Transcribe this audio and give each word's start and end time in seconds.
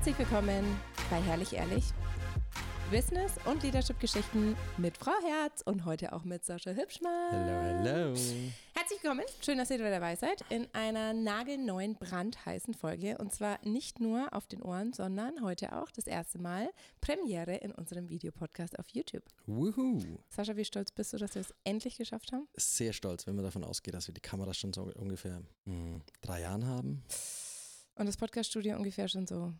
Herzlich 0.00 0.18
willkommen 0.18 0.64
bei 1.10 1.20
Herrlich 1.20 1.52
Ehrlich. 1.52 1.84
Business- 2.90 3.34
und 3.44 3.62
Leadership-Geschichten 3.62 4.56
mit 4.78 4.96
Frau 4.96 5.12
Herz 5.22 5.60
und 5.66 5.84
heute 5.84 6.14
auch 6.14 6.24
mit 6.24 6.42
Sascha 6.42 6.70
Hübschmann. 6.70 7.30
Hello, 7.30 7.84
hello. 7.84 8.06
Herzlich 8.72 9.02
willkommen, 9.02 9.26
schön, 9.42 9.58
dass 9.58 9.68
ihr 9.68 9.78
wieder 9.78 9.90
dabei 9.90 10.16
seid, 10.16 10.42
in 10.48 10.66
einer 10.72 11.12
nagelneuen, 11.12 11.96
brandheißen 11.96 12.72
Folge. 12.72 13.18
Und 13.18 13.34
zwar 13.34 13.58
nicht 13.62 14.00
nur 14.00 14.32
auf 14.32 14.46
den 14.46 14.62
Ohren, 14.62 14.94
sondern 14.94 15.42
heute 15.42 15.76
auch 15.76 15.90
das 15.90 16.06
erste 16.06 16.38
Mal 16.38 16.70
Premiere 17.02 17.56
in 17.56 17.70
unserem 17.70 18.08
Videopodcast 18.08 18.78
auf 18.78 18.88
YouTube. 18.88 19.24
Wuhu. 19.44 20.00
Sascha, 20.30 20.56
wie 20.56 20.64
stolz 20.64 20.92
bist 20.92 21.12
du, 21.12 21.18
dass 21.18 21.34
wir 21.34 21.42
es 21.42 21.52
endlich 21.64 21.98
geschafft 21.98 22.32
haben? 22.32 22.48
Sehr 22.56 22.94
stolz, 22.94 23.26
wenn 23.26 23.34
man 23.34 23.44
davon 23.44 23.64
ausgeht, 23.64 23.92
dass 23.92 24.08
wir 24.08 24.14
die 24.14 24.22
Kamera 24.22 24.54
schon 24.54 24.72
so 24.72 24.90
ungefähr 24.94 25.42
mh, 25.66 26.00
drei 26.22 26.40
Jahren 26.40 26.64
haben. 26.64 27.04
Und 27.96 28.06
das 28.06 28.16
Podcaststudio 28.16 28.78
ungefähr 28.78 29.06
schon 29.06 29.26
so 29.26 29.52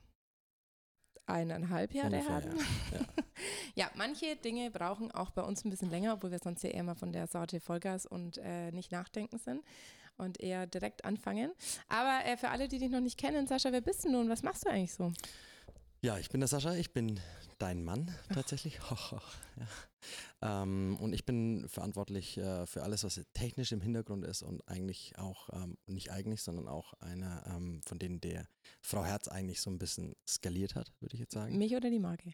eineinhalb 1.33 1.93
Jahre 1.95 2.16
Ungefähr, 2.16 2.34
haben. 2.34 2.57
ja. 2.93 2.98
Ja. 2.98 3.07
Ja, 3.75 3.91
manche 3.95 4.37
Dinge 4.37 4.71
brauchen 4.71 5.11
auch 5.12 5.30
bei 5.30 5.41
uns 5.43 5.65
ein 5.65 5.71
bisschen 5.71 5.88
länger, 5.88 6.12
obwohl 6.12 6.30
wir 6.30 6.38
sonst 6.41 6.62
ja 6.62 6.71
eher 6.71 6.83
mal 6.83 6.95
von 6.95 7.11
der 7.12 7.27
Sorte 7.27 7.59
Vollgas 7.59 8.05
und 8.05 8.37
äh, 8.38 8.71
nicht 8.73 8.93
nachdenken 8.93 9.38
sind 9.38 9.62
und 10.19 10.41
eher 10.41 10.66
direkt 10.66 11.05
anfangen. 11.07 11.51
Aber 11.88 12.24
äh, 12.27 12.37
für 12.37 12.51
alle, 12.51 12.69
die 12.69 12.79
dich 12.79 12.91
noch 12.91 13.01
nicht 13.01 13.16
kennen, 13.19 13.47
Sascha, 13.47 13.73
wer 13.73 13.80
bist 13.80 14.05
du 14.05 14.11
nun? 14.11 14.29
Was 14.29 14.43
machst 14.43 14.66
du 14.66 14.71
eigentlich 14.71 14.93
so? 14.93 15.12
Ja, 16.03 16.17
ich 16.19 16.31
bin 16.31 16.41
der 16.41 16.49
Sascha, 16.49 16.75
ich 16.75 16.95
bin 16.95 17.21
dein 17.59 17.85
Mann 17.85 18.15
tatsächlich. 18.33 18.79
ja. 20.41 20.63
ähm, 20.63 20.97
und 20.99 21.13
ich 21.13 21.27
bin 21.27 21.69
verantwortlich 21.69 22.39
äh, 22.39 22.67
für 22.67 22.83
alles, 22.83 23.05
was 23.05 23.21
technisch 23.35 23.73
im 23.73 23.83
Hintergrund 23.83 24.25
ist 24.25 24.43
und 24.43 24.67
eigentlich 24.67 25.19
auch, 25.19 25.51
ähm, 25.52 25.77
nicht 25.87 26.11
eigentlich, 26.11 26.43
sondern 26.43 26.69
auch 26.69 26.95
einer 27.01 27.45
ähm, 27.55 27.83
von 27.85 27.99
denen, 27.99 28.19
der 28.19 28.49
Frau 28.80 29.05
Herz 29.05 29.29
eigentlich 29.29 29.61
so 29.61 29.69
ein 29.71 29.79
bisschen 29.79 30.16
skaliert 30.27 30.74
hat, 30.74 30.91
würde 31.01 31.16
ich 31.16 31.21
jetzt 31.21 31.35
sagen. 31.35 31.59
Mich 31.59 31.77
oder 31.77 31.91
die 31.91 31.99
Marke? 31.99 32.33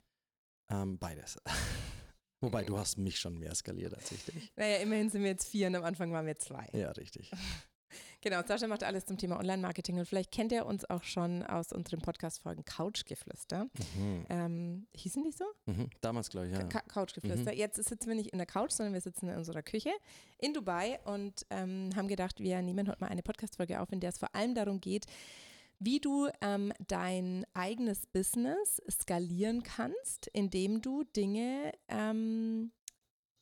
Ähm, 0.71 0.99
beides. 0.99 1.37
Wobei 2.41 2.63
du 2.63 2.79
hast 2.79 2.99
mich 2.99 3.19
schon 3.19 3.37
mehr 3.37 3.55
skaliert 3.57 3.95
als 3.95 4.13
ich 4.13 4.25
dich. 4.27 4.53
Naja, 4.55 4.77
immerhin 4.77 5.11
sind 5.11 5.23
wir 5.23 5.31
jetzt 5.31 5.49
vier 5.49 5.67
und 5.67 5.75
am 5.75 5.85
Anfang 5.85 6.13
waren 6.13 6.27
wir 6.27 6.39
zwei. 6.39 6.69
Ja, 6.73 6.93
richtig. 6.93 7.33
Genau, 8.27 8.43
Sascha 8.45 8.67
macht 8.67 8.83
alles 8.83 9.07
zum 9.07 9.19
Thema 9.19 9.39
Online-Marketing 9.39 10.01
und 10.01 10.05
vielleicht 10.05 10.33
kennt 10.33 10.51
ihr 10.51 10.67
uns 10.67 10.85
auch 10.91 11.05
schon 11.05 11.45
aus 11.45 11.71
unseren 11.71 12.01
Podcast-Folgen 12.01 12.65
Couchgeflüster. 12.65 13.69
Mhm. 13.97 14.27
Ähm, 14.29 14.87
hießen 14.97 15.23
die 15.23 15.31
so? 15.31 15.45
Mhm. 15.67 15.91
Damals, 16.01 16.29
glaube 16.31 16.49
ich, 16.49 16.53
ja. 16.53 16.65
Ka 16.65 16.81
Couchgeflüster. 16.89 17.53
Mhm. 17.53 17.57
Jetzt 17.57 17.77
sitzen 17.77 18.09
wir 18.09 18.17
nicht 18.17 18.33
in 18.33 18.39
der 18.39 18.47
Couch, 18.49 18.73
sondern 18.73 18.95
wir 18.95 19.01
sitzen 19.01 19.29
in 19.29 19.37
unserer 19.37 19.63
Küche 19.63 19.93
in 20.39 20.55
Dubai 20.55 20.99
und 21.05 21.47
ähm, 21.51 21.91
haben 21.95 22.09
gedacht, 22.09 22.41
wir 22.41 22.61
nehmen 22.63 22.89
heute 22.89 22.99
mal 22.99 23.11
eine 23.11 23.23
Podcast-Folge 23.23 23.81
auf, 23.81 23.93
in 23.93 24.01
der 24.01 24.11
es 24.11 24.19
vor 24.19 24.35
allem 24.35 24.57
darum 24.57 24.81
geht, 24.81 25.07
wie 25.79 26.01
du 26.01 26.29
ähm, 26.41 26.73
dein 26.85 27.47
eigenes 27.55 28.09
Business 28.09 28.83
skalieren 28.91 29.63
kannst, 29.63 30.27
indem 30.33 30.83
du 30.83 31.05
Dinge 31.05 31.71
ähm, 31.87 32.73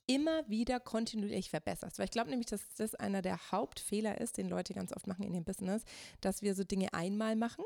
immer 0.07 0.49
wieder 0.49 0.81
kontinuierlich 0.81 1.51
verbesserst. 1.51 1.99
Weil 1.99 2.07
ich 2.07 2.11
glaube 2.11 2.31
nämlich, 2.31 2.47
dass 2.47 2.63
das 2.77 2.95
einer 2.95 3.23
der 3.23 3.39
Hauptfehler 3.51 4.21
ist, 4.21 4.37
den 4.37 4.49
Leute 4.49 4.75
ganz 4.75 4.93
oft 4.95 5.07
machen 5.07 5.25
in 5.25 5.35
ihrem 5.35 5.45
Business, 5.45 5.85
dass 6.21 6.43
wir 6.43 6.55
so 6.55 6.65
Dinge 6.65 6.93
einmal 6.93 7.37
machen 7.37 7.65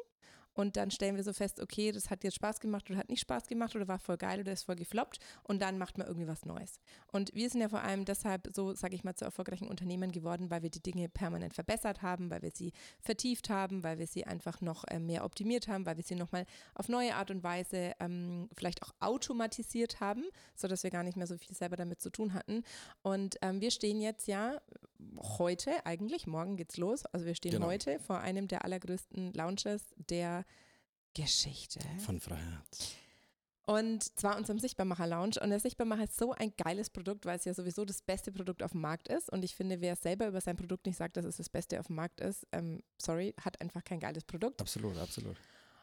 und 0.58 0.76
dann 0.76 0.90
stellen 0.90 1.14
wir 1.14 1.22
so 1.22 1.32
fest, 1.32 1.60
okay, 1.60 1.92
das 1.92 2.10
hat 2.10 2.24
jetzt 2.24 2.34
Spaß 2.34 2.58
gemacht 2.58 2.90
oder 2.90 2.98
hat 2.98 3.08
nicht 3.08 3.20
Spaß 3.20 3.46
gemacht 3.46 3.76
oder 3.76 3.86
war 3.86 4.00
voll 4.00 4.16
geil 4.16 4.40
oder 4.40 4.50
ist 4.50 4.64
voll 4.64 4.74
gefloppt 4.74 5.20
und 5.44 5.62
dann 5.62 5.78
macht 5.78 5.98
man 5.98 6.08
irgendwie 6.08 6.26
was 6.26 6.44
Neues. 6.44 6.80
Und 7.12 7.32
wir 7.32 7.48
sind 7.48 7.60
ja 7.60 7.68
vor 7.68 7.82
allem 7.82 8.04
deshalb 8.04 8.50
so, 8.52 8.74
sage 8.74 8.96
ich 8.96 9.04
mal, 9.04 9.14
zu 9.14 9.24
erfolgreichen 9.24 9.68
Unternehmen 9.68 10.10
geworden, 10.10 10.50
weil 10.50 10.64
wir 10.64 10.70
die 10.70 10.82
Dinge 10.82 11.08
permanent 11.08 11.54
verbessert 11.54 12.02
haben, 12.02 12.28
weil 12.28 12.42
wir 12.42 12.50
sie 12.50 12.72
vertieft 12.98 13.50
haben, 13.50 13.84
weil 13.84 14.00
wir 14.00 14.08
sie 14.08 14.24
einfach 14.26 14.60
noch 14.60 14.82
äh, 14.88 14.98
mehr 14.98 15.24
optimiert 15.24 15.68
haben, 15.68 15.86
weil 15.86 15.96
wir 15.96 16.02
sie 16.02 16.16
nochmal 16.16 16.44
auf 16.74 16.88
neue 16.88 17.14
Art 17.14 17.30
und 17.30 17.44
Weise 17.44 17.92
ähm, 18.00 18.48
vielleicht 18.56 18.82
auch 18.82 18.90
automatisiert 18.98 20.00
haben, 20.00 20.24
sodass 20.56 20.82
wir 20.82 20.90
gar 20.90 21.04
nicht 21.04 21.16
mehr 21.16 21.28
so 21.28 21.38
viel 21.38 21.54
selber 21.54 21.76
damit 21.76 22.00
zu 22.00 22.10
tun 22.10 22.34
hatten. 22.34 22.64
Und 23.02 23.36
ähm, 23.42 23.60
wir 23.60 23.70
stehen 23.70 24.00
jetzt 24.00 24.26
ja 24.26 24.60
heute 25.38 25.86
eigentlich, 25.86 26.26
morgen 26.26 26.56
geht's 26.56 26.78
los, 26.78 27.06
also 27.06 27.24
wir 27.26 27.36
stehen 27.36 27.52
Genau. 27.52 27.66
heute 27.66 28.00
vor 28.00 28.18
einem 28.18 28.48
der 28.48 28.64
allergrößten 28.64 29.32
Launches 29.34 29.84
der 29.96 30.44
Geschichte. 31.14 31.80
Von 32.04 32.20
Frau 32.20 32.36
Herz. 32.36 32.94
Und 33.68 34.18
zwar 34.18 34.38
unserem 34.38 34.58
Sichtbarmacher 34.58 35.06
Lounge. 35.06 35.34
Und 35.42 35.50
der 35.50 35.60
Sichtbarmacher 35.60 36.04
ist 36.04 36.16
so 36.16 36.32
ein 36.32 36.54
geiles 36.56 36.88
Produkt, 36.88 37.26
weil 37.26 37.36
es 37.36 37.44
ja 37.44 37.52
sowieso 37.52 37.84
das 37.84 38.00
beste 38.00 38.32
Produkt 38.32 38.62
auf 38.62 38.72
dem 38.72 38.80
Markt 38.80 39.08
ist. 39.08 39.30
Und 39.30 39.44
ich 39.44 39.54
finde, 39.54 39.82
wer 39.82 39.94
selber 39.94 40.26
über 40.26 40.40
sein 40.40 40.56
Produkt 40.56 40.86
nicht 40.86 40.96
sagt, 40.96 41.18
dass 41.18 41.26
es 41.26 41.36
das 41.36 41.50
Beste 41.50 41.78
auf 41.78 41.88
dem 41.88 41.96
Markt 41.96 42.20
ist, 42.20 42.46
ähm, 42.52 42.82
sorry, 42.96 43.34
hat 43.44 43.60
einfach 43.60 43.84
kein 43.84 44.00
geiles 44.00 44.24
Produkt. 44.24 44.62
Absolut, 44.62 44.96
absolut. 44.96 45.36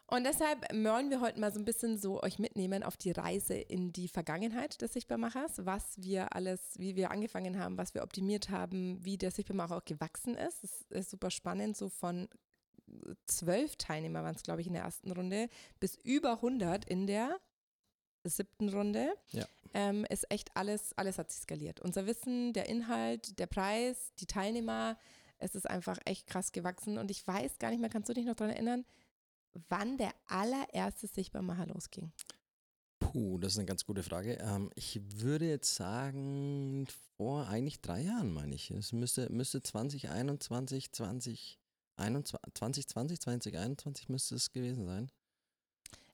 Und 0.08 0.24
deshalb 0.24 0.62
wollen 0.72 1.10
wir 1.10 1.20
heute 1.20 1.38
mal 1.38 1.52
so 1.52 1.60
ein 1.60 1.64
bisschen 1.64 1.98
so 1.98 2.22
euch 2.22 2.38
mitnehmen 2.38 2.82
auf 2.82 2.96
die 2.96 3.10
Reise 3.10 3.54
in 3.54 3.92
die 3.92 4.08
Vergangenheit 4.08 4.80
des 4.80 4.92
Sichtbarmachers, 4.92 5.64
was 5.64 5.96
wir 5.96 6.34
alles, 6.34 6.74
wie 6.78 6.96
wir 6.96 7.10
angefangen 7.10 7.58
haben, 7.58 7.76
was 7.76 7.94
wir 7.94 8.02
optimiert 8.02 8.50
haben, 8.50 9.04
wie 9.04 9.18
der 9.18 9.32
Sichtbarmacher 9.32 9.76
auch 9.76 9.84
gewachsen 9.84 10.36
ist. 10.36 10.64
Es 10.64 10.82
ist 10.90 11.10
super 11.10 11.30
spannend, 11.30 11.76
so 11.76 11.88
von 11.88 12.28
zwölf 13.26 13.76
Teilnehmer 13.76 14.22
waren 14.22 14.34
es, 14.34 14.42
glaube 14.42 14.60
ich, 14.60 14.66
in 14.66 14.74
der 14.74 14.82
ersten 14.82 15.10
Runde, 15.12 15.48
bis 15.80 15.96
über 15.96 16.34
100 16.34 16.84
in 16.84 17.06
der 17.06 17.40
siebten 18.24 18.68
Runde. 18.68 19.14
Ja. 19.30 19.46
Ähm, 19.74 20.04
ist 20.08 20.30
echt 20.30 20.56
alles, 20.56 20.92
alles 20.96 21.18
hat 21.18 21.30
sich 21.30 21.42
skaliert. 21.42 21.80
Unser 21.80 22.06
Wissen, 22.06 22.52
der 22.52 22.68
Inhalt, 22.68 23.38
der 23.38 23.46
Preis, 23.46 24.12
die 24.18 24.26
Teilnehmer, 24.26 24.96
es 25.38 25.54
ist 25.54 25.68
einfach 25.68 25.98
echt 26.04 26.26
krass 26.26 26.52
gewachsen. 26.52 26.98
Und 26.98 27.10
ich 27.10 27.26
weiß 27.26 27.58
gar 27.58 27.70
nicht 27.70 27.80
mehr, 27.80 27.90
kannst 27.90 28.08
du 28.08 28.14
dich 28.14 28.24
noch 28.24 28.34
daran 28.34 28.54
erinnern, 28.54 28.84
wann 29.68 29.98
der 29.98 30.12
allererste 30.26 31.06
Sichtbarmacher 31.06 31.66
losging? 31.66 32.12
Puh, 32.98 33.38
das 33.38 33.52
ist 33.52 33.58
eine 33.58 33.66
ganz 33.66 33.84
gute 33.84 34.02
Frage. 34.02 34.38
Ähm, 34.40 34.70
ich 34.74 35.00
würde 35.20 35.46
jetzt 35.46 35.74
sagen, 35.74 36.86
vor 37.16 37.46
eigentlich 37.48 37.80
drei 37.80 38.00
Jahren, 38.00 38.32
meine 38.32 38.54
ich. 38.54 38.70
Es 38.70 38.92
müsste, 38.92 39.30
müsste 39.30 39.62
2021, 39.62 40.92
20, 40.92 41.58
2020, 41.96 43.20
2021 43.20 44.08
müsste 44.08 44.34
es 44.34 44.52
gewesen 44.52 44.86
sein. 44.86 45.10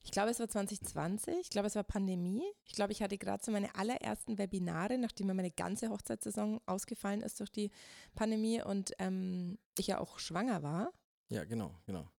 Ich 0.05 0.11
glaube, 0.11 0.31
es 0.31 0.39
war 0.39 0.49
2020. 0.49 1.35
Ich 1.41 1.49
glaube, 1.49 1.67
es 1.67 1.75
war 1.75 1.83
Pandemie. 1.83 2.43
Ich 2.65 2.73
glaube, 2.73 2.91
ich 2.91 3.01
hatte 3.01 3.17
gerade 3.17 3.43
so 3.43 3.51
meine 3.51 3.73
allerersten 3.75 4.37
Webinare, 4.37 4.97
nachdem 4.97 5.27
mir 5.27 5.33
meine 5.33 5.51
ganze 5.51 5.89
Hochzeitssaison 5.89 6.59
ausgefallen 6.65 7.21
ist 7.21 7.39
durch 7.39 7.51
die 7.51 7.71
Pandemie 8.13 8.61
und 8.61 8.91
ähm, 8.99 9.57
ich 9.77 9.87
ja 9.87 9.99
auch 9.99 10.19
schwanger 10.19 10.61
war. 10.61 10.91
Ja, 11.29 11.45
genau, 11.45 11.79
genau. 11.85 12.09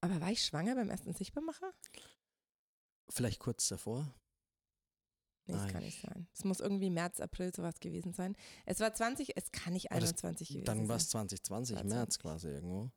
Aber 0.00 0.20
war 0.20 0.30
ich 0.30 0.44
schwanger 0.44 0.74
beim 0.74 0.90
ersten 0.90 1.14
Sichtbarmacher? 1.14 1.72
Vielleicht 3.08 3.38
kurz 3.38 3.68
davor. 3.68 4.12
Nee, 5.46 5.54
das 5.54 5.62
Nein. 5.62 5.72
kann 5.72 5.82
nicht 5.84 6.00
sein. 6.02 6.26
Es 6.34 6.44
muss 6.44 6.60
irgendwie 6.60 6.90
März, 6.90 7.20
April 7.20 7.54
sowas 7.54 7.78
gewesen 7.80 8.12
sein. 8.12 8.36
Es 8.64 8.80
war 8.80 8.92
20, 8.92 9.36
es 9.36 9.52
kann 9.52 9.72
nicht 9.72 9.90
Aber 9.92 10.00
das- 10.00 10.10
21 10.10 10.48
gewesen 10.48 10.64
Dann 10.64 10.88
war 10.88 10.98
sein. 10.98 11.04
es 11.04 11.08
2020, 11.10 11.76
War 11.76 11.84
März 11.84 12.14
20. 12.14 12.22
quasi 12.22 12.48
irgendwo. 12.48 12.90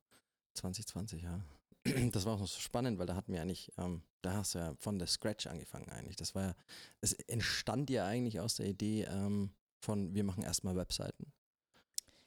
2020, 0.56 1.22
ja. 1.24 1.42
Das 2.12 2.26
war 2.26 2.34
auch 2.34 2.40
noch 2.40 2.48
so 2.48 2.60
spannend, 2.60 3.00
weil 3.00 3.06
da 3.06 3.16
hatten 3.16 3.32
wir 3.34 3.42
eigentlich, 3.42 3.72
ähm, 3.78 4.02
da 4.22 4.34
hast 4.34 4.54
du 4.56 4.60
ja 4.60 4.74
von 4.80 5.00
der 5.00 5.08
Scratch 5.08 5.48
angefangen 5.48 5.90
eigentlich. 5.90 6.16
Das 6.18 6.36
war 6.36 6.44
ja, 6.44 6.56
es 7.02 7.14
entstand 7.14 7.90
ja 7.90 8.06
eigentlich 8.06 8.40
aus 8.40 8.56
der 8.56 8.66
Idee 8.68 9.04
ähm, 9.04 9.52
von, 9.82 10.14
wir 10.14 10.24
machen 10.24 10.44
erstmal 10.44 10.76
Webseiten. 10.76 11.32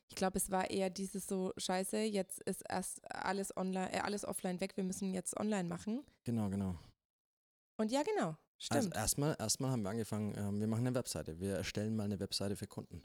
Ich 0.09 0.17
glaube, 0.17 0.37
es 0.39 0.51
war 0.51 0.71
eher 0.71 0.91
dieses 0.91 1.27
so, 1.27 1.53
scheiße, 1.57 1.99
jetzt 1.99 2.41
ist 2.43 2.63
erst 2.69 3.01
alles 3.15 3.55
online, 3.57 3.93
äh, 3.93 3.99
alles 4.01 4.25
offline 4.25 4.61
weg, 4.61 4.77
wir 4.77 4.85
müssen 4.85 5.13
jetzt 5.15 5.37
online 5.39 5.69
machen. 5.69 6.03
Genau, 6.25 6.49
genau. 6.49 6.79
Und 7.79 7.91
ja, 7.91 8.03
genau, 8.03 8.37
Also 8.71 8.83
stimmt. 8.89 8.97
erstmal, 8.97 9.37
erstmal 9.39 9.71
haben 9.71 9.83
wir 9.83 9.91
angefangen, 9.91 10.35
ähm, 10.37 10.61
wir 10.61 10.67
machen 10.67 10.87
eine 10.87 10.95
Webseite. 10.95 11.41
Wir 11.41 11.57
erstellen 11.57 11.97
mal 11.97 12.05
eine 12.05 12.21
Webseite 12.21 12.57
für 12.57 12.67
Kunden. 12.67 13.03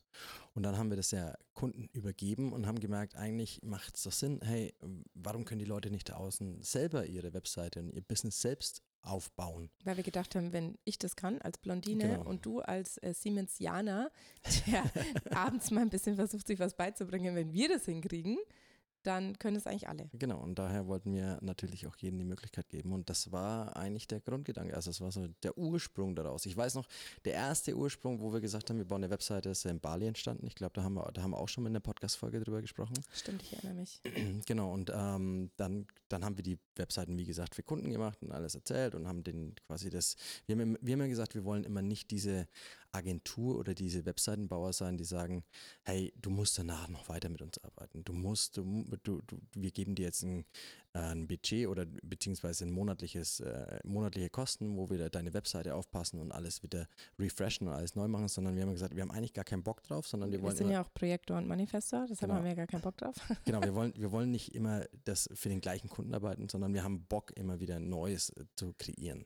Und 0.53 0.63
dann 0.63 0.77
haben 0.77 0.89
wir 0.89 0.98
das 0.98 1.12
ja 1.12 1.33
Kunden 1.54 1.89
übergeben 1.94 2.54
und 2.54 2.68
haben 2.68 2.80
gemerkt, 2.80 3.15
eigentlich 3.15 3.62
macht 3.63 3.98
es 3.98 4.04
doch 4.04 4.12
Sinn, 4.12 4.39
hey, 4.44 4.74
warum 5.15 5.45
können 5.45 5.59
die 5.59 5.65
Leute 5.65 5.89
nicht 5.89 6.09
da 6.09 6.15
außen 6.15 6.62
selber 6.63 7.06
ihre 7.06 7.33
Webseite 7.33 7.80
und 7.80 7.92
ihr 7.92 8.01
Business 8.01 8.39
selbst 8.42 8.83
aufbauen? 9.01 9.69
Weil 9.83 9.98
wir 9.98 10.04
gedacht 10.04 10.36
haben, 10.36 10.54
wenn 10.54 10.77
ich 10.83 11.00
das 11.00 11.15
kann 11.15 11.42
als 11.42 11.57
Blondine 11.57 12.03
Genau. 12.10 12.25
und 12.30 12.45
du 12.45 12.60
als 12.60 12.98
äh, 13.01 13.13
Siemensianer, 13.13 14.12
der 14.68 14.83
abends 15.36 15.71
mal 15.71 15.81
ein 15.81 15.89
bisschen 15.89 16.15
versucht, 16.15 16.45
sich 16.45 16.60
was 16.60 16.75
beizubringen, 16.75 17.36
wenn 17.36 17.53
wir 17.53 17.69
das 17.69 17.86
hinkriegen, 17.86 18.38
dann 19.03 19.38
können 19.39 19.55
es 19.55 19.67
eigentlich 19.67 19.88
alle. 19.88 20.09
Genau, 20.13 20.39
und 20.39 20.59
daher 20.59 20.88
wollten 20.88 21.13
wir 21.13 21.38
natürlich 21.41 21.88
auch 21.88 21.95
jedem 21.97 22.19
die 22.19 22.25
Möglichkeit 22.25 22.69
geben. 22.69 22.91
Und 22.91 23.09
das 23.09 23.31
war 23.31 23.75
eigentlich 23.77 24.07
der 24.07 24.19
Grundgedanke. 24.19 24.75
Also 24.75 24.89
das 24.89 25.01
war 25.01 25.11
so 25.11 25.27
der 25.44 25.57
Ursprung 25.57 26.15
daraus. 26.15 26.45
Ich 26.45 26.57
weiß 26.57 26.75
noch, 26.75 26.88
der 27.25 27.33
erste 27.33 27.75
Ursprung, 27.75 28.19
wo 28.19 28.33
wir 28.33 28.41
gesagt 28.41 28.69
haben, 28.69 28.77
wir 28.77 28.85
bauen 28.85 29.03
eine 29.03 29.11
Webseite, 29.11 29.49
ist 29.49 29.63
ja 29.63 29.71
in 29.71 29.79
Bali 29.79 30.07
entstanden. 30.07 30.45
Ich 30.47 30.55
glaube, 30.55 30.73
da 30.73 30.83
haben 30.83 30.95
wir, 30.95 31.09
da 31.13 31.21
haben 31.21 31.31
wir 31.31 31.38
auch 31.38 31.49
schon 31.49 31.63
mal 31.63 31.69
in 31.69 31.73
der 31.73 31.79
Podcast-Folge 31.81 32.39
drüber 32.39 32.61
gesprochen. 32.61 32.95
Stimmt, 33.13 33.44
ich 33.44 33.53
erinnere 33.53 33.75
mich. 33.75 34.01
Genau, 34.45 34.73
und 34.73 34.91
ähm, 34.94 35.51
dann, 35.57 35.88
dann 36.09 36.24
haben 36.24 36.38
wir 36.38 36.44
die 36.44 36.57
Webseiten, 36.75 37.18
wie 37.18 37.25
gesagt, 37.25 37.56
für 37.56 37.63
Kunden 37.63 37.92
gemacht 37.92 38.21
und 38.21 38.31
alles 38.31 38.56
erzählt 38.56 38.95
und 38.95 39.07
haben 39.07 39.24
den 39.24 39.56
quasi 39.68 39.89
das, 39.89 40.15
wir 40.45 40.56
haben, 40.57 40.77
wir 40.81 40.94
haben 40.94 41.01
ja 41.01 41.07
gesagt, 41.07 41.36
wir 41.36 41.44
wollen 41.44 41.63
immer 41.63 41.81
nicht 41.81 42.12
diese 42.12 42.48
Agentur 42.92 43.57
oder 43.57 43.74
diese 43.74 44.06
Webseitenbauer 44.06 44.74
sein, 44.74 44.98
die 44.98 45.04
sagen, 45.04 45.44
hey, 45.83 46.13
du 46.19 46.30
musst 46.30 46.57
danach 46.57 46.88
noch 46.88 47.09
weiter 47.09 47.30
mit 47.30 47.42
uns 47.42 47.63
arbeiten. 47.63 48.04
Du 48.04 48.13
musst, 48.13 48.57
du, 48.57 48.86
du, 49.04 49.21
du 49.27 49.38
wir 49.54 49.71
geben 49.71 49.94
dir 49.95 50.06
jetzt 50.06 50.24
ein, 50.24 50.45
äh, 50.94 51.00
ein 51.00 51.27
Budget 51.27 51.68
oder 51.68 51.86
beziehungsweise 51.86 52.65
ein 52.65 52.71
monatliches, 52.71 53.42
äh, 53.42 53.80
monatliche 53.83 54.30
Kosten, 54.30 54.77
wo 54.77 54.89
wir 54.89 55.10
deine 55.10 55.33
Webseite 55.33 55.75
aufpassen 55.75 56.19
und 56.19 56.31
alles 56.31 56.63
wieder 56.63 56.88
refreshen 57.19 57.68
und 57.68 57.74
alles 57.74 57.95
neu 57.95 58.07
machen, 58.07 58.27
sondern 58.30 58.56
wir 58.56 58.63
haben 58.63 58.71
gesagt, 58.71 58.95
wir 58.95 59.01
haben 59.01 59.12
eigentlich 59.12 59.33
gar 59.33 59.45
keinen 59.45 59.63
Bock 59.63 59.83
drauf, 59.83 60.07
sondern 60.07 60.31
wir, 60.31 60.39
Wir 60.39 60.44
wollen 60.44 60.56
sind 60.56 60.68
immer, 60.68 60.74
ja 60.74 60.83
auch 60.83 60.94
Projektor 60.94 61.38
und 61.38 61.48
Manifestor, 61.48 62.06
deshalb 62.10 62.30
Genau. 62.30 62.36
haben 62.36 62.44
wir 62.44 62.51
ja 62.51 62.56
gar 62.56 62.68
keinen 62.68 62.81
Bock 62.81 62.98
drauf. 62.98 63.15
genau, 63.45 63.62
wir 63.62 63.75
wollen, 63.75 63.94
wir 63.98 64.12
wollen 64.12 64.31
nicht 64.31 64.56
immer 64.56 64.86
das 65.03 65.30
für 65.33 65.50
den 65.50 65.62
gleichen 65.62 65.89
Kunden 65.89 65.96
arbeiten, 65.99 66.49
sondern 66.49 66.73
wir 66.73 66.83
haben 66.83 67.05
Bock, 67.05 67.31
immer 67.35 67.59
wieder 67.59 67.79
Neues 67.79 68.29
äh, 68.29 68.45
zu 68.55 68.73
kreieren. 68.77 69.25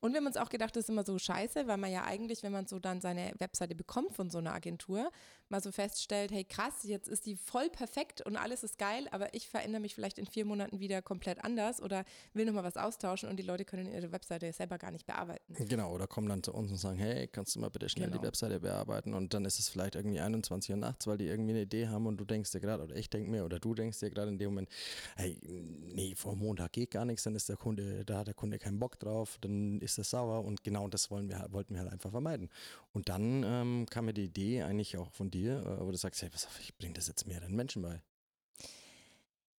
Und 0.00 0.12
wir 0.12 0.18
haben 0.18 0.26
uns 0.26 0.36
auch 0.36 0.50
gedacht, 0.50 0.76
das 0.76 0.84
ist 0.84 0.88
immer 0.88 1.04
so 1.04 1.18
scheiße, 1.18 1.66
weil 1.66 1.76
man 1.78 1.90
ja 1.90 2.04
eigentlich, 2.04 2.42
wenn 2.42 2.52
man 2.52 2.66
so 2.66 2.78
dann 2.78 3.00
seine 3.00 3.32
Webseite 3.38 3.74
bekommt 3.74 4.14
von 4.14 4.30
so 4.30 4.38
einer 4.38 4.54
Agentur, 4.54 5.10
mal 5.54 5.62
so 5.62 5.70
feststellt, 5.70 6.32
hey 6.32 6.42
krass, 6.42 6.82
jetzt 6.82 7.06
ist 7.06 7.26
die 7.26 7.36
voll 7.36 7.70
perfekt 7.70 8.20
und 8.22 8.36
alles 8.36 8.64
ist 8.64 8.76
geil, 8.76 9.06
aber 9.12 9.32
ich 9.34 9.48
verändere 9.48 9.80
mich 9.80 9.94
vielleicht 9.94 10.18
in 10.18 10.26
vier 10.26 10.44
Monaten 10.44 10.80
wieder 10.80 11.00
komplett 11.00 11.44
anders 11.44 11.80
oder 11.80 12.04
will 12.32 12.44
nochmal 12.44 12.64
was 12.64 12.76
austauschen 12.76 13.28
und 13.28 13.36
die 13.36 13.44
Leute 13.44 13.64
können 13.64 13.92
ihre 13.92 14.10
Webseite 14.10 14.52
selber 14.52 14.78
gar 14.78 14.90
nicht 14.90 15.06
bearbeiten. 15.06 15.54
Genau, 15.68 15.94
oder 15.94 16.08
kommen 16.08 16.28
dann 16.28 16.42
zu 16.42 16.52
uns 16.52 16.72
und 16.72 16.78
sagen, 16.78 16.98
hey, 16.98 17.28
kannst 17.28 17.54
du 17.54 17.60
mal 17.60 17.70
bitte 17.70 17.88
schnell 17.88 18.08
Genau. 18.08 18.20
die 18.20 18.26
Webseite 18.26 18.58
bearbeiten 18.60 19.14
und 19.14 19.32
dann 19.32 19.44
ist 19.44 19.60
es 19.60 19.68
vielleicht 19.68 19.94
irgendwie 19.94 20.18
21 20.18 20.72
Uhr 20.72 20.76
nachts, 20.76 21.06
weil 21.06 21.18
die 21.18 21.26
irgendwie 21.26 21.52
eine 21.52 21.62
Idee 21.62 21.86
haben 21.86 22.06
und 22.06 22.16
du 22.16 22.24
denkst 22.24 22.50
dir 22.50 22.60
gerade, 22.60 22.82
oder 22.82 22.96
ich 22.96 23.08
denke 23.08 23.30
mir, 23.30 23.44
oder 23.44 23.60
du 23.60 23.74
denkst 23.74 24.00
dir 24.00 24.10
gerade 24.10 24.30
in 24.30 24.38
dem 24.38 24.50
Moment, 24.50 24.68
hey, 25.16 25.38
nee, 25.46 26.14
vor 26.16 26.34
Montag 26.34 26.72
geht 26.72 26.90
gar 26.90 27.04
nichts, 27.04 27.22
dann 27.22 27.36
ist 27.36 27.48
der 27.48 27.56
Kunde, 27.56 28.04
da 28.04 28.18
hat 28.18 28.26
der 28.26 28.34
Kunde 28.34 28.58
keinen 28.58 28.80
Bock 28.80 28.98
drauf, 28.98 29.38
dann 29.40 29.80
ist 29.80 29.98
er 29.98 30.04
sauer 30.04 30.44
und 30.44 30.64
genau 30.64 30.88
das 30.88 31.12
wollen 31.12 31.28
wir, 31.28 31.46
wollten 31.50 31.74
wir 31.74 31.80
halt 31.82 31.92
einfach 31.92 32.10
vermeiden. 32.10 32.50
Und 32.92 33.08
dann 33.08 33.44
ähm, 33.44 33.86
kam 33.88 34.06
mir 34.06 34.14
die 34.14 34.24
Idee 34.24 34.62
eigentlich 34.62 34.96
auch 34.96 35.10
von 35.12 35.30
dir, 35.30 35.43
äh, 35.52 35.80
wo 35.80 35.90
du 35.90 35.96
sagst, 35.96 36.22
hey, 36.22 36.30
pass 36.30 36.46
auf, 36.46 36.60
ich 36.60 36.76
bringe 36.76 36.94
das 36.94 37.08
jetzt 37.08 37.26
mehreren 37.26 37.54
Menschen 37.54 37.82
bei. 37.82 38.02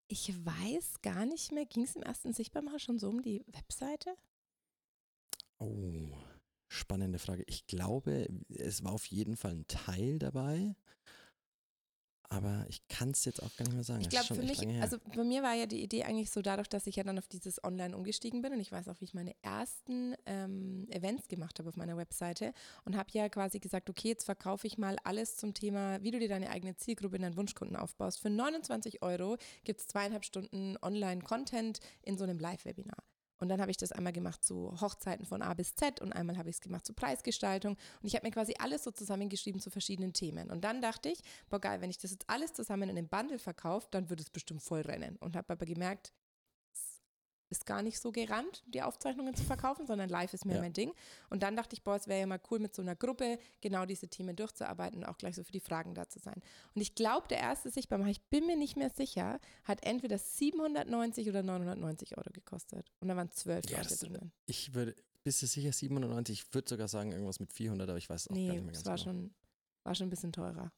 Ich 0.07 0.33
weiß 0.45 1.01
gar 1.01 1.25
nicht 1.25 1.51
mehr, 1.51 1.65
ging 1.65 1.83
es 1.83 1.95
im 1.95 2.03
ersten 2.03 2.33
Sichtbarmacher 2.33 2.79
schon 2.79 2.99
so 2.99 3.09
um 3.09 3.21
die 3.21 3.43
Webseite? 3.47 4.15
Oh, 5.57 6.09
spannende 6.67 7.17
Frage. 7.17 7.43
Ich 7.47 7.65
glaube, 7.65 8.27
es 8.49 8.83
war 8.83 8.91
auf 8.91 9.05
jeden 9.07 9.35
Fall 9.35 9.51
ein 9.51 9.67
Teil 9.67 10.19
dabei, 10.19 10.75
aber 12.35 12.65
ich 12.67 12.85
kann 12.89 13.11
es 13.11 13.23
jetzt 13.23 13.41
auch 13.41 13.55
gar 13.55 13.65
nicht 13.65 13.75
mehr 13.75 13.83
sagen. 13.83 14.01
Ich 14.01 14.09
glaube 14.09 14.25
für 14.25 14.43
mich, 14.43 14.61
also 14.81 14.97
bei 15.15 15.23
mir 15.23 15.41
war 15.41 15.53
ja 15.53 15.65
die 15.65 15.81
Idee 15.81 16.03
eigentlich 16.03 16.31
so 16.31 16.41
dadurch, 16.41 16.67
dass 16.67 16.85
ich 16.85 16.97
ja 16.97 17.03
dann 17.03 17.17
auf 17.17 17.27
dieses 17.27 17.63
Online 17.63 17.95
umgestiegen 17.95 18.41
bin 18.41 18.51
und 18.51 18.59
ich 18.59 18.71
weiß 18.71 18.89
auch, 18.89 18.99
wie 18.99 19.05
ich 19.05 19.13
meine 19.13 19.33
ersten 19.41 20.15
ähm, 20.25 20.85
Events 20.89 21.29
gemacht 21.29 21.57
habe 21.59 21.69
auf 21.69 21.77
meiner 21.77 21.95
Webseite 21.95 22.53
und 22.83 22.97
habe 22.97 23.09
ja 23.13 23.29
quasi 23.29 23.59
gesagt, 23.59 23.89
okay, 23.89 24.09
jetzt 24.09 24.25
verkaufe 24.25 24.67
ich 24.67 24.77
mal 24.77 24.97
alles 25.05 25.37
zum 25.37 25.53
Thema, 25.53 26.03
wie 26.03 26.11
du 26.11 26.19
dir 26.19 26.29
deine 26.29 26.49
eigene 26.49 26.75
Zielgruppe 26.75 27.15
in 27.15 27.21
deinen 27.21 27.37
Wunschkunden 27.37 27.77
aufbaust. 27.77 28.19
Für 28.19 28.29
29 28.29 29.01
Euro 29.01 29.38
gibt 29.63 29.79
es 29.79 29.88
zweieinhalb 29.88 30.25
Stunden 30.25 30.77
Online-Content 30.81 31.79
in 32.01 32.17
so 32.17 32.25
einem 32.25 32.39
Live-Webinar. 32.39 33.03
Und 33.39 33.49
dann 33.49 33.61
habe 33.61 33.71
ich 33.71 33.77
das 33.77 33.91
einmal 33.91 34.13
gemacht 34.13 34.43
zu 34.43 34.79
Hochzeiten 34.79 35.25
von 35.25 35.41
A 35.41 35.53
bis 35.53 35.75
Z 35.75 35.99
und 36.01 36.13
einmal 36.13 36.37
habe 36.37 36.49
ich 36.49 36.55
es 36.55 36.61
gemacht 36.61 36.85
zu 36.85 36.93
Preisgestaltung. 36.93 37.73
Und 37.73 38.07
ich 38.07 38.15
habe 38.15 38.25
mir 38.25 38.31
quasi 38.31 38.53
alles 38.59 38.83
so 38.83 38.91
zusammengeschrieben 38.91 39.61
zu 39.61 39.69
verschiedenen 39.69 40.13
Themen. 40.13 40.49
Und 40.49 40.63
dann 40.63 40.81
dachte 40.81 41.09
ich, 41.09 41.21
boah 41.49 41.59
geil, 41.59 41.81
wenn 41.81 41.89
ich 41.89 41.97
das 41.97 42.11
jetzt 42.11 42.29
alles 42.29 42.53
zusammen 42.53 42.89
in 42.89 42.97
einem 42.97 43.07
Bundle 43.07 43.39
verkaufe, 43.39 43.87
dann 43.91 44.09
wird 44.09 44.21
es 44.21 44.29
bestimmt 44.29 44.61
voll 44.61 44.81
rennen. 44.81 45.17
Und 45.17 45.35
habe 45.35 45.53
aber 45.53 45.65
gemerkt, 45.65 46.13
ist 47.57 47.65
gar 47.65 47.81
nicht 47.81 47.99
so 47.99 48.11
gerannt, 48.11 48.63
die 48.67 48.81
Aufzeichnungen 48.81 49.35
zu 49.35 49.43
verkaufen, 49.43 49.85
sondern 49.87 50.09
live 50.09 50.33
ist 50.33 50.45
mehr 50.45 50.55
Ja. 50.57 50.61
mein 50.61 50.73
Ding. 50.73 50.93
Und 51.29 51.43
dann 51.43 51.55
dachte 51.55 51.73
ich, 51.75 51.83
boah, 51.83 51.95
es 51.95 52.07
wäre 52.07 52.19
ja 52.21 52.27
mal 52.27 52.39
cool, 52.51 52.59
mit 52.59 52.75
so 52.75 52.81
einer 52.81 52.95
Gruppe 52.95 53.39
genau 53.61 53.85
diese 53.85 54.07
Themen 54.07 54.35
durchzuarbeiten 54.35 54.99
und 54.99 55.05
auch 55.05 55.17
gleich 55.17 55.35
so 55.35 55.43
für 55.43 55.51
die 55.51 55.59
Fragen 55.59 55.95
da 55.95 56.07
zu 56.09 56.19
sein. 56.19 56.41
Und 56.73 56.81
ich 56.81 56.95
glaube, 56.95 57.27
der 57.27 57.39
erste 57.39 57.69
Sichtbarmacher, 57.69 58.11
ich 58.11 58.21
bin 58.29 58.45
mir 58.45 58.55
nicht 58.57 58.77
mehr 58.77 58.89
sicher, 58.89 59.39
hat 59.63 59.83
entweder 59.85 60.17
790 60.17 61.29
oder 61.29 61.43
990 61.43 62.17
Euro 62.17 62.29
gekostet. 62.31 62.91
Und 62.99 63.07
da 63.07 63.15
waren 63.15 63.31
zwölf 63.31 63.69
Ja, 63.69 63.77
Leute 63.79 63.95
drinnen. 63.97 64.31
ich 64.45 64.73
würde, 64.73 64.95
bist 65.23 65.41
du 65.41 65.47
sicher 65.47 65.71
97? 65.71 66.39
Ich 66.41 66.53
würde 66.53 66.69
sogar 66.69 66.87
sagen 66.87 67.11
irgendwas 67.11 67.39
mit 67.39 67.51
400, 67.51 67.89
aber 67.89 67.97
ich 67.97 68.09
weiß 68.09 68.21
es 68.21 68.27
auch 68.27 68.33
gar 68.35 68.39
Nee, 68.41 68.49
nicht 68.51 68.55
mehr 68.63 68.73
ganz 68.73 68.77
es 68.79 68.85
war 68.85 68.95
genau. 68.95 69.03
schon, 69.05 69.33
war 69.83 69.95
schon 69.95 70.07
ein 70.07 70.09
bisschen 70.11 70.31
teurer. 70.31 70.71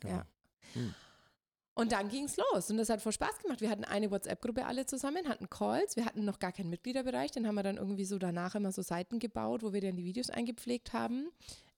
Genau. 0.00 0.14
ja. 0.14 0.26
Hm. 0.74 0.94
Und 1.74 1.92
dann 1.92 2.08
ging 2.08 2.24
es 2.24 2.36
los 2.36 2.70
und 2.70 2.76
das 2.76 2.90
hat 2.90 3.00
voll 3.00 3.12
Spaß 3.12 3.38
gemacht. 3.38 3.60
Wir 3.60 3.70
hatten 3.70 3.84
eine 3.84 4.10
WhatsApp-Gruppe 4.10 4.66
alle 4.66 4.86
zusammen, 4.86 5.28
hatten 5.28 5.48
Calls, 5.48 5.96
wir 5.96 6.04
hatten 6.04 6.24
noch 6.24 6.38
gar 6.38 6.52
keinen 6.52 6.68
Mitgliederbereich, 6.68 7.30
den 7.30 7.46
haben 7.46 7.54
wir 7.54 7.62
dann 7.62 7.76
irgendwie 7.76 8.04
so 8.04 8.18
danach 8.18 8.54
immer 8.54 8.72
so 8.72 8.82
Seiten 8.82 9.18
gebaut, 9.18 9.62
wo 9.62 9.72
wir 9.72 9.80
dann 9.80 9.96
die 9.96 10.04
Videos 10.04 10.30
eingepflegt 10.30 10.92
haben. 10.92 11.30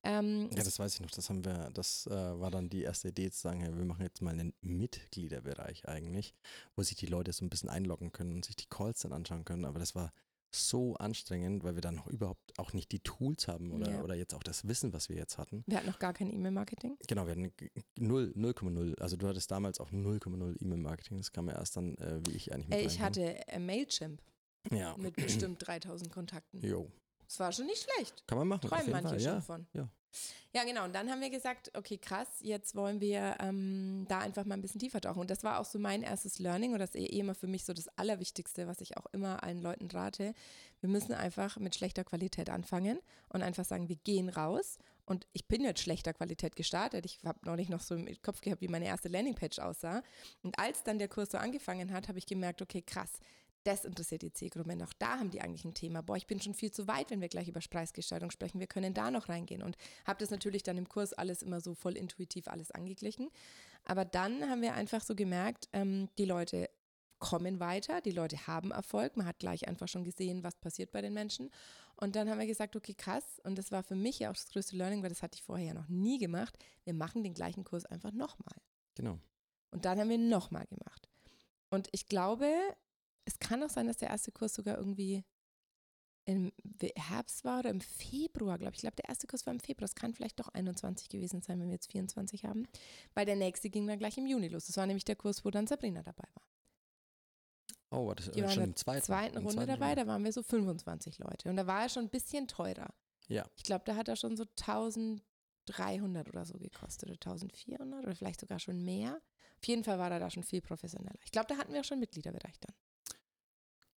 Ähm, 0.05 0.51
Ja, 0.57 0.65
das 0.65 0.79
weiß 0.79 0.95
ich 0.95 1.01
noch. 1.01 1.11
Das 1.11 1.29
haben 1.29 1.45
wir, 1.45 1.71
das 1.73 2.07
äh, 2.09 2.11
war 2.11 2.51
dann 2.51 2.69
die 2.69 2.83
erste 2.83 3.09
Idee 3.09 3.31
zu 3.31 3.41
sagen, 3.41 3.61
hey, 3.61 3.77
wir 3.77 3.85
machen 3.85 4.03
jetzt 4.03 4.21
mal 4.21 4.33
einen 4.33 4.53
Mitgliederbereich 4.61 5.87
eigentlich, 5.89 6.35
wo 6.75 6.83
sich 6.83 6.97
die 6.97 7.07
Leute 7.07 7.33
so 7.33 7.45
ein 7.45 7.51
bisschen 7.51 7.69
einloggen 7.69 8.11
können 8.11 8.33
und 8.33 8.45
sich 8.45 8.57
die 8.57 8.67
Calls 8.67 9.01
dann 9.01 9.13
anschauen 9.13 9.45
können. 9.45 9.65
Aber 9.65 9.79
das 9.79 9.95
war 9.95 10.13
so 10.55 10.95
anstrengend, 10.97 11.65
weil 11.65 11.75
wir 11.75 11.81
dann 11.81 11.95
noch 11.95 12.07
überhaupt 12.07 12.59
auch 12.59 12.73
nicht 12.73 12.93
die 12.93 13.01
Tools 13.01 13.49
haben 13.49 13.73
oder, 13.73 13.91
Ja. 13.91 14.03
oder 14.03 14.15
jetzt 14.15 14.35
auch 14.35 14.43
das 14.43 14.67
Wissen, 14.69 14.93
was 14.93 15.09
wir 15.09 15.17
jetzt 15.17 15.39
hatten. 15.39 15.65
wir 15.67 15.77
hatten 15.79 15.87
noch 15.87 15.99
gar 15.99 16.13
kein 16.13 16.31
E-Mail-Marketing. 16.33 16.97
Genau, 17.09 17.25
wir 17.27 17.33
hatten 17.33 17.57
g- 17.57 17.71
0, 17.99 18.33
0,0. 18.37 18.99
Also 19.01 19.17
du 19.17 19.27
hattest 19.29 19.51
damals 19.51 19.81
auch 19.81 19.91
0,0 19.91 20.57
E-Mail-Marketing. 20.61 21.19
Das 21.19 21.33
kam 21.33 21.49
ja 21.49 21.55
erst 21.57 21.77
dann, 21.77 21.97
äh, 21.97 22.21
wie 22.27 22.33
ich 22.33 22.53
eigentlich 22.53 22.69
mit 22.69 22.79
Äh, 22.79 22.83
ich 22.87 23.01
hatte 23.01 23.49
äh, 23.49 23.59
Mailchimp 23.59 24.23
Ja. 24.71 24.97
mit 24.99 25.17
bestimmt 25.17 25.67
3000 25.67 26.11
Kontakten. 26.13 26.61
Jo. 26.61 26.91
Das 27.27 27.41
war 27.41 27.51
schon 27.53 27.67
nicht 27.67 27.89
schlecht. 27.91 28.23
Kann 28.27 28.37
man 28.39 28.49
machen. 28.49 28.69
Träumen 28.69 28.91
manche 28.91 29.09
Fall. 29.09 29.21
schon 29.21 29.33
Ja. 29.33 29.41
von. 29.41 29.67
ja. 29.73 29.89
Ja, 30.55 30.65
genau. 30.65 30.85
Und 30.85 30.95
dann 30.95 31.11
haben 31.11 31.21
wir 31.21 31.31
gesagt, 31.31 31.71
okay, 31.75 31.97
krass, 31.97 32.29
jetzt 32.41 32.75
wollen 32.75 33.01
wir 33.01 33.37
ähm, 33.41 34.05
da 34.09 34.19
einfach 34.19 34.45
mal 34.45 34.55
ein 34.55 34.63
bisschen 34.63 34.81
tiefer 34.81 35.01
tauchen. 35.01 35.21
Und 35.21 35.31
das 35.31 35.45
war 35.45 35.59
auch 35.59 35.65
so 35.65 35.79
mein 35.79 36.03
erstes 36.03 36.39
Learning 36.39 36.73
und 36.73 36.79
das 36.79 36.95
ist 36.95 37.01
eh 37.01 37.19
immer 37.19 37.35
für 37.35 37.47
mich 37.47 37.65
so 37.65 37.73
das 37.73 37.89
Allerwichtigste, 37.97 38.67
was 38.67 38.81
ich 38.81 38.97
auch 38.97 39.07
immer 39.13 39.43
allen 39.43 39.63
Leuten 39.63 39.91
rate. 39.91 40.35
Wir 40.81 40.89
müssen 40.89 41.15
einfach 41.15 41.57
mit 41.57 41.75
schlechter 41.75 42.05
Qualität 42.05 42.51
anfangen 42.51 42.99
und 43.31 43.43
einfach 43.43 43.65
sagen, 43.65 43.89
wir 43.89 43.97
gehen 43.97 44.29
raus. 44.29 44.79
Und 45.05 45.27
ich 45.33 45.47
bin 45.47 45.63
mit 45.63 45.81
schlechter 45.81 46.13
Qualität 46.13 46.55
gestartet. 46.55 47.05
Ich 47.07 47.19
habe 47.25 47.39
neulich 47.45 47.69
noch 47.69 47.81
so 47.81 47.95
im 47.95 48.07
Kopf 48.23 48.41
gehabt, 48.41 48.61
wie 48.61 48.69
meine 48.69 48.87
erste 48.87 49.09
Landingpage 49.09 49.59
aussah. 49.59 50.03
Und 50.43 50.59
als 50.59 50.85
dann 50.85 50.99
der 50.99 51.09
Kurs 51.09 51.31
so 51.31 51.39
angefangen 51.39 51.93
hat, 51.93 52.09
habe 52.09 52.19
ich 52.19 52.27
gemerkt, 52.27 52.63
okay, 52.63 52.83
krass, 52.83 53.11
das 53.65 53.85
interessiert 53.85 54.23
die 54.23 54.33
Zielgruppe 54.33 54.77
noch. 54.77 54.93
Da 54.95 55.19
haben 55.19 55.31
die 55.31 55.41
eigentlich 55.41 55.65
ein 55.65 55.75
Thema. 55.75 56.03
Boah, 56.03 56.17
ich 56.17 56.27
bin 56.27 56.41
schon 56.41 56.55
viel 56.55 56.71
zu 56.71 56.89
weit, 56.89 57.11
wenn 57.11 57.21
wir 57.21 57.29
gleich 57.29 57.49
über 57.49 57.61
Preisgestaltung 57.61 58.31
sprechen. 58.31 58.61
Wir 58.61 58.67
können 58.67 58.95
da 58.95 59.11
noch 59.11 59.29
reingehen. 59.29 59.63
Und 59.63 59.77
habe 60.05 60.19
das 60.19 60.31
natürlich 60.31 60.63
dann 60.63 60.79
im 60.79 60.89
Kurs 60.89 61.13
alles 61.13 61.43
immer 61.43 61.61
so 61.61 61.75
voll 61.75 61.97
intuitiv 61.97 62.49
alles 62.49 62.71
angeglichen. 62.71 63.31
Aber 63.85 64.05
dann 64.05 64.49
haben 64.49 64.63
wir 64.63 64.75
einfach 64.75 65.03
so 65.03 65.15
gemerkt, 65.15 65.69
ähm, 65.73 66.09
die 66.19 66.25
Leute 66.25 66.69
kommen 67.19 67.61
weiter, 67.61 68.01
die 68.01 68.11
Leute 68.11 68.49
haben 68.49 68.73
Erfolg. 68.73 69.17
Man 69.17 69.27
hat 69.27 69.39
gleich 69.39 69.69
einfach 69.69 69.87
schon 69.87 70.03
gesehen, 70.03 70.43
was 70.43 70.57
passiert 70.57 70.91
bei 70.91 71.01
den 71.01 71.15
Menschen. 71.15 71.51
Und 71.95 72.17
dann 72.17 72.29
haben 72.29 72.41
wir 72.41 72.47
gesagt, 72.47 72.75
okay, 72.75 72.95
krass. 72.95 73.41
Und 73.45 73.57
das 73.57 73.71
war 73.71 73.85
für 73.85 73.95
mich 73.95 74.19
ja 74.19 74.31
auch 74.31 74.35
das 74.35 74.49
größte 74.49 74.77
Learning, 74.77 75.03
weil 75.03 75.11
das 75.11 75.23
hatte 75.23 75.37
ich 75.37 75.43
vorher 75.43 75.69
ja 75.69 75.75
noch 75.75 75.89
nie 75.89 76.19
gemacht. 76.19 76.59
Wir 76.85 76.95
machen 76.95 77.23
den 77.23 77.33
gleichen 77.33 77.63
Kurs 77.63 77.87
einfach 77.87 78.13
nochmal. 78.13 78.57
Genau. 78.97 79.19
Und 79.71 79.85
dann 79.85 80.01
haben 80.01 80.11
wir 80.11 80.19
nochmal 80.19 80.67
gemacht. 80.67 81.09
Und 81.71 81.89
ich 81.93 82.09
glaube, 82.09 82.53
es 83.25 83.39
kann 83.39 83.63
auch 83.63 83.71
sein, 83.71 83.87
dass 83.87 83.99
der 83.99 84.11
erste 84.11 84.33
Kurs 84.33 84.55
sogar 84.55 84.79
irgendwie 84.79 85.25
im 86.25 86.53
Herbst 86.97 87.45
war 87.45 87.61
oder 87.61 87.71
im 87.71 87.81
Februar, 87.81 88.59
glaube 88.59 88.73
ich. 88.73 88.79
Ich 88.79 88.83
glaube, 88.83 88.97
der 88.97 89.09
erste 89.09 89.27
Kurs 89.27 89.45
war 89.47 89.53
im 89.53 89.61
Februar. 89.61 89.87
Es 89.87 89.95
kann 89.95 90.15
vielleicht 90.15 90.39
doch 90.39 90.49
21 90.49 91.09
gewesen 91.09 91.43
sein, 91.43 91.59
wenn 91.61 91.67
wir 91.67 91.75
jetzt 91.75 91.91
24 91.91 92.45
haben. 92.45 92.69
Weil 93.15 93.27
der 93.27 93.37
nächste 93.37 93.71
ging 93.71 93.87
dann 93.87 93.99
gleich 93.99 94.17
im 94.19 94.27
Juni 94.27 94.49
los. 94.49 94.67
Das 94.67 94.77
war 94.77 94.87
nämlich 94.87 95.05
der 95.05 95.17
Kurs, 95.17 95.45
wo 95.45 95.51
dann 95.51 95.67
Sabrina 95.67 96.03
dabei 96.03 96.29
war. 96.35 96.49
Oh, 97.91 98.07
war 98.07 98.15
das 98.15 98.29
waren 98.29 98.51
schon 98.51 98.63
in 98.63 98.71
im 98.71 98.77
zweiten, 98.77 99.03
Zweiten 99.03 99.37
Runde 99.37 99.53
zweiten 99.53 99.69
dabei, 99.69 99.89
Runde. 99.89 100.03
da 100.03 100.07
waren 100.07 100.25
wir 100.25 100.33
so 100.33 100.43
25 100.43 101.19
Leute. 101.19 101.51
Und 101.51 101.57
da 101.57 101.67
war 101.67 101.83
er 101.83 101.89
schon 101.89 102.05
ein 102.05 102.11
bisschen 102.11 102.49
teurer. 102.49 102.95
Ja. 103.29 103.45
Ich 103.57 103.65
glaube, 103.65 103.85
da 103.85 103.97
hat 103.97 104.09
er 104.09 104.17
schon 104.17 104.37
so 104.37 104.45
1300 104.45 106.29
oder 106.29 106.45
so 106.47 106.59
gekostet 106.59 107.11
oder 107.11 107.15
1400 107.15 108.05
oder 108.05 108.15
vielleicht 108.15 108.41
sogar 108.41 108.61
schon 108.61 108.83
mehr. 108.83 109.21
Auf 109.61 109.67
jeden 109.67 109.85
Fall 109.85 109.99
war 109.99 110.11
er 110.11 110.21
da 110.21 110.31
schon 110.31 110.43
viel 110.43 110.63
professioneller. 110.63 111.19
Ich 111.25 111.33
glaube, 111.33 111.49
da 111.49 111.57
hatten 111.57 111.73
wir 111.73 111.81
auch 111.81 111.85
schon 111.85 112.01
Mitgliederbereich 112.01 112.59
dann. 112.61 112.75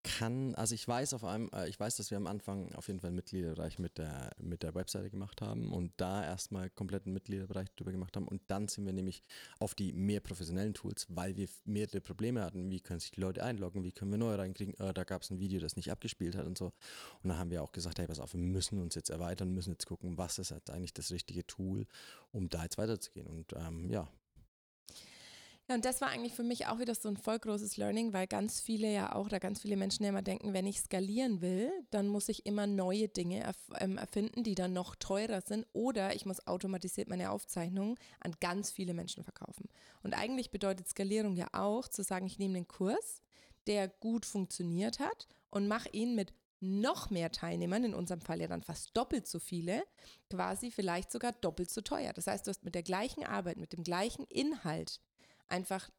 Kann, 0.06 0.54
also 0.56 0.76
ich 0.76 0.88
weiß 0.88 1.14
auf 1.14 1.24
einem, 1.24 1.50
äh, 1.54 1.68
ich 1.68 1.80
weiß, 1.80 1.98
dass 1.98 2.12
wir 2.12 2.18
am 2.18 2.28
Anfang 2.28 2.74
auf 2.76 2.88
jeden 2.88 3.00
Fall 3.00 3.10
einen 3.10 3.16
Mitgliederbereich 3.16 3.80
mit 3.80 3.98
der, 3.98 4.32
mit 4.38 4.64
der 4.64 4.76
Webseite 4.76 5.10
gemacht 5.10 5.42
haben 5.42 5.74
und 5.74 5.92
da 5.98 6.24
erstmal 6.24 6.70
kompletten 6.70 7.12
Mitgliederbereich 7.12 7.70
drüber 7.76 7.92
gemacht 7.92 8.16
haben. 8.16 8.28
Und 8.28 8.42
dann 8.48 8.68
sind 8.68 8.86
wir 8.86 8.94
nämlich 8.94 9.24
auf 9.60 9.74
die 9.74 9.94
mehr 9.94 10.20
professionellen 10.20 10.74
Tools, 10.74 11.08
weil 11.10 11.36
wir 11.36 11.48
mehrere 11.66 12.02
Probleme 12.02 12.44
hatten, 12.44 12.70
wie 12.70 12.80
können 12.80 13.00
sich 13.00 13.12
die 13.12 13.22
Leute 13.22 13.44
einloggen, 13.44 13.84
wie 13.84 13.92
können 13.92 14.12
wir 14.12 14.18
neu 14.18 14.36
reinkriegen, 14.36 14.76
äh, 14.80 14.94
da 14.94 15.04
gab 15.04 15.24
es 15.24 15.32
ein 15.32 15.40
Video, 15.40 15.60
das 15.60 15.76
nicht 15.76 15.92
abgespielt 15.92 16.36
hat 16.36 16.46
und 16.46 16.58
so. 16.58 16.68
Und 17.24 17.30
dann 17.30 17.38
haben 17.38 17.50
wir 17.50 17.64
auch 17.64 17.72
gesagt, 17.72 17.98
hey, 18.00 18.08
pass 18.08 18.20
auf, 18.20 18.34
wir 18.34 18.40
müssen 18.40 18.80
uns 18.82 18.96
jetzt 18.96 19.10
erweitern, 19.10 19.54
müssen 19.54 19.72
jetzt 19.72 19.88
gucken, 19.88 20.18
was 20.18 20.38
ist 20.38 20.52
jetzt 20.52 20.70
eigentlich 20.70 20.94
das 20.94 21.12
richtige 21.12 21.46
Tool, 21.48 21.88
um 22.32 22.50
da 22.50 22.64
jetzt 22.64 22.78
weiterzugehen. 22.78 23.28
Und 23.28 23.54
ähm, 23.54 23.90
ja, 23.90 24.08
Ja, 25.68 25.74
und 25.74 25.84
das 25.84 26.00
war 26.00 26.10
eigentlich 26.10 26.34
für 26.34 26.44
mich 26.44 26.68
auch 26.68 26.78
wieder 26.78 26.94
so 26.94 27.10
ein 27.10 27.18
voll 27.18 27.40
großes 27.40 27.78
Learning, 27.78 28.14
weil 28.14 28.28
ganz 28.28 28.62
viele 28.62 28.92
ja 28.94 29.16
auch, 29.16 29.30
da 29.30 29.40
ganz 29.40 29.62
viele 29.62 29.78
Menschen 29.78 30.04
ja 30.04 30.10
immer 30.10 30.22
denken, 30.22 30.54
wenn 30.54 30.68
ich 30.68 30.80
skalieren 30.80 31.42
will, 31.42 31.72
dann 31.90 32.08
muss 32.08 32.30
ich 32.30 32.46
immer 32.46 32.68
neue 32.68 33.08
Dinge 33.08 33.52
ähm, 33.80 33.98
erfinden, 33.98 34.44
die 34.44 34.54
dann 34.54 34.74
noch 34.74 34.96
teurer 34.96 35.42
sind 35.42 35.66
oder 35.74 36.16
ich 36.16 36.28
muss 36.28 36.46
automatisiert 36.46 37.10
meine 37.10 37.32
Aufzeichnungen 37.32 37.96
an 38.20 38.36
ganz 38.40 38.70
viele 38.70 38.94
Menschen 38.94 39.24
verkaufen. 39.24 39.68
Und 40.04 40.14
eigentlich 40.14 40.52
bedeutet 40.52 40.88
Skalierung 40.88 41.36
ja 41.36 41.48
auch 41.52 41.88
zu 41.88 42.04
sagen, 42.04 42.28
ich 42.28 42.38
nehme 42.38 42.58
einen 42.58 42.68
Kurs, 42.68 43.24
der 43.66 43.88
gut 43.88 44.28
funktioniert 44.28 45.00
hat 45.00 45.28
und 45.50 45.68
mache 45.68 45.90
ihn 45.94 46.14
mit 46.14 46.32
noch 46.60 47.10
mehr 47.10 47.32
Teilnehmern, 47.32 47.84
in 47.84 47.94
unserem 47.96 48.22
Fall 48.22 48.40
ja 48.40 48.48
dann 48.48 48.62
fast 48.62 48.96
doppelt 48.96 49.28
so 49.28 49.40
viele, 49.40 49.84
quasi 50.30 50.70
vielleicht 50.70 51.12
sogar 51.12 51.32
doppelt 51.32 51.72
so 51.72 51.82
teuer. 51.82 52.14
Das 52.14 52.28
heißt, 52.28 52.46
du 52.46 52.50
hast 52.50 52.64
mit 52.64 52.76
der 52.76 52.84
gleichen 52.84 53.24
Arbeit, 53.24 53.58
mit 53.58 53.74
dem 53.74 53.84
gleichen 53.84 54.26
Inhalt 54.26 55.02
einfach 55.48 55.90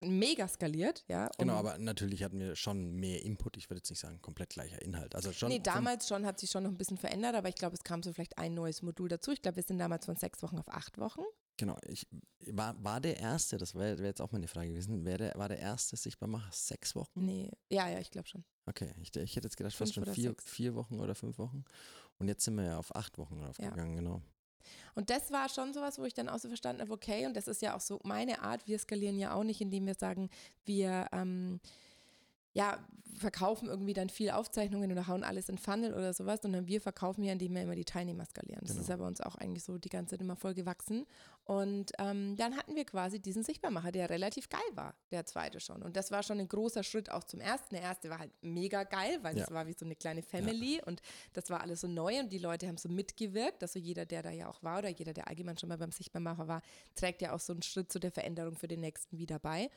mega 0.00 0.46
skaliert, 0.48 1.04
ja. 1.08 1.30
Genau, 1.38 1.54
aber 1.54 1.78
natürlich 1.78 2.22
hatten 2.22 2.38
wir 2.38 2.54
schon 2.54 2.92
mehr 2.92 3.22
Input. 3.22 3.56
Ich 3.56 3.70
würde 3.70 3.78
jetzt 3.78 3.90
nicht 3.90 4.00
sagen, 4.00 4.20
komplett 4.20 4.50
gleicher 4.50 4.80
Inhalt. 4.82 5.14
Also 5.14 5.32
schon. 5.32 5.48
Nee, 5.48 5.58
damals 5.58 6.08
schon 6.08 6.26
hat 6.26 6.38
sich 6.38 6.50
schon 6.50 6.64
noch 6.64 6.70
ein 6.70 6.76
bisschen 6.76 6.98
verändert, 6.98 7.34
aber 7.34 7.48
ich 7.48 7.54
glaube, 7.54 7.74
es 7.74 7.82
kam 7.82 8.02
so 8.02 8.12
vielleicht 8.12 8.38
ein 8.38 8.54
neues 8.54 8.82
Modul 8.82 9.08
dazu. 9.08 9.32
Ich 9.32 9.42
glaube, 9.42 9.56
wir 9.56 9.62
sind 9.62 9.78
damals 9.78 10.04
von 10.06 10.16
sechs 10.16 10.42
Wochen 10.42 10.58
auf 10.58 10.68
acht 10.68 10.98
Wochen. 10.98 11.22
Genau, 11.58 11.78
ich 11.86 12.06
war, 12.52 12.82
war 12.84 13.00
der 13.00 13.16
erste, 13.16 13.56
das 13.56 13.74
wäre 13.74 13.98
wär 13.98 14.08
jetzt 14.08 14.20
auch 14.20 14.30
meine 14.30 14.46
Frage 14.46 14.68
gewesen, 14.68 15.06
wär 15.06 15.16
der, 15.16 15.34
war 15.36 15.48
der 15.48 15.58
erste 15.58 15.96
Sichtbarmacher 15.96 16.50
sechs 16.52 16.94
Wochen? 16.94 17.24
Nee, 17.24 17.50
ja, 17.70 17.88
ja, 17.88 17.98
ich 17.98 18.10
glaube 18.10 18.28
schon. 18.28 18.44
Okay, 18.66 18.92
ich, 19.00 19.16
ich 19.16 19.36
hätte 19.36 19.46
jetzt 19.46 19.56
gedacht, 19.56 19.74
fast 19.74 19.94
schon 19.94 20.04
vier, 20.04 20.34
vier 20.38 20.74
Wochen 20.74 21.00
oder 21.00 21.14
fünf 21.14 21.38
Wochen. 21.38 21.64
Und 22.18 22.28
jetzt 22.28 22.44
sind 22.44 22.56
wir 22.56 22.64
ja 22.64 22.78
auf 22.78 22.94
acht 22.94 23.16
Wochen 23.16 23.38
draufgegangen, 23.38 23.94
ja. 23.94 24.00
genau. 24.00 24.22
Und 24.94 25.10
das 25.10 25.30
war 25.30 25.48
schon 25.48 25.72
sowas, 25.72 25.98
wo 25.98 26.04
ich 26.04 26.14
dann 26.14 26.28
auch 26.28 26.38
so 26.38 26.48
verstanden 26.48 26.82
habe, 26.82 26.92
okay, 26.92 27.26
und 27.26 27.36
das 27.36 27.48
ist 27.48 27.62
ja 27.62 27.76
auch 27.76 27.80
so 27.80 28.00
meine 28.04 28.42
Art, 28.42 28.66
wir 28.66 28.78
skalieren 28.78 29.18
ja 29.18 29.34
auch 29.34 29.44
nicht, 29.44 29.60
indem 29.60 29.86
wir 29.86 29.94
sagen, 29.94 30.30
wir 30.64 31.06
ähm, 31.12 31.60
ja, 32.52 32.78
verkaufen 33.14 33.68
irgendwie 33.68 33.92
dann 33.92 34.08
viel 34.08 34.30
Aufzeichnungen 34.30 34.90
oder 34.90 35.06
hauen 35.06 35.24
alles 35.24 35.48
in 35.48 35.58
Funnel 35.58 35.92
oder 35.92 36.12
sowas, 36.14 36.40
sondern 36.42 36.66
wir 36.66 36.80
verkaufen 36.80 37.22
ja, 37.22 37.32
indem 37.32 37.54
wir 37.54 37.62
immer 37.62 37.74
die 37.74 37.84
Teilnehmer 37.84 38.24
skalieren. 38.24 38.60
Das 38.62 38.70
genau. 38.70 38.80
ist 38.82 38.88
ja 38.88 38.96
bei 38.96 39.06
uns 39.06 39.20
auch 39.20 39.36
eigentlich 39.36 39.64
so 39.64 39.78
die 39.78 39.88
ganze 39.88 40.12
Zeit 40.12 40.20
immer 40.22 40.36
voll 40.36 40.54
gewachsen. 40.54 41.06
Und 41.46 41.92
ähm, 42.00 42.36
dann 42.36 42.56
hatten 42.56 42.74
wir 42.74 42.84
quasi 42.84 43.20
diesen 43.20 43.44
Sichtbarmacher, 43.44 43.92
der 43.92 44.10
relativ 44.10 44.48
geil 44.48 44.60
war, 44.74 44.96
der 45.12 45.26
zweite 45.26 45.60
schon. 45.60 45.80
Und 45.80 45.96
das 45.96 46.10
war 46.10 46.24
schon 46.24 46.40
ein 46.40 46.48
großer 46.48 46.82
Schritt 46.82 47.08
auch 47.08 47.22
zum 47.22 47.40
ersten. 47.40 47.76
Der 47.76 47.84
erste 47.84 48.10
war 48.10 48.18
halt 48.18 48.32
mega 48.42 48.82
geil, 48.82 49.20
weil 49.22 49.36
ja. 49.36 49.44
das 49.44 49.54
war 49.54 49.68
wie 49.68 49.72
so 49.78 49.84
eine 49.84 49.94
kleine 49.94 50.22
Family 50.22 50.78
ja. 50.78 50.84
und 50.86 51.02
das 51.34 51.48
war 51.48 51.60
alles 51.60 51.82
so 51.82 51.86
neu 51.86 52.18
und 52.18 52.32
die 52.32 52.38
Leute 52.38 52.66
haben 52.66 52.78
so 52.78 52.88
mitgewirkt. 52.88 53.62
Also 53.62 53.78
jeder, 53.78 54.04
der 54.04 54.24
da 54.24 54.30
ja 54.30 54.48
auch 54.48 54.60
war 54.64 54.80
oder 54.80 54.88
jeder, 54.88 55.12
der 55.12 55.28
allgemein 55.28 55.56
schon 55.56 55.68
mal 55.68 55.78
beim 55.78 55.92
Sichtbarmacher 55.92 56.48
war, 56.48 56.62
trägt 56.96 57.22
ja 57.22 57.32
auch 57.32 57.38
so 57.38 57.52
einen 57.52 57.62
Schritt 57.62 57.92
zu 57.92 58.00
der 58.00 58.10
Veränderung 58.10 58.56
für 58.56 58.66
den 58.66 58.80
nächsten 58.80 59.16
wieder 59.16 59.38
bei. 59.38 59.70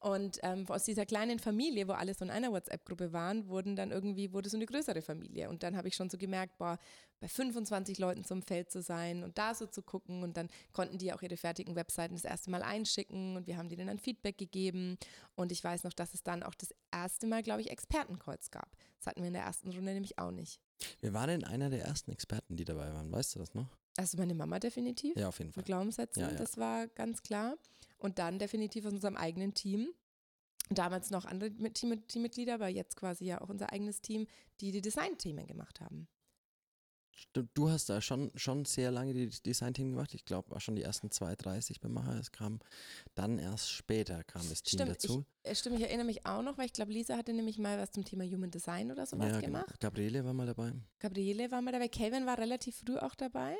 Und 0.00 0.40
ähm, 0.42 0.66
aus 0.68 0.82
dieser 0.82 1.06
kleinen 1.06 1.38
Familie, 1.38 1.86
wo 1.86 1.92
alles 1.92 2.18
so 2.18 2.24
in 2.24 2.32
einer 2.32 2.50
WhatsApp-Gruppe 2.50 3.12
waren, 3.12 3.46
wurden 3.46 3.76
dann 3.76 3.92
irgendwie, 3.92 4.32
wurde 4.32 4.48
so 4.48 4.56
eine 4.56 4.66
größere 4.66 5.02
Familie. 5.02 5.48
Und 5.50 5.62
dann 5.62 5.76
habe 5.76 5.86
ich 5.86 5.94
schon 5.94 6.10
so 6.10 6.18
gemerkt, 6.18 6.58
boah, 6.58 6.80
bei 7.22 7.28
25 7.28 7.98
Leuten 7.98 8.24
zum 8.24 8.42
Feld 8.42 8.70
zu 8.70 8.82
sein 8.82 9.22
und 9.22 9.38
da 9.38 9.54
so 9.54 9.66
zu 9.66 9.80
gucken. 9.80 10.24
Und 10.24 10.36
dann 10.36 10.48
konnten 10.72 10.98
die 10.98 11.12
auch 11.12 11.22
ihre 11.22 11.36
fertigen 11.36 11.76
Webseiten 11.76 12.14
das 12.14 12.24
erste 12.24 12.50
Mal 12.50 12.62
einschicken 12.62 13.36
und 13.36 13.46
wir 13.46 13.56
haben 13.56 13.68
denen 13.68 13.86
dann 13.86 13.98
Feedback 13.98 14.36
gegeben. 14.36 14.98
Und 15.36 15.52
ich 15.52 15.62
weiß 15.62 15.84
noch, 15.84 15.92
dass 15.92 16.14
es 16.14 16.24
dann 16.24 16.42
auch 16.42 16.54
das 16.54 16.74
erste 16.90 17.28
Mal, 17.28 17.42
glaube 17.42 17.60
ich, 17.60 17.70
Expertenkreuz 17.70 18.50
gab. 18.50 18.76
Das 18.98 19.06
hatten 19.06 19.20
wir 19.20 19.28
in 19.28 19.34
der 19.34 19.44
ersten 19.44 19.70
Runde 19.70 19.94
nämlich 19.94 20.18
auch 20.18 20.32
nicht. 20.32 20.60
Wer 21.00 21.14
war 21.14 21.28
denn 21.28 21.44
einer 21.44 21.70
der 21.70 21.84
ersten 21.84 22.10
Experten, 22.10 22.56
die 22.56 22.64
dabei 22.64 22.92
waren? 22.92 23.10
Weißt 23.12 23.36
du 23.36 23.38
das 23.38 23.54
noch? 23.54 23.68
Also 23.96 24.18
meine 24.18 24.34
Mama 24.34 24.58
definitiv. 24.58 25.16
Ja, 25.16 25.28
auf 25.28 25.38
jeden 25.38 25.52
Fall. 25.52 25.60
Mit 25.60 25.66
Glaubenssätzen, 25.66 26.22
ja, 26.22 26.30
ja. 26.30 26.36
das 26.36 26.58
war 26.58 26.88
ganz 26.88 27.22
klar. 27.22 27.56
Und 27.98 28.18
dann 28.18 28.40
definitiv 28.40 28.84
aus 28.84 28.92
unserem 28.92 29.16
eigenen 29.16 29.54
Team. 29.54 29.90
Damals 30.70 31.10
noch 31.10 31.24
andere 31.24 31.50
Team 31.72 32.04
Teammitglieder, 32.08 32.54
aber 32.54 32.68
jetzt 32.68 32.96
quasi 32.96 33.26
ja 33.26 33.40
auch 33.40 33.48
unser 33.48 33.72
eigenes 33.72 34.00
Team, 34.00 34.26
die 34.60 34.72
die 34.72 34.80
Designthemen 34.80 35.46
gemacht 35.46 35.80
haben. 35.80 36.08
Du 37.32 37.70
hast 37.70 37.88
da 37.88 38.00
schon, 38.00 38.30
schon 38.34 38.64
sehr 38.64 38.90
lange 38.90 39.14
die 39.14 39.28
Design-Team 39.28 39.90
gemacht. 39.90 40.14
Ich 40.14 40.24
glaube, 40.24 40.50
war 40.50 40.60
schon 40.60 40.76
die 40.76 40.82
ersten 40.82 41.10
zwei, 41.10 41.34
30 41.34 41.80
beim 41.80 41.92
Macher. 41.92 42.18
Es 42.18 42.32
kam 42.32 42.60
dann 43.14 43.38
erst 43.38 43.70
später 43.70 44.24
kam 44.24 44.48
das 44.48 44.62
Team 44.62 44.78
stimmt, 44.78 44.90
dazu. 44.90 45.24
Ich, 45.42 45.50
äh, 45.50 45.54
stimmt, 45.54 45.78
ich 45.78 45.84
erinnere 45.84 46.06
mich 46.06 46.26
auch 46.26 46.42
noch, 46.42 46.58
weil 46.58 46.66
ich 46.66 46.72
glaube, 46.72 46.92
Lisa 46.92 47.16
hatte 47.16 47.32
nämlich 47.32 47.58
mal 47.58 47.78
was 47.78 47.92
zum 47.92 48.04
Thema 48.04 48.24
Human 48.24 48.50
Design 48.50 48.90
oder 48.90 49.06
sowas 49.06 49.26
ja, 49.26 49.40
genau. 49.40 49.60
gemacht. 49.60 49.80
Gabriele 49.80 50.24
war 50.24 50.32
mal 50.32 50.46
dabei. 50.46 50.72
Gabriele 50.98 51.50
war 51.50 51.62
mal 51.62 51.72
dabei. 51.72 51.88
Kelvin 51.88 52.26
war 52.26 52.38
relativ 52.38 52.76
früh 52.76 52.96
auch 52.98 53.14
dabei. 53.14 53.56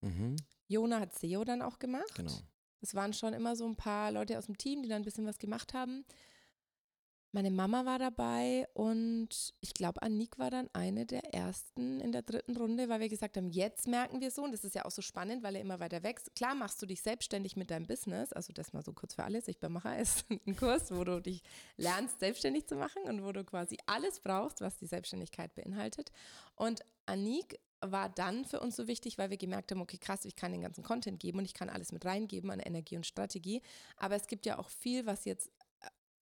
Mhm. 0.00 0.36
Jona 0.68 1.00
hat 1.00 1.18
SEO 1.18 1.44
dann 1.44 1.62
auch 1.62 1.78
gemacht. 1.78 2.14
Genau. 2.14 2.38
Es 2.80 2.94
waren 2.94 3.12
schon 3.12 3.32
immer 3.32 3.54
so 3.54 3.66
ein 3.66 3.76
paar 3.76 4.10
Leute 4.10 4.36
aus 4.38 4.46
dem 4.46 4.58
Team, 4.58 4.82
die 4.82 4.88
dann 4.88 5.02
ein 5.02 5.04
bisschen 5.04 5.26
was 5.26 5.38
gemacht 5.38 5.72
haben. 5.72 6.04
Meine 7.34 7.50
Mama 7.50 7.86
war 7.86 7.98
dabei 7.98 8.68
und 8.74 9.54
ich 9.62 9.72
glaube, 9.72 10.02
Annik 10.02 10.38
war 10.38 10.50
dann 10.50 10.68
eine 10.74 11.06
der 11.06 11.32
ersten 11.32 11.98
in 12.00 12.12
der 12.12 12.20
dritten 12.20 12.54
Runde, 12.58 12.90
weil 12.90 13.00
wir 13.00 13.08
gesagt 13.08 13.38
haben, 13.38 13.48
jetzt 13.48 13.88
merken 13.88 14.20
wir 14.20 14.30
so, 14.30 14.44
und 14.44 14.52
das 14.52 14.64
ist 14.64 14.74
ja 14.74 14.84
auch 14.84 14.90
so 14.90 15.00
spannend, 15.00 15.42
weil 15.42 15.54
er 15.54 15.62
immer 15.62 15.80
weiter 15.80 16.02
wächst. 16.02 16.34
Klar 16.34 16.54
machst 16.54 16.82
du 16.82 16.86
dich 16.86 17.00
selbstständig 17.00 17.56
mit 17.56 17.70
deinem 17.70 17.86
Business, 17.86 18.34
also 18.34 18.52
das 18.52 18.74
mal 18.74 18.84
so 18.84 18.92
kurz 18.92 19.14
für 19.14 19.24
alles. 19.24 19.48
Ich 19.48 19.58
bin 19.58 19.72
Macher 19.72 19.98
ist 19.98 20.26
ein 20.46 20.56
Kurs, 20.56 20.94
wo 20.94 21.04
du 21.04 21.22
dich 21.22 21.42
lernst, 21.78 22.20
selbstständig 22.20 22.66
zu 22.66 22.76
machen 22.76 23.02
und 23.04 23.24
wo 23.24 23.32
du 23.32 23.44
quasi 23.44 23.78
alles 23.86 24.20
brauchst, 24.20 24.60
was 24.60 24.76
die 24.76 24.86
Selbstständigkeit 24.86 25.54
beinhaltet. 25.54 26.12
Und 26.54 26.80
Annik 27.06 27.58
war 27.80 28.08
dann 28.08 28.44
für 28.44 28.60
uns 28.60 28.76
so 28.76 28.86
wichtig, 28.86 29.18
weil 29.18 29.30
wir 29.30 29.36
gemerkt 29.38 29.70
haben, 29.70 29.80
okay, 29.80 29.98
krass, 29.98 30.24
ich 30.24 30.36
kann 30.36 30.52
den 30.52 30.60
ganzen 30.60 30.84
Content 30.84 31.18
geben 31.18 31.38
und 31.38 31.44
ich 31.44 31.54
kann 31.54 31.68
alles 31.68 31.92
mit 31.92 32.04
reingeben 32.04 32.50
an 32.50 32.60
Energie 32.60 32.96
und 32.96 33.06
Strategie. 33.06 33.62
Aber 33.96 34.14
es 34.14 34.26
gibt 34.26 34.46
ja 34.46 34.58
auch 34.58 34.68
viel, 34.68 35.06
was 35.06 35.24
jetzt 35.24 35.50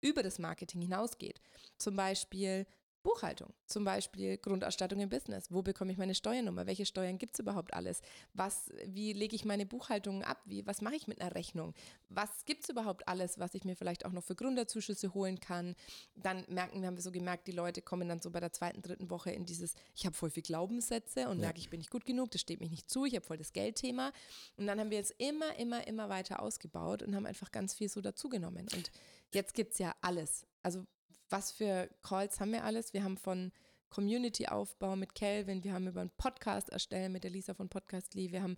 über 0.01 0.23
das 0.23 0.39
Marketing 0.39 0.81
hinausgeht. 0.83 1.41
Zum 1.79 1.97
Beispiel 1.97 2.67
Buchhaltung, 3.03 3.53
zum 3.67 3.85
Beispiel 3.85 4.37
Grundausstattung 4.37 5.01
im 5.01 5.09
Business. 5.09 5.51
Wo 5.51 5.63
bekomme 5.63 5.91
ich 5.91 5.99
meine 5.99 6.15
Steuernummer? 6.15 6.67
Welche 6.67 6.85
Steuern 6.85 7.17
gibt 7.19 7.35
es 7.35 7.41
überhaupt 7.41 7.73
alles? 7.73 8.03
Was, 8.35 8.71
wie 8.85 9.15
lege 9.15 9.35
ich 9.35 9.45
meine 9.47 9.65
Buchhaltung 9.65 10.23
ab? 10.23 10.43
Wie, 10.45 10.67
was 10.67 10.83
mache 10.83 10.97
ich 10.97 11.09
mit 11.09 11.21
einer 11.21 11.35
Rechnung? 11.35 11.73
Was 12.11 12.45
gibt 12.45 12.65
es 12.65 12.69
überhaupt 12.69 13.09
alles, 13.09 13.39
was 13.39 13.55
ich 13.55 13.65
mir 13.65 13.75
vielleicht 13.75 14.05
auch 14.05 14.13
noch 14.13 14.23
für 14.23 14.35
Gründerzuschüsse 14.35 15.15
holen 15.15 15.41
kann? 15.41 15.75
Dann 16.15 16.45
merken 16.49 16.83
wir, 16.83 16.89
haben 16.89 16.97
wir 16.97 17.03
so 17.03 17.11
gemerkt, 17.11 17.47
die 17.47 17.53
Leute 17.53 17.81
kommen 17.81 18.09
dann 18.09 18.21
so 18.21 18.31
bei 18.31 18.41
der 18.41 18.53
zweiten, 18.53 18.83
dritten 18.83 19.09
Woche 19.09 19.31
in 19.31 19.47
dieses, 19.47 19.75
ich 19.95 20.05
habe 20.05 20.15
voll 20.15 20.31
viel 20.31 20.43
Glaubenssätze 20.43 21.29
und 21.29 21.39
ja. 21.39 21.47
merke, 21.47 21.59
ich 21.59 21.71
bin 21.71 21.79
nicht 21.79 21.91
gut 21.91 22.05
genug, 22.05 22.31
das 22.33 22.43
steht 22.43 22.61
mich 22.61 22.71
nicht 22.71 22.91
zu, 22.91 23.07
ich 23.07 23.15
habe 23.15 23.25
voll 23.25 23.39
das 23.39 23.55
Geldthema. 23.55 24.13
Und 24.57 24.67
dann 24.67 24.79
haben 24.79 24.91
wir 24.91 24.99
jetzt 24.99 25.15
immer, 25.17 25.57
immer, 25.59 25.87
immer 25.87 26.11
weiter 26.11 26.43
ausgebaut 26.43 27.03
und 27.03 27.17
haben 27.17 27.27
einfach 27.27 27.51
ganz 27.51 27.73
viel 27.73 27.89
so 27.89 28.03
dazugenommen. 28.03 28.69
Und 28.75 28.91
jetzt 29.33 29.55
gibt 29.55 29.73
es 29.73 29.79
ja 29.79 29.95
alles. 30.03 30.45
Also 30.63 30.87
was 31.31 31.53
für 31.53 31.89
Calls 32.03 32.41
haben 32.41 32.53
wir 32.53 32.65
alles? 32.65 32.93
Wir 32.93 33.05
haben 33.05 33.17
von 33.17 33.53
Community-Aufbau 33.91 34.97
mit 34.97 35.15
Kelvin, 35.15 35.65
wir 35.65 35.73
haben 35.73 35.87
über 35.89 36.01
einen 36.01 36.11
Podcast 36.11 36.69
erstellen 36.71 37.13
mit 37.13 37.25
der 37.25 37.31
Lisa 37.31 37.55
von 37.55 37.69
Podcastly, 37.69 38.31
wir 38.31 38.43
haben 38.43 38.57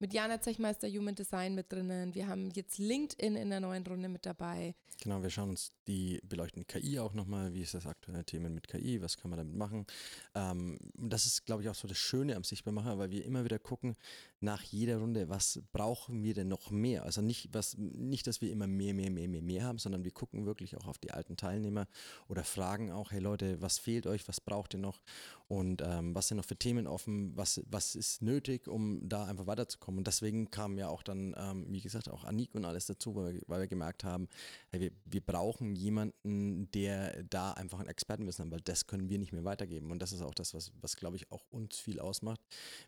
mit 0.00 0.14
Jana 0.14 0.40
Zechmeister 0.40 0.88
Human 0.88 1.14
Design 1.14 1.54
mit 1.54 1.70
drinnen. 1.70 2.14
Wir 2.14 2.26
haben 2.26 2.50
jetzt 2.52 2.78
LinkedIn 2.78 3.36
in 3.36 3.50
der 3.50 3.60
neuen 3.60 3.86
Runde 3.86 4.08
mit 4.08 4.24
dabei. 4.24 4.74
Genau, 5.02 5.22
wir 5.22 5.28
schauen 5.28 5.50
uns 5.50 5.72
die, 5.86 6.20
beleuchten 6.24 6.66
KI 6.66 6.98
auch 6.98 7.12
nochmal. 7.12 7.52
Wie 7.52 7.60
ist 7.60 7.74
das 7.74 7.86
aktuelle 7.86 8.24
Thema 8.24 8.48
mit 8.48 8.66
KI? 8.66 9.02
Was 9.02 9.18
kann 9.18 9.30
man 9.30 9.38
damit 9.38 9.54
machen? 9.54 9.86
Ähm, 10.34 10.78
das 10.94 11.26
ist, 11.26 11.44
glaube 11.44 11.62
ich, 11.62 11.68
auch 11.68 11.74
so 11.74 11.86
das 11.86 11.98
Schöne 11.98 12.34
am 12.34 12.44
Sichtbarmacher, 12.44 12.98
weil 12.98 13.10
wir 13.10 13.24
immer 13.26 13.44
wieder 13.44 13.58
gucken 13.58 13.94
nach 14.40 14.62
jeder 14.62 14.98
Runde, 14.98 15.28
was 15.28 15.60
brauchen 15.72 16.22
wir 16.22 16.34
denn 16.34 16.48
noch 16.48 16.70
mehr? 16.70 17.04
Also 17.04 17.20
nicht, 17.20 17.50
was, 17.52 17.76
nicht, 17.76 18.26
dass 18.26 18.40
wir 18.40 18.50
immer 18.50 18.66
mehr, 18.66 18.94
mehr, 18.94 19.10
mehr, 19.10 19.28
mehr, 19.28 19.42
mehr 19.42 19.64
haben, 19.64 19.78
sondern 19.78 20.04
wir 20.04 20.12
gucken 20.12 20.46
wirklich 20.46 20.76
auch 20.76 20.86
auf 20.86 20.98
die 20.98 21.10
alten 21.10 21.36
Teilnehmer 21.36 21.86
oder 22.28 22.44
fragen 22.44 22.90
auch, 22.90 23.12
hey 23.12 23.20
Leute, 23.20 23.60
was 23.60 23.78
fehlt 23.78 24.06
euch? 24.06 24.26
Was 24.28 24.40
braucht 24.40 24.74
ihr 24.74 24.80
noch? 24.80 25.02
Und 25.48 25.82
ähm, 25.84 26.14
was 26.14 26.28
sind 26.28 26.36
noch 26.36 26.44
für 26.44 26.56
Themen 26.56 26.86
offen? 26.86 27.36
Was, 27.36 27.60
was 27.68 27.96
ist 27.96 28.22
nötig, 28.22 28.68
um 28.68 29.08
da 29.08 29.24
einfach 29.24 29.46
weiterzukommen? 29.46 29.90
kommen. 29.90 29.98
Und 29.98 30.06
deswegen 30.06 30.50
kam 30.50 30.78
ja 30.78 30.88
auch 30.88 31.02
dann, 31.02 31.34
ähm, 31.36 31.66
wie 31.68 31.80
gesagt, 31.80 32.08
auch 32.08 32.24
Anik 32.24 32.54
und 32.54 32.64
alles 32.64 32.86
dazu, 32.86 33.16
weil 33.16 33.34
wir, 33.34 33.42
weil 33.46 33.60
wir 33.60 33.66
gemerkt 33.66 34.04
haben, 34.04 34.28
hey, 34.70 34.80
wir, 34.80 34.90
wir 35.04 35.20
brauchen 35.20 35.74
jemanden, 35.74 36.70
der 36.72 37.24
da 37.24 37.52
einfach 37.52 37.80
ein 37.80 37.88
Expertenwissen 37.88 38.44
hat, 38.44 38.52
weil 38.52 38.60
das 38.60 38.86
können 38.86 39.08
wir 39.08 39.18
nicht 39.18 39.32
mehr 39.32 39.44
weitergeben. 39.44 39.90
Und 39.90 40.00
das 40.00 40.12
ist 40.12 40.22
auch 40.22 40.34
das, 40.34 40.54
was, 40.54 40.72
was 40.80 40.96
glaube 40.96 41.16
ich, 41.16 41.32
auch 41.32 41.44
uns 41.50 41.78
viel 41.78 41.98
ausmacht. 41.98 42.40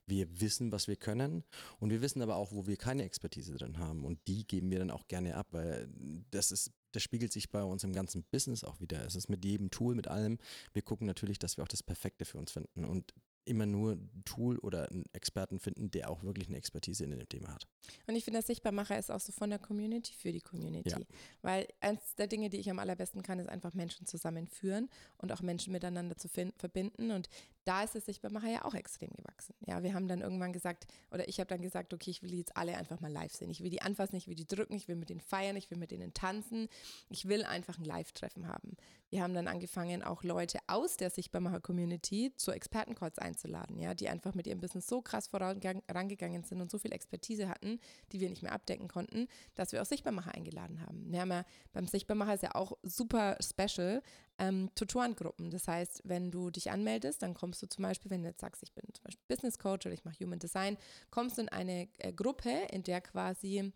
Wir 0.07 0.41
wissen, 0.41 0.71
was 0.71 0.87
wir 0.87 0.97
können 0.97 1.42
und 1.81 1.91
wir 1.91 2.03
wissen 2.03 2.23
aber 2.23 2.37
auch, 2.37 2.53
wo 2.53 2.67
wir 2.67 2.77
keine 2.77 3.05
Expertise 3.05 3.55
drin 3.55 3.79
haben. 3.79 4.05
Und 4.05 4.19
die 4.27 4.47
geben 4.47 4.71
wir 4.71 4.79
dann 4.79 4.91
auch 4.91 5.09
gerne 5.09 5.37
ab, 5.37 5.49
weil 5.51 5.89
das 6.31 6.53
ist 6.53 6.73
das 6.93 7.03
spiegelt 7.03 7.33
sich 7.33 7.51
bei 7.51 7.63
uns 7.63 7.85
im 7.85 7.93
ganzen 7.93 8.23
Business 8.25 8.65
auch 8.65 8.81
wieder. 8.81 9.05
Es 9.05 9.15
ist 9.15 9.29
mit 9.29 9.45
jedem 9.45 9.71
Tool, 9.71 9.95
mit 9.95 10.09
allem. 10.09 10.39
Wir 10.73 10.83
gucken 10.83 11.07
natürlich, 11.07 11.39
dass 11.39 11.57
wir 11.57 11.65
auch 11.65 11.69
das 11.69 11.83
Perfekte 11.83 12.25
für 12.25 12.39
uns 12.39 12.53
finden. 12.53 12.85
Und 12.85 13.15
immer 13.45 13.67
nur 13.67 13.93
ein 13.93 14.23
Tool 14.25 14.59
oder 14.59 14.89
einen 14.89 15.05
Experten 15.13 15.59
finden, 15.59 15.91
der 15.91 16.11
auch 16.11 16.23
wirklich 16.23 16.49
eine 16.49 16.57
Expertise 16.57 17.05
in 17.05 17.11
dem 17.11 17.29
Thema 17.29 17.53
hat. 17.53 17.67
Und 18.07 18.15
ich 18.15 18.25
finde, 18.25 18.39
das 18.39 18.47
Sichtbarmacher 18.47 18.99
ist 18.99 19.11
auch 19.11 19.21
so 19.21 19.33
von 19.33 19.51
der 19.51 19.59
Community 19.59 20.15
für 20.15 20.33
die 20.33 20.41
Community. 20.41 20.91
Ja. 20.91 20.99
Weil 21.43 21.67
eines 21.81 22.15
der 22.15 22.29
Dinge, 22.29 22.51
die 22.51 22.59
ich 22.59 22.71
am 22.71 22.79
allerbesten 22.79 23.23
kann, 23.23 23.41
ist 23.41 23.49
einfach 23.49 23.75
Menschen 23.75 24.07
zusammenführen 24.07 24.89
und 25.19 25.33
auch 25.33 25.43
Menschen 25.43 25.73
miteinander 25.73 26.17
zu 26.17 26.29
verbinden. 26.29 27.11
Und 27.11 27.29
da 27.65 27.83
ist 27.83 27.95
es 27.95 28.07
Sichtbarmacher 28.07 28.49
ja 28.49 28.65
auch 28.65 28.75
extrem 28.75 29.11
gewachsen. 29.11 29.55
Ja, 29.67 29.83
wir 29.83 29.95
haben 29.95 30.09
dann 30.09 30.21
irgendwann 30.21 30.53
gesagt, 30.53 30.87
oder 31.11 31.29
ich 31.29 31.39
habe 31.39 31.49
dann 31.49 31.63
gesagt, 31.63 31.95
okay, 31.95 32.11
ich 32.11 32.23
will 32.23 32.31
die 32.31 32.39
jetzt 32.39 32.57
alle 32.57 32.77
einfach 32.77 33.01
mal 33.01 33.13
live 33.13 33.33
sehen. 33.33 33.51
Ich 33.51 33.63
will 33.63 33.71
die 33.71 33.83
anfassen, 33.83 34.17
ich 34.17 34.29
will 34.29 34.35
die 34.35 34.47
drücken, 34.47 34.75
ich 34.75 34.89
will 34.89 34.97
mit 34.97 35.11
denen 35.11 35.21
feiern, 35.21 35.57
ich 35.57 35.71
will 35.71 35.79
mit 35.79 35.91
denen 35.91 36.13
tanzen. 36.15 36.69
Ich 37.09 37.29
will 37.29 37.45
einfach 37.45 37.79
ein 37.79 37.85
Live-Treffen 37.85 38.49
haben. 38.49 38.77
Wir 39.11 39.23
haben 39.23 39.35
dann 39.35 39.47
angefangen, 39.47 40.03
auch 40.03 40.23
Leute 40.23 40.59
aus 40.67 40.97
der 40.97 41.11
Sichtbarmacher-Community 41.11 42.33
zu 42.35 42.51
Expertencalls 42.51 43.19
einzuladen, 43.19 43.79
ja, 43.79 43.93
die 43.95 44.09
einfach 44.09 44.35
mit 44.35 44.47
ihrem 44.47 44.61
Business 44.61 44.87
so 44.87 45.03
krass 45.03 45.29
vorangegangen 45.29 46.45
sind 46.45 46.61
und 46.61 46.71
so 46.71 46.79
viel 46.79 46.93
Expertise 46.93 47.49
hatten, 47.49 47.79
die 48.11 48.21
wir 48.21 48.31
nicht 48.31 48.43
mehr 48.43 48.53
abdecken 48.53 48.89
konnten, 48.89 49.29
dass 49.55 49.73
wir 49.73 49.83
auch 49.83 49.87
Sichtbarmacher 49.87 50.35
eingeladen 50.35 50.81
haben. 50.81 51.13
Wir 51.13 51.21
haben 51.21 51.31
ja 51.31 51.45
beim 51.73 51.87
Sichtbarmacher 51.87 52.35
ist 52.35 52.43
ja 52.43 52.55
auch 52.55 52.79
super 52.83 53.37
special 53.41 54.03
ähm, 54.43 54.71
Tutorengruppen. 54.75 55.51
Das 55.51 55.69
heißt, 55.69 56.03
wenn 56.05 56.33
du 56.33 56.51
dich 56.51 56.71
anmeldest, 56.71 57.23
dann 57.23 57.35
kommst 57.35 57.63
du 57.63 57.69
zum 57.69 57.83
Beispiel, 57.83 58.11
wenn 58.11 58.23
du 58.23 58.29
jetzt 58.29 58.41
sagst, 58.41 58.63
ich 58.63 58.73
bin 58.73 58.85
zum 58.93 59.05
Beispiel 59.05 59.25
Business 59.29 59.59
Coach 59.59 59.87
oder 59.87 59.95
ich 59.95 60.05
mache 60.05 60.19
Human 60.21 60.41
Design, 60.41 60.77
kommst 61.11 61.39
du 61.39 61.43
in 61.43 61.49
eine 61.49 61.89
äh, 61.99 62.13
Gruppe, 62.13 62.51
in 62.71 62.83
der 62.83 63.01
quasi 63.01 63.73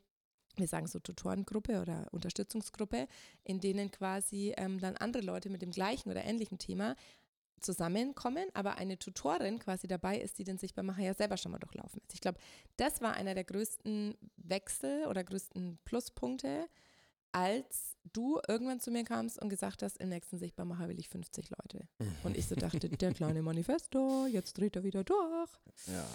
wir 0.58 0.66
sagen 0.66 0.87
so 0.87 0.99
Tutorengruppe 0.99 1.82
oder 1.82 2.06
Unterstützungsgruppe, 2.12 3.08
in 3.44 3.61
denen 3.61 3.90
quasi 3.90 4.54
ähm, 4.56 4.80
dann 4.80 4.96
andere 4.96 5.23
Leute 5.23 5.50
mit 5.50 5.61
dem 5.61 5.70
gleichen 5.70 6.11
oder 6.11 6.25
ähnlichen 6.25 6.58
Thema 6.58 6.96
zusammenkommen, 7.61 8.49
aber 8.54 8.76
eine 8.76 8.99
Tutorin 8.99 9.58
quasi 9.58 9.87
dabei 9.87 10.18
ist, 10.18 10.38
die 10.38 10.44
den 10.44 10.56
Sichtbarmacher 10.56 11.02
ja 11.02 11.12
selber 11.12 11.37
schon 11.37 11.52
mal 11.52 11.58
durchlaufen 11.58 12.00
ist. 12.00 12.14
Ich 12.14 12.23
glaube, 12.23 12.38
das 12.78 13.02
war 13.02 13.12
einer 13.12 13.35
der 13.35 13.44
größten 13.44 14.16
Wechsel 14.38 15.06
oder 15.06 15.23
größten 15.25 15.78
Pluspunkte, 15.85 16.68
als 17.37 17.99
du 18.14 18.40
irgendwann 18.49 18.81
zu 18.81 18.90
mir 18.90 19.05
kamst 19.05 19.40
und 19.43 19.50
gesagt 19.50 19.83
hast, 19.83 19.99
im 19.99 20.09
nächsten 20.09 20.38
Sichtbarmacher 20.38 20.88
will 20.88 20.99
ich 20.99 21.11
50 21.11 21.50
Leute. 21.50 21.87
Und 22.25 22.35
ich 22.35 22.47
so 22.47 22.55
dachte, 22.55 22.88
der 22.88 23.12
kleine 23.12 23.43
Manifesto, 23.43 24.26
jetzt 24.26 24.57
dreht 24.57 24.75
er 24.75 24.85
wieder 24.85 25.05
durch. 25.05 25.50
Ja. 25.87 26.07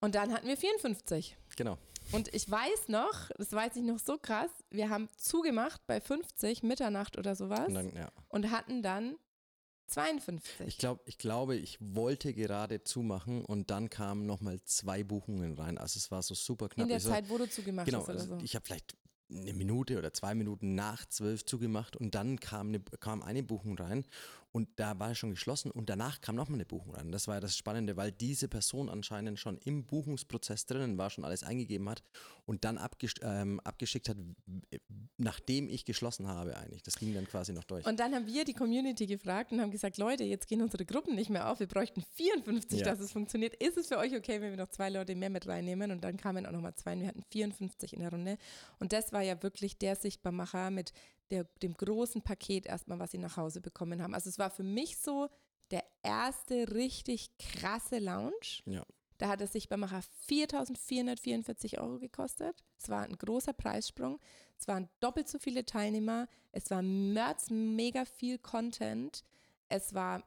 Und 0.00 0.14
dann 0.14 0.32
hatten 0.32 0.46
wir 0.46 0.56
54. 0.56 1.36
Genau. 1.56 1.76
Und 2.12 2.32
ich 2.32 2.48
weiß 2.48 2.86
noch, 2.88 3.30
das 3.36 3.50
weiß 3.50 3.74
ich 3.74 3.82
noch 3.82 3.98
so 3.98 4.16
krass, 4.16 4.50
wir 4.70 4.90
haben 4.90 5.08
zugemacht 5.16 5.84
bei 5.88 6.00
50, 6.00 6.62
Mitternacht 6.62 7.18
oder 7.18 7.34
sowas 7.34 7.66
Und 7.66 7.74
dann, 7.74 7.96
ja. 7.96 8.12
und 8.28 8.50
hatten 8.52 8.82
dann 8.82 9.16
52. 9.88 10.68
Ich, 10.68 10.78
glaub, 10.78 11.00
ich 11.06 11.18
glaube, 11.18 11.56
ich 11.56 11.78
wollte 11.80 12.32
gerade 12.32 12.84
zumachen 12.84 13.44
und 13.44 13.70
dann 13.70 13.90
kamen 13.90 14.24
nochmal 14.26 14.62
zwei 14.64 15.02
Buchungen 15.02 15.54
rein. 15.54 15.78
Also 15.78 15.98
es 15.98 16.10
war 16.12 16.22
so 16.22 16.34
super 16.34 16.68
knapp. 16.68 16.84
In 16.84 16.88
der 16.90 16.98
Ich 16.98 17.04
so, 17.04 17.10
Zeit, 17.10 17.28
wo 17.28 17.38
du 17.38 17.48
zugemacht 17.48 17.86
genau, 17.86 18.00
hast 18.00 18.08
oder 18.08 18.20
also 18.20 18.38
so. 18.38 18.44
ich 18.44 18.54
habe 18.54 18.64
vielleicht 18.64 18.94
eine 19.30 19.52
Minute 19.54 19.98
oder 19.98 20.12
zwei 20.12 20.34
Minuten 20.34 20.74
nach 20.74 21.06
zwölf 21.06 21.44
zugemacht 21.44 21.96
und 21.96 22.14
dann 22.14 22.38
kam 22.38 22.68
eine, 22.68 22.80
kam 22.80 23.22
eine 23.22 23.42
Buchung 23.42 23.78
rein 23.78 24.04
und 24.54 24.68
da 24.76 24.96
war 25.00 25.10
es 25.10 25.18
schon 25.18 25.30
geschlossen 25.30 25.72
und 25.72 25.90
danach 25.90 26.20
kam 26.20 26.36
nochmal 26.36 26.58
eine 26.58 26.64
Buchung 26.64 26.94
rein. 26.94 27.10
Das 27.10 27.26
war 27.26 27.34
ja 27.34 27.40
das 27.40 27.56
Spannende, 27.56 27.96
weil 27.96 28.12
diese 28.12 28.46
Person 28.46 28.88
anscheinend 28.88 29.40
schon 29.40 29.58
im 29.58 29.84
Buchungsprozess 29.84 30.66
drinnen 30.66 30.96
war, 30.96 31.10
schon 31.10 31.24
alles 31.24 31.42
eingegeben 31.42 31.88
hat 31.88 32.04
und 32.46 32.62
dann 32.64 32.78
abgesch 32.78 33.14
ähm, 33.22 33.58
abgeschickt 33.64 34.08
hat, 34.08 34.16
nachdem 35.16 35.68
ich 35.68 35.84
geschlossen 35.84 36.28
habe 36.28 36.56
eigentlich. 36.56 36.84
Das 36.84 36.94
ging 36.94 37.12
dann 37.14 37.26
quasi 37.26 37.52
noch 37.52 37.64
durch. 37.64 37.84
Und 37.84 37.98
dann 37.98 38.14
haben 38.14 38.26
wir 38.28 38.44
die 38.44 38.52
Community 38.54 39.06
gefragt 39.06 39.50
und 39.50 39.60
haben 39.60 39.72
gesagt, 39.72 39.98
Leute, 39.98 40.22
jetzt 40.22 40.46
gehen 40.46 40.62
unsere 40.62 40.84
Gruppen 40.84 41.16
nicht 41.16 41.30
mehr 41.30 41.50
auf, 41.50 41.58
wir 41.58 41.66
bräuchten 41.66 42.02
54, 42.14 42.78
Ja. 42.78 42.86
dass 42.86 43.00
es 43.00 43.10
funktioniert. 43.10 43.56
Ist 43.56 43.76
es 43.76 43.88
für 43.88 43.98
euch 43.98 44.14
okay, 44.14 44.40
wenn 44.40 44.50
wir 44.50 44.56
noch 44.56 44.70
zwei 44.70 44.88
Leute 44.88 45.16
mehr 45.16 45.30
mit 45.30 45.48
reinnehmen? 45.48 45.90
Und 45.90 46.04
dann 46.04 46.16
kamen 46.16 46.46
auch 46.46 46.52
nochmal 46.52 46.76
zwei 46.76 46.92
und 46.92 47.00
wir 47.00 47.08
hatten 47.08 47.24
54 47.28 47.92
in 47.94 47.98
der 48.00 48.10
Runde. 48.10 48.38
Und 48.78 48.92
das 48.92 49.12
war 49.12 49.22
ja 49.22 49.42
wirklich 49.42 49.78
der 49.78 49.96
Sichtbarmacher 49.96 50.70
mit 50.70 50.92
der, 51.30 51.44
dem 51.62 51.74
großen 51.74 52.22
Paket 52.22 52.66
erstmal, 52.66 52.98
was 52.98 53.10
sie 53.10 53.18
nach 53.18 53.36
Hause 53.36 53.60
bekommen 53.60 54.02
haben. 54.02 54.14
Also 54.14 54.28
es 54.28 54.38
war 54.38 54.50
für 54.50 54.62
mich 54.62 54.98
so 54.98 55.28
der 55.70 55.84
erste 56.02 56.74
richtig 56.74 57.36
krasse 57.38 57.98
Lounge. 57.98 58.62
Ja. 58.66 58.84
Da 59.18 59.28
hat 59.28 59.40
der 59.40 59.46
Sichtbarmacher 59.46 60.02
4.444 60.28 61.78
Euro 61.78 61.98
gekostet. 61.98 62.64
Es 62.78 62.88
war 62.88 63.04
ein 63.04 63.16
großer 63.16 63.52
Preissprung. 63.52 64.18
Es 64.58 64.66
waren 64.66 64.88
doppelt 65.00 65.28
so 65.28 65.38
viele 65.38 65.64
Teilnehmer. 65.64 66.28
Es 66.52 66.70
war 66.70 66.82
März 66.82 67.50
mega 67.50 68.04
viel 68.04 68.38
Content. 68.38 69.24
Es 69.68 69.94
war 69.94 70.24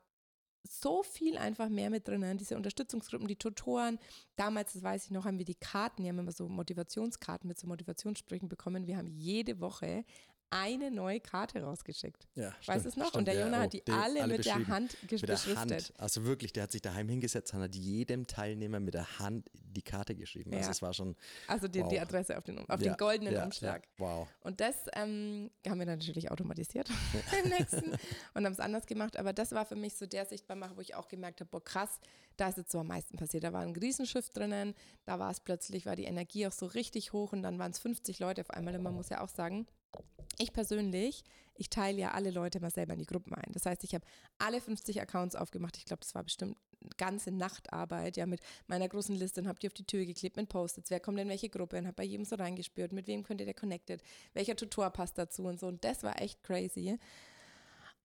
so 0.63 1.03
viel 1.03 1.37
einfach 1.37 1.69
mehr 1.69 1.89
mit 1.89 2.07
drinnen. 2.07 2.37
Diese 2.37 2.55
Unterstützungsgruppen, 2.55 3.27
die 3.27 3.35
Tutoren. 3.35 3.99
Damals, 4.35 4.73
das 4.73 4.83
weiß 4.83 5.05
ich 5.05 5.11
noch, 5.11 5.25
haben 5.25 5.37
wir 5.37 5.45
die 5.45 5.55
Karten, 5.55 6.03
die 6.03 6.09
haben 6.09 6.19
immer 6.19 6.31
so 6.31 6.47
Motivationskarten 6.47 7.47
mit 7.47 7.59
so 7.59 7.67
Motivationssprüchen 7.67 8.49
bekommen. 8.49 8.87
Wir 8.87 8.97
haben 8.97 9.07
jede 9.07 9.59
Woche 9.59 10.05
eine 10.49 10.91
neue 10.91 11.19
Karte 11.19 11.61
rausgeschickt. 11.61 12.27
Ja, 12.35 12.53
Weißt 12.65 12.85
du 12.85 12.89
es 12.89 12.95
noch? 12.95 13.13
Und 13.13 13.25
der 13.27 13.39
Jona 13.39 13.59
hat 13.61 13.73
die 13.73 13.83
alle, 13.91 14.27
mit 14.27 14.45
der 14.45 14.67
Hand 14.67 14.95
gesch- 15.07 15.21
mit 15.21 15.29
der. 15.29 15.55
Hand. 15.59 15.93
Also 15.97 16.23
wirklich, 16.25 16.53
der 16.53 16.63
hat 16.63 16.71
sich 16.71 16.81
daheim 16.81 17.09
hingesetzt 17.09 17.53
und 17.53 17.61
hat 17.61 17.75
jedem 17.75 18.27
Teilnehmer 18.27 18.79
mit 18.79 18.93
der 18.93 19.19
Hand 19.19 19.49
die 19.53 19.81
Karte 19.81 20.15
geschrieben. 20.15 20.53
Also 20.53 20.65
Ja. 20.65 20.71
es 20.71 20.81
war 20.81 20.93
schon 20.93 21.15
Also 21.47 21.67
die, 21.67 21.79
die 21.83 21.95
Wow. 21.95 22.01
Adresse 22.01 22.37
auf 22.37 22.43
den, 22.45 22.59
auf 22.59 22.67
ja, 22.69 22.77
den 22.77 22.93
goldenen 22.97 23.33
ja, 23.33 23.43
Umschlag. 23.43 23.83
Ja, 23.85 24.05
wow. 24.05 24.27
Und 24.41 24.61
das 24.61 24.75
ähm, 24.93 25.51
haben 25.67 25.79
wir 25.79 25.85
dann 25.85 25.99
natürlich 25.99 26.31
automatisiert 26.31 26.89
im 27.43 27.49
nächsten 27.49 27.91
und 28.33 28.45
haben 28.45 28.53
es 28.53 28.59
anders 28.59 28.85
gemacht. 28.85 29.17
Aber 29.17 29.33
das 29.33 29.51
war 29.51 29.65
für 29.65 29.75
mich 29.75 29.95
so 29.95 30.05
der 30.05 30.25
Sichtbarmacher, 30.25 30.77
wo 30.77 30.81
ich 30.81 30.95
auch 30.95 31.07
gemerkt 31.09 31.41
habe, 31.41 31.49
boah 31.49 31.63
krass, 31.63 31.99
da 32.37 32.49
ist 32.49 32.57
jetzt 32.57 32.71
so 32.71 32.79
am 32.79 32.87
meisten 32.87 33.17
passiert. 33.17 33.43
Da 33.43 33.51
war 33.53 33.61
ein 33.61 33.75
Riesenschiff 33.75 34.29
drinnen, 34.29 34.73
da 35.05 35.19
war 35.19 35.31
es 35.31 35.39
plötzlich, 35.39 35.85
war 35.85 35.95
die 35.95 36.05
Energie 36.05 36.47
auch 36.47 36.51
so 36.51 36.67
richtig 36.67 37.11
hoch 37.13 37.33
und 37.33 37.41
dann 37.43 37.59
waren 37.59 37.71
es 37.71 37.79
50 37.79 38.19
Leute 38.19 38.41
auf 38.41 38.51
einmal. 38.51 38.75
Und 38.75 38.83
man 38.83 38.93
muss 38.93 39.09
ja 39.09 39.21
auch 39.21 39.29
sagen, 39.29 39.67
ich 40.37 40.53
persönlich, 40.53 41.23
ich 41.55 41.69
teile 41.69 41.97
ja 41.97 42.11
alle 42.11 42.31
Leute 42.31 42.59
mal 42.59 42.71
selber 42.71 42.93
in 42.93 42.99
die 42.99 43.05
Gruppen 43.05 43.33
ein. 43.33 43.51
Das 43.51 43.65
heißt, 43.65 43.83
ich 43.83 43.95
habe 43.95 44.05
alle 44.37 44.61
50 44.61 45.01
Accounts 45.01 45.35
aufgemacht. 45.35 45.77
Ich 45.77 45.85
glaube, 45.85 46.01
das 46.01 46.13
war 46.13 46.23
bestimmt 46.23 46.57
eine 46.81 46.91
ganze 46.97 47.31
Nachtarbeit, 47.31 48.17
ja, 48.17 48.25
mit 48.25 48.41
meiner 48.67 48.87
großen 48.87 49.15
Liste 49.15 49.41
und 49.41 49.47
habe 49.47 49.59
die 49.59 49.67
auf 49.67 49.73
die 49.73 49.85
Tür 49.85 50.05
geklebt 50.05 50.37
mit 50.37 50.49
Post-its. 50.49 50.91
Wer 50.91 50.99
kommt 50.99 51.19
in 51.19 51.29
welche 51.29 51.49
Gruppe 51.49 51.77
und 51.77 51.87
habe 51.87 51.95
bei 51.95 52.03
jedem 52.03 52.25
so 52.25 52.35
reingespürt, 52.35 52.93
mit 52.93 53.07
wem 53.07 53.23
könnte 53.23 53.45
der 53.45 53.55
connected, 53.55 54.03
welcher 54.33 54.55
Tutor 54.55 54.89
passt 54.91 55.17
dazu 55.17 55.43
und 55.43 55.59
so. 55.59 55.67
Und 55.67 55.83
das 55.83 56.03
war 56.03 56.21
echt 56.21 56.43
crazy. 56.43 56.99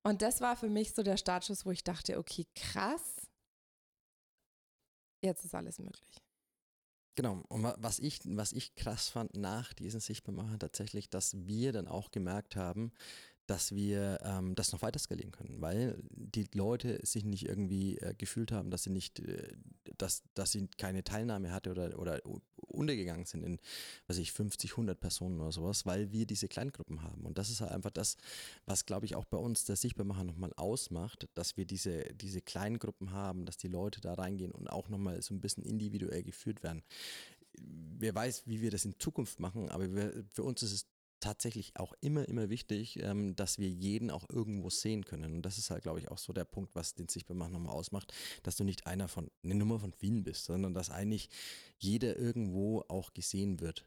Und 0.02 0.22
das 0.22 0.40
war 0.40 0.56
für 0.56 0.68
mich 0.68 0.94
so 0.94 1.02
der 1.02 1.16
Startschuss, 1.16 1.66
wo 1.66 1.70
ich 1.70 1.84
dachte, 1.84 2.18
okay, 2.18 2.46
krass, 2.54 3.28
jetzt 5.20 5.44
ist 5.44 5.54
alles 5.54 5.78
möglich. 5.78 6.22
Genau. 7.14 7.42
Und 7.48 7.62
wa- 7.62 7.76
was 7.78 7.98
ich, 7.98 8.20
was 8.24 8.52
ich 8.52 8.74
krass 8.74 9.08
fand 9.08 9.36
nach 9.36 9.74
diesem 9.74 10.00
Sichtbarmachen 10.00 10.58
tatsächlich, 10.58 11.10
dass 11.10 11.36
wir 11.46 11.72
dann 11.72 11.86
auch 11.86 12.10
gemerkt 12.10 12.56
haben, 12.56 12.92
dass 13.46 13.74
wir 13.74 14.18
ähm, 14.22 14.54
das 14.54 14.72
noch 14.72 14.82
weiter 14.82 14.98
skalieren 14.98 15.32
können, 15.32 15.60
weil 15.60 15.98
die 16.10 16.46
Leute 16.54 17.04
sich 17.04 17.24
nicht 17.24 17.46
irgendwie 17.46 17.98
äh, 17.98 18.14
gefühlt 18.16 18.52
haben, 18.52 18.70
dass 18.70 18.84
sie 18.84 18.90
nicht, 18.90 19.20
äh, 19.20 19.56
dass, 19.98 20.22
dass 20.34 20.52
sie 20.52 20.68
keine 20.78 21.04
Teilnahme 21.04 21.52
hatte 21.52 21.70
oder, 21.70 21.98
oder 21.98 22.20
untergegangen 22.56 23.26
sind 23.26 23.42
in, 23.42 23.58
was 24.06 24.18
ich, 24.18 24.32
50, 24.32 24.72
100 24.72 24.98
Personen 24.98 25.40
oder 25.40 25.52
sowas, 25.52 25.86
weil 25.86 26.12
wir 26.12 26.26
diese 26.26 26.48
Kleingruppen 26.48 27.02
haben. 27.02 27.22
Und 27.24 27.38
das 27.38 27.50
ist 27.50 27.60
halt 27.60 27.72
einfach 27.72 27.90
das, 27.90 28.16
was, 28.64 28.86
glaube 28.86 29.06
ich, 29.06 29.14
auch 29.16 29.24
bei 29.24 29.38
uns 29.38 29.64
der 29.64 29.76
Sichtbarmacher 29.76 30.24
nochmal 30.24 30.52
ausmacht, 30.54 31.28
dass 31.34 31.56
wir 31.56 31.66
diese, 31.66 32.04
diese 32.14 32.40
kleinen 32.40 32.78
Gruppen 32.78 33.10
haben, 33.10 33.44
dass 33.44 33.56
die 33.56 33.68
Leute 33.68 34.00
da 34.00 34.14
reingehen 34.14 34.52
und 34.52 34.68
auch 34.68 34.88
nochmal 34.88 35.20
so 35.22 35.34
ein 35.34 35.40
bisschen 35.40 35.64
individuell 35.64 36.22
geführt 36.22 36.62
werden. 36.62 36.82
Wer 37.58 38.14
weiß, 38.14 38.44
wie 38.46 38.62
wir 38.62 38.70
das 38.70 38.84
in 38.84 38.98
Zukunft 38.98 39.40
machen, 39.40 39.68
aber 39.68 39.92
wir, 39.94 40.24
für 40.32 40.42
uns 40.42 40.62
ist 40.62 40.72
es 40.72 40.86
tatsächlich 41.22 41.72
auch 41.76 41.94
immer, 42.00 42.28
immer 42.28 42.50
wichtig, 42.50 42.98
ähm, 43.02 43.34
dass 43.36 43.58
wir 43.58 43.68
jeden 43.68 44.10
auch 44.10 44.24
irgendwo 44.28 44.68
sehen 44.68 45.04
können. 45.04 45.34
Und 45.36 45.42
das 45.42 45.56
ist 45.56 45.70
halt, 45.70 45.82
glaube 45.82 46.00
ich, 46.00 46.10
auch 46.10 46.18
so 46.18 46.32
der 46.32 46.44
Punkt, 46.44 46.74
was 46.74 46.94
den 46.94 47.08
Sichtbarmachen 47.08 47.52
nochmal 47.52 47.74
ausmacht, 47.74 48.12
dass 48.42 48.56
du 48.56 48.64
nicht 48.64 48.86
einer 48.86 49.08
von, 49.08 49.30
eine 49.42 49.54
Nummer 49.54 49.78
von 49.78 49.92
vielen 49.92 50.24
bist, 50.24 50.44
sondern 50.44 50.74
dass 50.74 50.90
eigentlich 50.90 51.30
jeder 51.78 52.16
irgendwo 52.16 52.84
auch 52.88 53.14
gesehen 53.14 53.60
wird. 53.60 53.86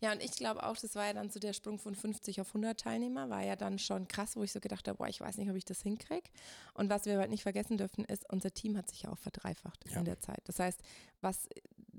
Ja, 0.00 0.12
und 0.12 0.22
ich 0.22 0.30
glaube 0.30 0.62
auch, 0.64 0.76
das 0.76 0.94
war 0.94 1.06
ja 1.06 1.12
dann 1.12 1.30
so 1.30 1.40
der 1.40 1.52
Sprung 1.52 1.80
von 1.80 1.96
50 1.96 2.40
auf 2.40 2.46
100 2.50 2.78
Teilnehmer, 2.78 3.28
war 3.30 3.44
ja 3.44 3.56
dann 3.56 3.80
schon 3.80 4.06
krass, 4.06 4.36
wo 4.36 4.44
ich 4.44 4.52
so 4.52 4.60
gedacht 4.60 4.86
habe, 4.86 4.98
boah, 4.98 5.08
ich 5.08 5.20
weiß 5.20 5.36
nicht, 5.38 5.50
ob 5.50 5.56
ich 5.56 5.64
das 5.64 5.82
hinkriege. 5.82 6.30
Und 6.74 6.88
was 6.90 7.04
wir 7.06 7.18
halt 7.18 7.30
nicht 7.30 7.42
vergessen 7.42 7.76
dürfen, 7.76 8.04
ist, 8.04 8.24
unser 8.30 8.52
Team 8.54 8.76
hat 8.76 8.88
sich 8.88 9.02
ja 9.02 9.10
auch 9.10 9.18
verdreifacht 9.18 9.84
Ja. 9.90 9.98
in 9.98 10.04
der 10.04 10.20
Zeit. 10.20 10.38
Das 10.44 10.60
heißt, 10.60 10.80
was 11.20 11.48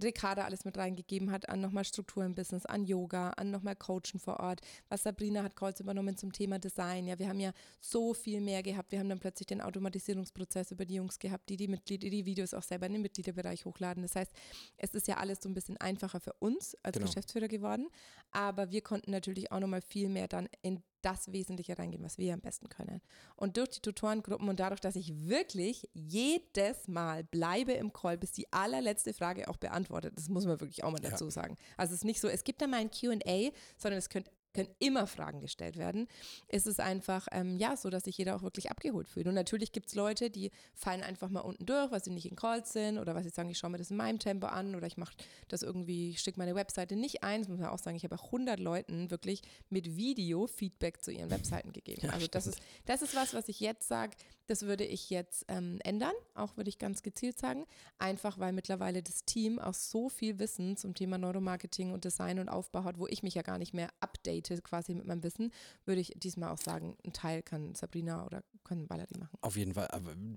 Ricarda 0.02 0.46
alles 0.46 0.66
mit 0.66 0.78
reingegeben 0.78 1.32
hat 1.32 1.50
an 1.50 1.62
nochmal 1.62 1.84
Struktur 1.84 2.24
im 2.24 2.36
Business, 2.36 2.66
an 2.66 2.86
Yoga, 2.86 3.32
an 3.32 3.52
nochmal 3.52 3.76
Coachen 3.76 4.20
vor 4.20 4.40
Ort, 4.40 4.62
was 4.88 5.04
Sabrina 5.04 5.44
hat 5.44 5.56
Calls 5.56 5.80
übernommen 5.80 6.18
zum 6.18 6.32
Thema 6.32 6.60
Design. 6.60 7.08
Ja, 7.08 7.20
wir 7.20 7.28
haben 7.28 7.40
ja 7.40 7.52
so 7.82 8.14
viel 8.14 8.42
mehr 8.42 8.64
gehabt. 8.64 8.92
Wir 8.92 9.00
haben 9.00 9.10
dann 9.10 9.20
plötzlich 9.20 9.48
den 9.48 9.62
Automatisierungsprozess 9.62 10.72
über 10.72 10.86
die 10.86 10.96
Jungs 10.96 11.20
gehabt, 11.20 11.50
die 11.50 11.58
die 11.58 11.68
Mitglieder, 11.68 12.10
die 12.10 12.26
Videos 12.26 12.54
auch 12.54 12.64
selber 12.64 12.86
in 12.86 12.94
den 12.94 13.02
Mitgliederbereich 13.02 13.66
hochladen. 13.66 14.04
Das 14.04 14.16
heißt, 14.16 14.32
es 14.78 14.92
ist 14.92 15.08
ja 15.08 15.18
alles 15.18 15.40
so 15.42 15.50
ein 15.50 15.54
bisschen 15.54 15.78
einfacher 15.78 16.20
für 16.20 16.34
uns 16.40 16.76
als 16.84 16.94
Genau. 16.94 17.08
Geschäftsführer 17.08 17.48
geworden. 17.48 17.90
Aber 18.32 18.72
wir 18.72 18.82
konnten 18.82 19.12
natürlich 19.12 19.52
auch 19.52 19.60
nochmal 19.60 19.82
viel 19.82 20.10
mehr 20.10 20.28
dann 20.28 20.48
in 20.62 20.82
das 21.02 21.32
Wesentliche 21.32 21.78
reingehen, 21.78 22.04
was 22.04 22.18
wir 22.18 22.34
am 22.34 22.42
besten 22.42 22.70
können. 22.70 23.02
Und 23.36 23.58
durch 23.58 23.70
die 23.70 23.80
Tutorengruppen 23.82 24.50
und 24.50 24.60
dadurch, 24.60 24.82
dass 24.82 24.96
ich 24.96 25.28
wirklich 25.28 25.90
jedes 25.94 26.88
Mal 26.88 27.24
bleibe 27.24 27.74
im 27.74 27.94
Call, 27.94 28.18
bis 28.18 28.32
die 28.32 28.52
allerletzte 28.52 29.14
Frage 29.14 29.48
auch 29.48 29.58
beantwortet, 29.58 30.14
das 30.18 30.30
muss 30.30 30.46
man 30.46 30.60
wirklich 30.60 30.84
auch 30.84 30.92
mal 30.92 31.02
Ja. 31.04 31.12
dazu 31.12 31.30
sagen. 31.30 31.58
Also 31.78 31.94
es 31.94 32.00
ist 32.02 32.06
nicht 32.06 32.20
so, 32.22 32.28
es 32.28 32.44
gibt 32.44 32.62
da 32.62 32.68
mal 32.68 32.78
ein 32.78 32.92
Q&A, 32.92 33.52
sondern 33.78 33.98
es 34.00 34.10
könnt, 34.10 34.30
können 34.54 34.70
immer 34.80 35.08
Fragen 35.08 35.42
gestellt 35.42 35.78
werden, 35.78 36.08
ist 36.48 36.68
es 36.68 36.80
einfach, 36.80 37.28
ähm, 37.32 37.58
ja, 37.58 37.78
so, 37.78 37.90
dass 37.90 38.04
sich 38.04 38.18
jeder 38.18 38.36
auch 38.36 38.42
wirklich 38.42 38.72
abgeholt 38.72 39.08
fühlt. 39.08 39.28
Und 39.28 39.36
natürlich 39.36 39.72
gibt 39.72 39.88
es 39.88 39.96
Leute, 39.96 40.30
die 40.30 40.52
fallen 40.74 41.04
einfach 41.04 41.30
mal 41.30 41.42
unten 41.42 41.66
durch, 41.66 41.92
weil 41.92 42.04
sie 42.04 42.12
nicht 42.12 42.30
in 42.30 42.36
Calls 42.36 42.74
sind 42.74 42.98
oder 42.98 43.16
weil 43.16 43.24
sie 43.24 43.30
sagen, 43.30 43.50
ich 43.50 43.58
schaue 43.58 43.70
mir 43.70 43.78
das 43.78 43.92
in 43.92 43.98
meinem 43.98 44.20
Tempo 44.20 44.48
an 44.48 44.76
oder 44.76 44.88
ich 44.88 44.98
mache 44.98 45.14
das 45.48 45.62
irgendwie, 45.62 46.12
ich 46.12 46.20
stecke 46.20 46.40
meine 46.40 46.56
Webseite 46.56 46.96
nicht 46.96 47.24
ein. 47.24 47.42
Das 47.42 47.50
muss 47.50 47.60
man 47.60 47.70
auch 47.70 47.80
sagen, 47.80 47.98
ich 47.98 48.04
habe 48.04 48.16
auch 48.16 48.26
100 48.26 48.60
Leuten 48.60 49.12
wirklich 49.12 49.42
mit 49.70 49.96
Video 49.96 50.48
Feedback 50.48 51.04
zu 51.04 51.12
ihren 51.12 51.30
Webseiten 51.30 51.72
gegeben. 51.72 52.02
Ja, 52.04 52.12
also 52.12 52.28
das 52.28 52.48
ist, 52.48 52.60
das 52.86 53.02
ist 53.02 53.16
was, 53.16 53.34
was 53.34 53.48
ich 53.50 53.60
jetzt 53.60 53.88
sage, 53.88 54.16
das 54.50 54.64
würde 54.64 54.84
ich 54.84 55.10
jetzt 55.10 55.46
ähm, 55.48 55.80
ändern, 55.84 56.14
auch 56.34 56.58
würde 56.58 56.70
ich 56.70 56.80
ganz 56.80 57.04
gezielt 57.04 57.38
sagen, 57.38 57.66
einfach 58.00 58.40
weil 58.40 58.52
mittlerweile 58.52 59.04
das 59.04 59.24
Team 59.24 59.60
auch 59.60 59.76
so 59.76 60.10
viel 60.10 60.40
Wissen 60.40 60.76
zum 60.76 60.96
Thema 60.96 61.20
Neuromarketing 61.20 61.92
und 61.92 62.04
Design 62.04 62.40
und 62.40 62.50
Aufbau 62.50 62.84
hat, 62.84 62.98
wo 62.98 63.06
ich 63.08 63.22
mich 63.22 63.36
ja 63.36 63.44
gar 63.44 63.60
nicht 63.60 63.74
mehr 63.74 63.90
update 64.00 64.64
quasi 64.64 64.96
mit 64.96 65.06
meinem 65.06 65.22
Wissen, 65.22 65.52
würde 65.86 66.02
ich 66.02 66.14
diesmal 66.16 66.50
auch 66.50 66.58
sagen, 66.58 66.98
ein 67.06 67.14
Teil 67.14 67.44
kann 67.44 67.76
Sabrina 67.76 68.26
oder 68.26 68.44
können 68.64 68.90
Valerie 68.90 69.20
machen. 69.20 69.38
Auf 69.42 69.56
jeden 69.56 69.76
Fall, 69.76 69.88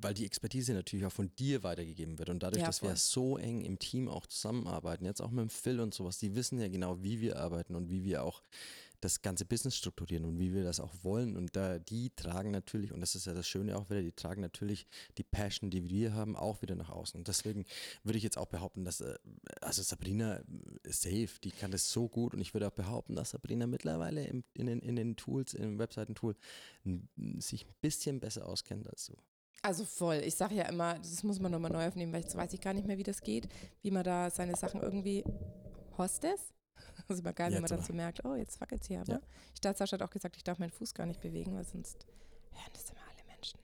weil 0.02 0.14
die 0.14 0.26
Expertise 0.26 0.74
natürlich 0.74 1.06
auch 1.06 1.12
von 1.12 1.34
dir 1.36 1.62
weitergegeben 1.62 2.18
wird 2.18 2.28
und 2.28 2.42
dadurch, 2.42 2.60
ja, 2.60 2.66
dass 2.66 2.82
wir 2.82 2.96
so 2.96 3.38
eng 3.38 3.62
im 3.62 3.78
Team 3.78 4.08
auch 4.08 4.26
zusammenarbeiten, 4.26 5.06
jetzt 5.06 5.22
auch 5.22 5.30
mit 5.30 5.40
dem 5.40 5.50
Phil 5.50 5.80
und 5.80 5.94
sowas, 5.94 6.18
die 6.18 6.34
wissen 6.34 6.58
ja 6.60 6.68
genau, 6.68 7.02
wie 7.02 7.20
wir 7.20 7.38
arbeiten 7.38 7.74
und 7.74 7.88
wie 7.88 8.04
wir 8.04 8.24
auch 8.24 8.42
das 9.02 9.20
ganze 9.20 9.44
Business 9.44 9.76
strukturieren 9.76 10.24
und 10.24 10.38
wie 10.38 10.54
wir 10.54 10.62
das 10.62 10.80
auch 10.80 10.92
wollen. 11.02 11.36
Und 11.36 11.56
da 11.56 11.78
die 11.78 12.10
tragen 12.10 12.52
natürlich, 12.52 12.92
und 12.92 13.00
das 13.00 13.14
ist 13.14 13.26
ja 13.26 13.34
das 13.34 13.48
Schöne 13.48 13.76
auch 13.76 13.90
wieder, 13.90 14.00
die 14.00 14.12
tragen 14.12 14.40
natürlich 14.40 14.86
die 15.18 15.24
Passion, 15.24 15.70
die 15.70 15.88
wir 15.90 16.14
haben, 16.14 16.36
auch 16.36 16.62
wieder 16.62 16.76
nach 16.76 16.88
außen. 16.88 17.18
Und 17.18 17.28
deswegen 17.28 17.64
würde 18.04 18.16
ich 18.16 18.24
jetzt 18.24 18.38
auch 18.38 18.46
behaupten, 18.46 18.84
dass, 18.84 19.00
äh, 19.00 19.18
also 19.60 19.82
Sabrina 19.82 20.40
ist 20.84 21.02
safe, 21.02 21.30
die 21.42 21.50
kann 21.50 21.72
das 21.72 21.90
so 21.90 22.08
gut. 22.08 22.32
Und 22.32 22.40
ich 22.40 22.54
würde 22.54 22.68
auch 22.68 22.72
behaupten, 22.72 23.16
dass 23.16 23.30
Sabrina 23.30 23.66
mittlerweile 23.66 24.24
in, 24.24 24.44
in, 24.54 24.66
den, 24.66 24.78
in 24.78 24.96
den 24.96 25.16
Tools, 25.16 25.54
im 25.54 25.78
Webseitentool, 25.78 26.36
sich 27.38 27.66
ein 27.66 27.74
bisschen 27.80 28.20
besser 28.20 28.46
auskennt 28.46 28.88
als 28.88 29.06
du. 29.06 29.14
Also 29.62 29.84
voll. 29.84 30.22
Ich 30.24 30.36
sage 30.36 30.54
ja 30.54 30.68
immer, 30.68 30.98
das 30.98 31.22
muss 31.22 31.40
man 31.40 31.52
nochmal 31.52 31.70
neu 31.70 31.86
aufnehmen, 31.86 32.12
weil 32.12 32.22
jetzt 32.22 32.36
weiß 32.36 32.52
ich 32.52 32.60
gar 32.60 32.74
nicht 32.74 32.86
mehr, 32.86 32.98
wie 32.98 33.04
das 33.04 33.20
geht, 33.20 33.48
wie 33.82 33.90
man 33.90 34.04
da 34.04 34.30
seine 34.30 34.56
Sachen 34.56 34.80
irgendwie. 34.80 35.24
Hostess? 35.98 36.52
Das 37.12 37.18
ist 37.18 37.24
immer 37.24 37.32
geil, 37.32 37.52
wenn 37.52 37.60
man 37.60 37.68
dann 37.68 37.82
so 37.82 37.92
merkt, 37.92 38.24
oh, 38.24 38.34
jetzt 38.34 38.60
wackelt 38.60 38.82
es 38.82 38.88
hier 38.88 39.00
aber. 39.00 39.12
Ja. 39.14 39.20
Ich 39.54 39.60
dachte, 39.60 39.78
Sascha 39.78 39.94
hat 39.94 40.02
auch 40.02 40.10
gesagt, 40.10 40.36
ich 40.36 40.44
darf 40.44 40.58
meinen 40.58 40.70
Fuß 40.70 40.94
gar 40.94 41.06
nicht 41.06 41.20
bewegen, 41.20 41.54
weil 41.54 41.64
sonst 41.64 42.06
hören 42.52 42.70
das 42.72 42.90
immer 42.90 43.00
alle 43.00 43.26
Menschen. 43.26 43.58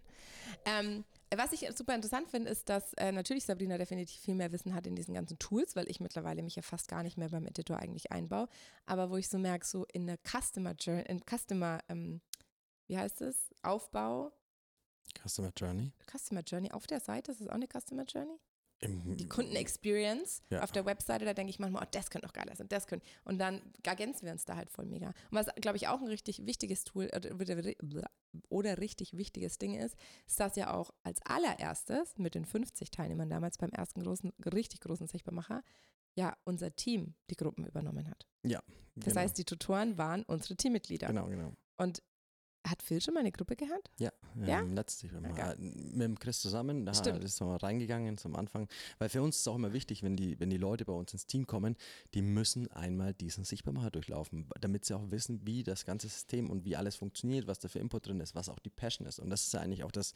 Ähm, 0.65 1.05
was 1.35 1.53
ich 1.53 1.69
super 1.77 1.95
interessant 1.95 2.29
finde, 2.29 2.51
ist, 2.51 2.69
dass 2.69 2.95
äh, 2.95 3.13
natürlich 3.13 3.45
Sabrina 3.45 3.77
definitiv 3.77 4.21
viel 4.21 4.35
mehr 4.35 4.51
Wissen 4.53 4.75
hat 4.75 4.87
in 4.87 4.97
diesen 4.97 5.15
ganzen 5.15 5.39
Tools, 5.39 5.77
weil 5.77 5.91
ich 5.91 6.01
mittlerweile 6.01 6.43
mich 6.43 6.57
ja 6.57 6.63
fast 6.63 6.89
gar 6.89 7.03
nicht 7.03 7.19
mehr 7.19 7.29
beim 7.29 7.47
Editor 7.47 7.79
eigentlich 7.79 8.13
einbaue. 8.13 8.49
Aber 8.87 9.11
wo 9.11 9.17
ich 9.17 9.29
so 9.29 9.39
merke, 9.39 9.67
so 9.67 9.85
in 9.93 10.07
der 10.07 10.19
Customer 10.19 10.73
Journey, 10.73 11.05
in 11.09 11.21
Customer, 11.21 11.81
ähm, 11.89 12.21
wie 12.87 12.99
heißt 12.99 13.21
es? 13.21 13.37
Aufbau. 13.63 14.33
Customer 15.23 15.53
Journey. 15.57 15.93
Customer 16.11 16.43
Journey 16.43 16.71
auf 16.73 16.87
der 16.87 17.01
Seite, 17.01 17.33
ist 17.33 17.41
das 17.41 17.49
auch 17.49 17.55
eine 17.55 17.67
Customer 17.67 18.05
Journey? 18.05 18.39
Die 18.81 19.29
Kundenexperience 19.29 20.43
ja. 20.51 20.63
auf 20.63 20.71
der 20.71 20.87
Webseite, 20.87 21.25
da 21.25 21.35
denke 21.35 21.51
ich 21.51 21.59
manchmal, 21.59 21.83
oh, 21.83 21.89
das 21.91 22.11
könnte 22.11 22.27
noch 22.27 22.33
geiler 22.33 22.55
sein, 22.55 22.69
das 22.69 22.87
könnte. 22.87 23.05
Und 23.25 23.39
dann 23.39 23.61
ergänzen 23.83 24.25
wir 24.25 24.33
uns 24.33 24.45
da 24.45 24.55
halt 24.55 24.71
voll 24.71 24.87
mega. 24.87 25.09
Und 25.09 25.15
was, 25.33 25.47
glaube 25.61 25.77
ich, 25.77 25.89
auch 25.89 26.01
ein 26.01 26.07
richtig 26.07 26.47
wichtiges 26.47 26.85
Tool 26.85 27.11
oder 28.49 28.79
richtig 28.79 29.17
wichtiges 29.17 29.59
Ding 29.59 29.75
ist, 29.75 29.97
ist, 30.27 30.39
dass 30.39 30.55
ja 30.55 30.73
auch 30.73 30.93
als 31.03 31.21
allererstes 31.23 32.19
mit 32.19 32.37
den 32.37 32.45
50 32.45 32.93
Teilnehmern 32.93 33.29
damals 33.29 33.59
beim 33.59 33.71
ersten 33.71 34.03
großen, 34.03 34.33
richtig 34.45 34.81
großen 34.81 35.09
Sichtbarmacher, 35.09 35.65
ja, 36.15 36.37
unser 36.45 36.75
Team 36.75 37.15
die 37.31 37.37
Gruppen 37.37 37.65
übernommen 37.65 38.09
hat. 38.09 38.27
Ja. 38.45 38.63
Das 38.95 39.15
genau. 39.15 39.21
heißt, 39.21 39.39
die 39.39 39.45
Tutoren 39.45 39.99
waren 39.99 40.23
unsere 40.25 40.57
Teammitglieder. 40.57 41.09
Genau, 41.09 41.27
genau. 41.27 41.53
Und 41.77 42.03
hat 42.71 42.83
Phil 42.83 43.01
schon 43.01 43.15
mal 43.15 43.21
eine 43.21 43.33
Gruppe 43.33 43.57
gehabt? 43.57 43.91
Ja, 43.99 44.13
ja? 44.47 44.61
Ähm, 44.61 44.75
letztes 44.75 45.11
Jahr 45.11 45.21
mal 45.21 45.57
mit 45.59 46.03
dem 46.03 46.19
Chris 46.19 46.41
zusammen. 46.41 46.87
Da 46.87 46.95
Stimmt. 46.95 47.25
ist 47.25 47.41
mal 47.41 47.57
reingegangen 47.57 48.19
zum 48.19 48.37
Anfang. 48.37 48.69
Weil 48.99 49.09
für 49.09 49.23
uns 49.23 49.37
ist 49.37 49.43
es 49.43 49.49
auch 49.49 49.57
immer 49.57 49.73
wichtig, 49.73 50.03
wenn 50.03 50.17
die, 50.17 50.39
wenn 50.41 50.51
die 50.51 50.57
Leute 50.57 50.85
bei 50.85 50.93
uns 50.93 51.13
ins 51.13 51.27
Team 51.27 51.47
kommen, 51.47 51.77
die 52.15 52.23
müssen 52.23 52.71
einmal 52.73 53.15
diesen 53.15 53.45
Sichtbarmacher 53.45 53.91
durchlaufen, 53.91 54.49
damit 54.61 54.85
sie 54.85 54.95
auch 54.95 55.11
wissen, 55.11 55.47
wie 55.47 55.63
das 55.63 55.85
ganze 55.85 56.09
System 56.09 56.51
und 56.51 56.65
wie 56.65 56.77
alles 56.77 56.97
funktioniert, 56.97 57.47
was 57.47 57.59
da 57.59 57.69
für 57.69 57.79
Input 57.79 58.07
drin 58.07 58.21
ist, 58.21 58.35
was 58.35 58.49
auch 58.49 58.59
die 58.59 58.71
Passion 58.71 59.07
ist. 59.07 59.19
Und 59.19 59.31
das 59.31 59.45
ist 59.45 59.53
ja 59.53 59.61
eigentlich 59.61 59.85
auch 59.85 59.93
das, 59.93 60.13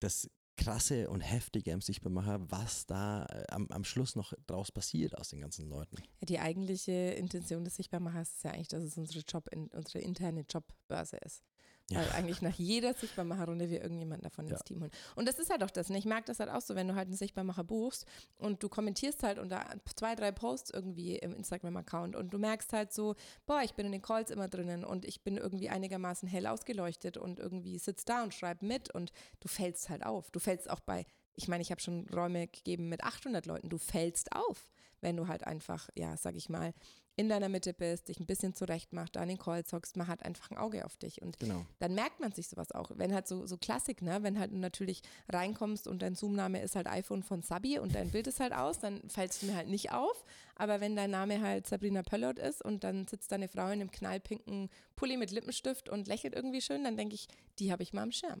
das 0.00 0.28
krasse 0.56 1.08
und 1.10 1.20
heftige 1.20 1.72
am 1.72 1.80
Sichtbarmacher, 1.80 2.50
was 2.50 2.86
da 2.86 3.26
äh, 3.26 3.44
am, 3.48 3.66
am 3.70 3.84
Schluss 3.84 4.16
noch 4.16 4.32
draus 4.46 4.70
passiert 4.70 5.16
aus 5.18 5.28
den 5.28 5.40
ganzen 5.40 5.68
Leuten. 5.68 5.96
Ja, 6.20 6.26
die 6.26 6.38
eigentliche 6.38 6.92
Intention 6.92 7.64
des 7.64 7.76
Sichtbarmachers 7.76 8.30
ist 8.30 8.44
ja 8.44 8.52
eigentlich, 8.52 8.68
dass 8.68 8.82
es 8.82 8.96
unsere 8.96 9.20
Job, 9.20 9.48
unsere 9.72 9.98
interne 10.00 10.44
Jobbörse 10.48 11.16
ist. 11.24 11.42
Ja. 11.90 11.98
Weil 11.98 12.12
eigentlich 12.12 12.40
nach 12.40 12.54
jeder 12.54 12.94
Sichtbarmacher-Runde 12.94 13.68
wir 13.68 13.82
irgendjemanden 13.82 14.22
davon 14.22 14.46
ja. 14.46 14.54
ins 14.54 14.64
Team 14.64 14.80
holen. 14.80 14.90
Und 15.16 15.28
das 15.28 15.38
ist 15.38 15.50
halt 15.50 15.62
auch 15.62 15.70
das. 15.70 15.90
Ne? 15.90 15.98
Ich 15.98 16.06
mag 16.06 16.24
das 16.24 16.40
halt 16.40 16.50
auch 16.50 16.62
so, 16.62 16.74
wenn 16.74 16.88
du 16.88 16.94
halt 16.94 17.08
einen 17.08 17.16
Sichtbarmacher 17.16 17.62
buchst 17.62 18.06
und 18.38 18.62
du 18.62 18.68
kommentierst 18.70 19.22
halt 19.22 19.38
unter 19.38 19.62
zwei, 19.94 20.14
drei 20.14 20.32
Posts 20.32 20.70
irgendwie 20.70 21.16
im 21.16 21.34
Instagram-Account 21.34 22.16
und 22.16 22.32
du 22.32 22.38
merkst 22.38 22.72
halt 22.72 22.92
so, 22.92 23.16
boah, 23.44 23.60
ich 23.62 23.74
bin 23.74 23.86
in 23.86 23.92
den 23.92 24.02
Calls 24.02 24.30
immer 24.30 24.48
drinnen 24.48 24.84
und 24.84 25.04
ich 25.04 25.22
bin 25.22 25.36
irgendwie 25.36 25.68
einigermaßen 25.68 26.26
hell 26.26 26.46
ausgeleuchtet 26.46 27.18
und 27.18 27.38
irgendwie 27.38 27.78
sitzt 27.78 28.08
da 28.08 28.22
und 28.22 28.32
schreib 28.32 28.62
mit 28.62 28.94
und 28.94 29.12
du 29.40 29.48
fällst 29.48 29.90
halt 29.90 30.06
auf. 30.06 30.30
Du 30.30 30.40
fällst 30.40 30.70
auch 30.70 30.80
bei 30.80 31.04
ich 31.36 31.48
meine, 31.48 31.62
ich 31.62 31.70
habe 31.70 31.80
schon 31.80 32.06
Räume 32.10 32.46
gegeben 32.46 32.88
mit 32.88 33.02
800 33.02 33.46
Leuten. 33.46 33.68
Du 33.68 33.78
fällst 33.78 34.34
auf, 34.34 34.70
wenn 35.00 35.16
du 35.16 35.28
halt 35.28 35.44
einfach, 35.44 35.88
ja, 35.96 36.16
sag 36.16 36.36
ich 36.36 36.48
mal, 36.48 36.72
in 37.16 37.28
deiner 37.28 37.48
Mitte 37.48 37.72
bist, 37.72 38.08
dich 38.08 38.18
ein 38.18 38.26
bisschen 38.26 38.54
zurecht 38.54 38.92
macht, 38.92 39.16
an 39.16 39.28
den 39.28 39.38
Call 39.38 39.64
zockst, 39.64 39.96
man 39.96 40.08
hat 40.08 40.24
einfach 40.24 40.50
ein 40.50 40.56
Auge 40.56 40.84
auf 40.84 40.96
dich. 40.96 41.22
Und 41.22 41.38
genau. 41.38 41.64
dann 41.78 41.94
merkt 41.94 42.20
man 42.20 42.32
sich 42.32 42.48
sowas 42.48 42.72
auch. 42.72 42.90
Wenn 42.94 43.14
halt 43.14 43.28
so, 43.28 43.46
so 43.46 43.56
Klassik, 43.56 44.02
ne, 44.02 44.22
wenn 44.22 44.38
halt 44.38 44.52
natürlich 44.52 45.02
reinkommst 45.28 45.86
und 45.86 46.02
dein 46.02 46.16
Zoom-Name 46.16 46.60
ist 46.60 46.74
halt 46.74 46.88
iPhone 46.88 47.22
von 47.22 47.42
Sabi 47.42 47.78
und 47.78 47.94
dein 47.94 48.10
Bild 48.10 48.26
ist 48.26 48.40
halt 48.40 48.52
aus, 48.52 48.80
dann 48.80 49.08
fällt 49.08 49.30
es 49.30 49.42
mir 49.42 49.54
halt 49.54 49.68
nicht 49.68 49.92
auf. 49.92 50.24
Aber 50.56 50.80
wenn 50.80 50.96
dein 50.96 51.10
Name 51.10 51.40
halt 51.40 51.66
Sabrina 51.66 52.02
Pöllot 52.02 52.38
ist 52.38 52.64
und 52.64 52.82
dann 52.82 53.06
sitzt 53.06 53.30
deine 53.30 53.48
Frau 53.48 53.66
in 53.66 53.80
einem 53.80 53.90
knallpinken 53.90 54.68
Pulli 54.96 55.16
mit 55.16 55.30
Lippenstift 55.30 55.88
und 55.88 56.08
lächelt 56.08 56.34
irgendwie 56.34 56.60
schön, 56.60 56.82
dann 56.82 56.96
denke 56.96 57.14
ich, 57.14 57.28
die 57.60 57.70
habe 57.70 57.84
ich 57.84 57.92
mal 57.92 58.02
am 58.02 58.12
Schirm. 58.12 58.40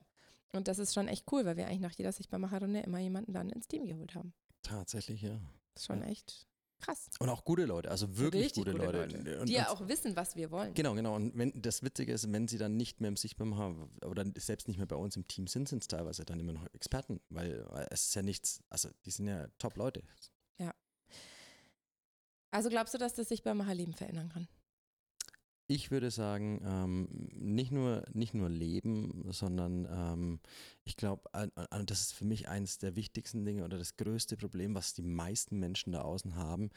Und 0.52 0.68
das 0.68 0.78
ist 0.78 0.94
schon 0.94 1.08
echt 1.08 1.30
cool, 1.32 1.44
weil 1.44 1.56
wir 1.56 1.66
eigentlich 1.66 1.80
nach 1.80 1.92
jeder 1.92 2.12
Sichtbarmacherrunde 2.12 2.80
immer 2.80 2.98
jemanden 2.98 3.32
dann 3.32 3.50
ins 3.50 3.68
Team 3.68 3.86
geholt 3.86 4.14
haben. 4.14 4.32
Tatsächlich, 4.62 5.22
ja. 5.22 5.40
Das 5.74 5.82
ist 5.82 5.86
schon 5.86 6.00
ja. 6.00 6.08
echt 6.08 6.46
krass. 6.84 7.08
Und 7.18 7.28
auch 7.28 7.44
gute 7.44 7.64
Leute, 7.64 7.90
also 7.90 8.16
wirklich 8.16 8.52
gute, 8.54 8.72
gute, 8.72 8.84
Leute. 8.84 9.16
Leute. 9.16 9.44
Die 9.44 9.52
ja 9.52 9.70
auch 9.70 9.86
wissen, 9.88 10.16
was 10.16 10.36
wir 10.36 10.50
wollen. 10.50 10.74
Genau, 10.74 10.94
genau. 10.94 11.14
Und 11.14 11.36
wenn 11.36 11.52
das 11.60 11.82
Witzige 11.82 12.12
ist, 12.12 12.30
wenn 12.32 12.48
sie 12.48 12.58
dann 12.58 12.76
nicht 12.76 13.00
mehr 13.00 13.08
im 13.08 13.16
Sichtbarmacher 13.16 13.88
oder 14.06 14.24
selbst 14.36 14.68
nicht 14.68 14.78
mehr 14.78 14.86
bei 14.86 14.96
uns 14.96 15.16
im 15.16 15.26
Team 15.26 15.46
sind, 15.46 15.68
sind 15.68 15.82
es 15.82 15.88
teilweise 15.88 16.24
dann 16.24 16.40
immer 16.40 16.52
noch 16.52 16.66
Experten, 16.72 17.20
weil 17.30 17.66
es 17.90 18.06
ist 18.06 18.14
ja 18.14 18.22
nichts, 18.22 18.62
also 18.70 18.88
die 19.04 19.10
sind 19.10 19.26
ja 19.26 19.48
Top-Leute. 19.58 20.02
Ja. 20.58 20.74
Also 22.50 22.68
glaubst 22.68 22.94
du, 22.94 22.98
dass 22.98 23.14
das 23.14 23.28
Sichtbarmacher 23.28 23.74
Leben 23.74 23.94
verändern 23.94 24.28
kann? 24.28 24.48
Ich 25.66 25.90
würde 25.90 26.10
sagen, 26.10 26.60
ähm, 26.62 27.08
nicht, 27.32 27.72
nur, 27.72 28.04
nicht 28.12 28.34
nur 28.34 28.50
Leben, 28.50 29.24
sondern 29.30 29.86
ähm, 29.90 30.40
ich 30.84 30.94
glaube, 30.96 31.22
das 31.86 32.00
ist 32.02 32.12
für 32.12 32.26
mich 32.26 32.48
eines 32.48 32.76
der 32.76 32.96
wichtigsten 32.96 33.46
Dinge 33.46 33.64
oder 33.64 33.78
das 33.78 33.96
größte 33.96 34.36
Problem, 34.36 34.74
was 34.74 34.92
die 34.92 35.02
meisten 35.02 35.58
Menschen 35.58 35.92
da 35.92 36.02
außen 36.02 36.36
haben, 36.36 36.68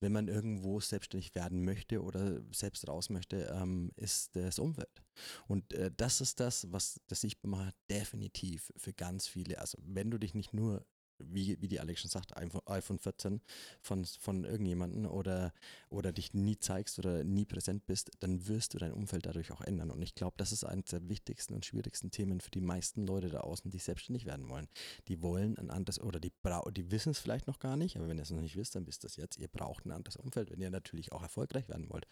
wenn 0.00 0.12
man 0.12 0.28
irgendwo 0.28 0.78
selbstständig 0.78 1.34
werden 1.34 1.64
möchte 1.64 2.02
oder 2.02 2.42
selbst 2.52 2.86
raus 2.86 3.08
möchte, 3.08 3.50
ähm, 3.58 3.92
ist 3.96 4.36
das 4.36 4.58
Umfeld. 4.58 5.02
Und 5.48 5.72
äh, 5.72 5.90
das 5.96 6.20
ist 6.20 6.38
das, 6.38 6.70
was 6.70 7.00
das 7.06 7.22
Sichtbar 7.22 7.50
macht, 7.50 7.74
definitiv 7.88 8.70
für 8.76 8.92
ganz 8.92 9.26
viele. 9.26 9.58
Also 9.58 9.78
wenn 9.80 10.10
du 10.10 10.18
dich 10.18 10.34
nicht 10.34 10.52
nur 10.52 10.84
wie, 11.30 11.60
wie 11.60 11.68
die 11.68 11.80
Alex 11.80 12.00
schon 12.00 12.10
sagt, 12.10 12.36
iPhone 12.36 12.98
14 12.98 13.40
von, 13.80 14.04
von 14.04 14.44
irgendjemandem 14.44 15.06
oder, 15.06 15.52
oder 15.88 16.12
dich 16.12 16.34
nie 16.34 16.58
zeigst 16.58 16.98
oder 16.98 17.24
nie 17.24 17.44
präsent 17.44 17.86
bist, 17.86 18.10
dann 18.20 18.46
wirst 18.48 18.74
du 18.74 18.78
dein 18.78 18.92
Umfeld 18.92 19.26
dadurch 19.26 19.52
auch 19.52 19.60
ändern. 19.60 19.90
Und 19.90 20.02
ich 20.02 20.14
glaube, 20.14 20.34
das 20.36 20.52
ist 20.52 20.64
eines 20.64 20.86
der 20.86 21.08
wichtigsten 21.08 21.54
und 21.54 21.64
schwierigsten 21.64 22.10
Themen 22.10 22.40
für 22.40 22.50
die 22.50 22.60
meisten 22.60 23.06
Leute 23.06 23.28
da 23.28 23.40
außen, 23.40 23.70
die 23.70 23.78
selbstständig 23.78 24.26
werden 24.26 24.48
wollen. 24.48 24.68
Die 25.08 25.22
wollen 25.22 25.56
ein 25.58 25.70
anderes, 25.70 26.00
oder 26.00 26.20
die, 26.20 26.32
die 26.72 26.90
wissen 26.90 27.10
es 27.10 27.18
vielleicht 27.18 27.46
noch 27.46 27.58
gar 27.58 27.76
nicht, 27.76 27.96
aber 27.96 28.08
wenn 28.08 28.18
ihr 28.18 28.22
es 28.22 28.30
noch 28.30 28.40
nicht 28.40 28.56
wisst, 28.56 28.74
dann 28.74 28.86
wisst 28.86 29.04
ihr 29.04 29.08
es 29.08 29.16
jetzt. 29.16 29.38
Ihr 29.38 29.48
braucht 29.48 29.86
ein 29.86 29.92
anderes 29.92 30.16
Umfeld, 30.16 30.50
wenn 30.50 30.60
ihr 30.60 30.70
natürlich 30.70 31.12
auch 31.12 31.22
erfolgreich 31.22 31.68
werden 31.68 31.88
wollt. 31.90 32.06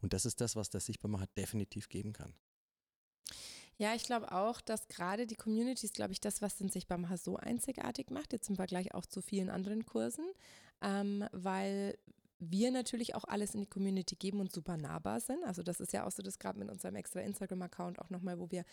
Und 0.00 0.12
das 0.12 0.26
ist 0.26 0.40
das, 0.40 0.56
was 0.56 0.70
der 0.70 0.80
Sichtbarmacher 0.80 1.26
definitiv 1.36 1.88
geben 1.88 2.12
kann. 2.12 2.34
Ja, 3.78 3.94
ich 3.94 4.04
glaube 4.04 4.32
auch, 4.32 4.60
dass 4.62 4.88
gerade 4.88 5.26
die 5.26 5.34
Community 5.34 5.84
ist, 5.84 5.94
glaube 5.94 6.12
ich, 6.12 6.20
das, 6.20 6.40
was 6.40 6.56
den 6.56 6.70
Sichtbarmacher 6.70 7.18
so 7.18 7.36
einzigartig 7.36 8.10
macht, 8.10 8.32
jetzt 8.32 8.48
im 8.48 8.56
Vergleich 8.56 8.94
auch 8.94 9.04
zu 9.04 9.20
vielen 9.20 9.50
anderen 9.50 9.84
Kursen, 9.84 10.24
ähm, 10.80 11.24
weil 11.32 11.98
wir 12.38 12.70
natürlich 12.70 13.14
auch 13.14 13.24
alles 13.24 13.54
in 13.54 13.60
die 13.60 13.66
Community 13.66 14.14
geben 14.14 14.40
und 14.40 14.52
super 14.52 14.76
nahbar 14.76 15.20
sind. 15.20 15.42
Also 15.44 15.62
das 15.62 15.80
ist 15.80 15.92
ja 15.92 16.06
auch 16.06 16.10
so 16.10 16.22
das 16.22 16.38
gerade 16.38 16.58
mit 16.58 16.70
unserem 16.70 16.94
extra 16.96 17.20
Instagram-Account 17.20 17.98
auch 17.98 18.10
nochmal, 18.10 18.38
wo 18.38 18.50
wir, 18.50 18.64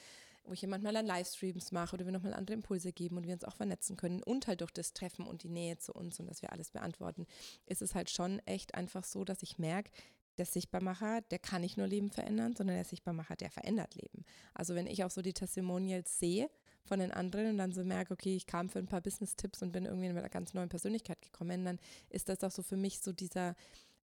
wo 0.43 0.53
ich 0.53 0.59
hier 0.59 0.69
manchmal 0.69 0.93
dann 0.93 1.05
Livestreams 1.05 1.71
mache 1.71 1.95
oder 1.95 2.05
wir 2.05 2.11
nochmal 2.11 2.33
andere 2.33 2.55
Impulse 2.55 2.91
geben 2.91 3.17
und 3.17 3.25
wir 3.25 3.33
uns 3.33 3.45
auch 3.45 3.55
vernetzen 3.55 3.95
können 3.95 4.21
und 4.21 4.47
halt 4.47 4.61
durch 4.61 4.71
das 4.71 4.93
Treffen 4.93 5.25
und 5.25 5.43
die 5.43 5.49
Nähe 5.49 5.77
zu 5.77 5.93
uns 5.93 6.19
und 6.19 6.27
dass 6.27 6.41
wir 6.41 6.51
alles 6.51 6.71
beantworten, 6.71 7.25
ist 7.65 7.81
es 7.81 7.95
halt 7.95 8.09
schon 8.09 8.39
echt 8.39 8.75
einfach 8.75 9.05
so, 9.05 9.23
dass 9.23 9.43
ich 9.43 9.57
merke, 9.57 9.91
der 10.37 10.45
Sichtbarmacher, 10.45 11.21
der 11.21 11.39
kann 11.39 11.61
nicht 11.61 11.77
nur 11.77 11.87
Leben 11.87 12.09
verändern, 12.09 12.55
sondern 12.55 12.75
der 12.75 12.85
Sichtbarmacher, 12.85 13.35
der 13.35 13.51
verändert 13.51 13.95
Leben. 13.95 14.25
Also 14.53 14.75
wenn 14.75 14.87
ich 14.87 15.03
auch 15.03 15.11
so 15.11 15.21
die 15.21 15.33
Testimonials 15.33 16.19
sehe 16.19 16.49
von 16.85 16.99
den 16.99 17.11
anderen 17.11 17.51
und 17.51 17.57
dann 17.57 17.71
so 17.71 17.83
merke, 17.83 18.13
okay, 18.13 18.35
ich 18.35 18.47
kam 18.47 18.69
für 18.69 18.79
ein 18.79 18.87
paar 18.87 19.01
Business-Tipps 19.01 19.61
und 19.61 19.71
bin 19.71 19.85
irgendwie 19.85 20.07
mit 20.07 20.17
einer 20.17 20.29
ganz 20.29 20.53
neuen 20.53 20.69
Persönlichkeit 20.69 21.21
gekommen, 21.21 21.65
dann 21.65 21.79
ist 22.09 22.29
das 22.29 22.43
auch 22.43 22.51
so 22.51 22.63
für 22.63 22.77
mich 22.77 22.99
so 22.99 23.11
dieser, 23.13 23.55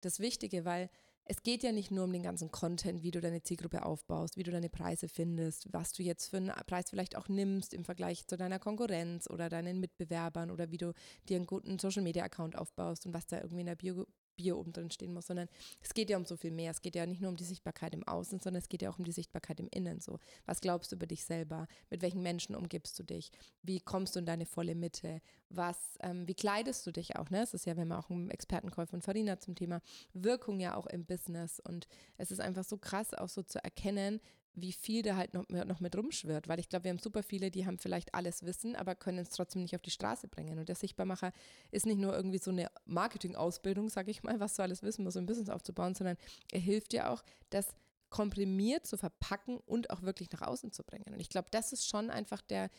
das 0.02 0.20
Wichtige, 0.20 0.66
weil 0.66 0.90
es 1.32 1.44
geht 1.44 1.62
ja 1.62 1.72
nicht 1.72 1.92
nur 1.92 2.06
um 2.06 2.12
den 2.12 2.24
ganzen 2.24 2.50
Content, 2.50 3.04
wie 3.04 3.12
du 3.12 3.22
deine 3.22 3.44
Zielgruppe 3.44 3.86
aufbaust, 3.86 4.36
wie 4.36 4.42
du 4.42 4.50
deine 4.50 4.70
Preise 4.70 5.08
findest, 5.08 5.72
was 5.72 5.94
du 5.94 6.02
jetzt 6.02 6.28
für 6.28 6.38
einen 6.38 6.52
Preis 6.66 6.90
vielleicht 6.90 7.16
auch 7.16 7.28
nimmst 7.28 7.76
im 7.76 7.86
Vergleich 7.86 8.26
zu 8.26 8.36
deiner 8.36 8.58
Konkurrenz 8.58 9.30
oder 9.30 9.48
deinen 9.48 9.80
Mitbewerbern 9.80 10.50
oder 10.50 10.72
wie 10.72 10.78
du 10.78 10.92
dir 11.28 11.36
einen 11.36 11.46
guten 11.46 11.78
Social 11.78 12.02
Media 12.02 12.24
Account 12.24 12.58
aufbaust 12.58 13.06
und 13.06 13.14
was 13.14 13.28
da 13.28 13.38
irgendwie 13.38 13.62
in 13.62 13.68
der 13.68 13.76
Bio 13.76 14.08
Bio 14.40 14.58
oben 14.58 14.72
drin 14.72 14.90
stehen 14.90 15.14
muss, 15.14 15.28
sondern 15.28 15.50
es 15.82 15.94
geht 15.94 16.10
ja 16.10 16.16
um 16.16 16.24
so 16.24 16.38
viel 16.38 16.52
mehr. 16.52 16.72
Es 16.72 16.82
geht 16.82 16.96
ja 16.96 17.06
nicht 17.06 17.20
nur 17.20 17.30
um 17.30 17.36
die 17.36 17.44
Sichtbarkeit 17.44 17.94
im 17.94 18.08
Außen, 18.08 18.40
sondern 18.40 18.62
es 18.62 18.70
geht 18.70 18.82
ja 18.82 18.90
auch 18.90 18.98
um 18.98 19.04
die 19.04 19.12
Sichtbarkeit 19.12 19.60
im 19.60 19.68
Innen. 19.70 20.00
So, 20.00 20.18
was 20.46 20.62
glaubst 20.62 20.92
du 20.92 20.96
über 20.96 21.08
dich 21.08 21.26
selber? 21.26 21.68
Mit 21.90 22.02
welchen 22.02 22.24
Menschen 22.24 22.56
umgibst 22.56 22.98
du 22.98 23.04
dich? 23.04 23.32
Wie 23.64 23.82
kommst 23.82 24.16
du 24.16 24.20
in 24.20 24.26
deine 24.26 24.46
volle 24.46 24.76
Mitte? 24.76 25.22
Was, 25.50 25.98
ähm, 26.02 26.26
wie 26.28 26.36
kleidest 26.36 26.88
du 26.88 26.92
dich 26.92 27.18
auch? 27.18 27.30
Ne? 27.30 27.44
Es 27.44 27.54
ist 27.54 27.66
ja, 27.66 27.76
wenn 27.76 27.90
man 27.90 28.00
auch 28.00 28.10
einen 28.10 28.32
Expertencall 28.32 28.88
von 28.88 29.02
Farina 29.02 29.40
zum 29.40 29.56
Thema 29.56 29.82
Wirkung 30.14 30.62
ja 30.62 30.76
auch 30.76 30.88
im 30.88 31.06
Business 31.06 31.60
und 31.60 31.88
es 32.18 32.32
ist 32.32 32.40
einfach 32.40 32.64
so 32.64 32.78
krass, 32.78 33.14
auch 33.14 33.30
so 33.30 33.44
zu 33.44 33.62
erkennen, 33.62 34.22
wie 34.56 34.72
viel 34.72 35.02
da 35.02 35.16
halt 35.16 35.34
noch, 35.34 35.48
noch 35.50 35.80
mit 35.80 35.96
rumschwirrt, 35.96 36.48
weil 36.48 36.60
ich 36.60 36.70
glaube, 36.70 36.86
wir 36.86 36.92
haben 36.92 37.00
super 37.00 37.24
viele, 37.24 37.52
die 37.52 37.66
haben 37.66 37.78
vielleicht 37.78 38.14
alles 38.14 38.44
Wissen, 38.44 38.76
aber 38.76 38.96
können 38.96 39.20
es 39.20 39.30
trotzdem 39.30 39.62
nicht 39.62 39.76
auf 39.76 39.82
die 39.82 39.92
Straße 39.92 40.28
bringen. 40.28 40.60
Und 40.60 40.70
der 40.70 40.76
Sichtbarmacher 40.76 41.32
ist 41.72 41.86
nicht 41.86 42.00
nur 42.00 42.16
irgendwie 42.16 42.40
so 42.40 42.52
eine 42.52 42.70
Marketing-Ausbildung, 42.86 43.90
sage 43.90 44.12
ich 44.12 44.24
mal, 44.24 44.40
was 44.40 44.56
du 44.56 44.64
alles 44.64 44.84
wissen 44.84 45.04
musst, 45.04 45.18
um 45.18 45.24
ein 45.24 45.28
Business 45.28 45.50
aufzubauen, 45.50 45.96
sondern 45.96 46.18
er 46.52 46.60
hilft 46.60 46.92
dir 46.92 47.10
auch, 47.10 47.24
das 47.50 47.68
komprimiert 48.10 48.88
zu 48.88 48.98
verpacken 48.98 49.58
und 49.66 49.92
auch 49.92 50.02
wirklich 50.02 50.32
nach 50.32 50.42
außen 50.42 50.72
zu 50.72 50.84
bringen. 50.84 51.06
Und 51.14 51.20
ich 51.20 51.30
glaube, 51.30 51.48
das 51.52 51.72
ist 51.72 51.88
schon 51.88 52.10
einfach 52.10 52.42
der, 52.42 52.70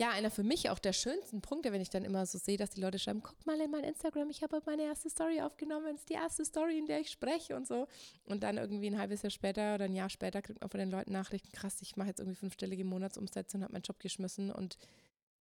ja, 0.00 0.08
einer 0.12 0.30
für 0.30 0.42
mich 0.42 0.70
auch 0.70 0.78
der 0.78 0.94
schönsten 0.94 1.42
Punkte, 1.42 1.72
wenn 1.72 1.82
ich 1.82 1.90
dann 1.90 2.06
immer 2.06 2.24
so 2.24 2.38
sehe, 2.38 2.56
dass 2.56 2.70
die 2.70 2.80
Leute 2.80 2.98
schreiben, 2.98 3.22
guck 3.22 3.44
mal 3.44 3.60
in 3.60 3.70
mein 3.70 3.84
Instagram, 3.84 4.30
ich 4.30 4.42
habe 4.42 4.62
meine 4.64 4.84
erste 4.84 5.10
Story 5.10 5.42
aufgenommen, 5.42 5.88
das 5.92 6.00
ist 6.00 6.08
die 6.08 6.14
erste 6.14 6.42
Story, 6.42 6.78
in 6.78 6.86
der 6.86 7.00
ich 7.00 7.10
spreche 7.10 7.54
und 7.54 7.68
so. 7.68 7.86
Und 8.24 8.42
dann 8.42 8.56
irgendwie 8.56 8.86
ein 8.86 8.98
halbes 8.98 9.20
Jahr 9.20 9.30
später 9.30 9.74
oder 9.74 9.84
ein 9.84 9.94
Jahr 9.94 10.08
später 10.08 10.40
kriegt 10.40 10.62
man 10.62 10.70
von 10.70 10.80
den 10.80 10.90
Leuten 10.90 11.12
Nachrichten, 11.12 11.52
krass, 11.52 11.82
ich 11.82 11.96
mache 11.96 12.08
jetzt 12.08 12.20
irgendwie 12.20 12.38
fünfstellige 12.38 12.82
Monatsumsätze 12.82 13.58
und 13.58 13.62
habe 13.62 13.74
meinen 13.74 13.82
Job 13.82 14.00
geschmissen 14.00 14.50
und 14.50 14.78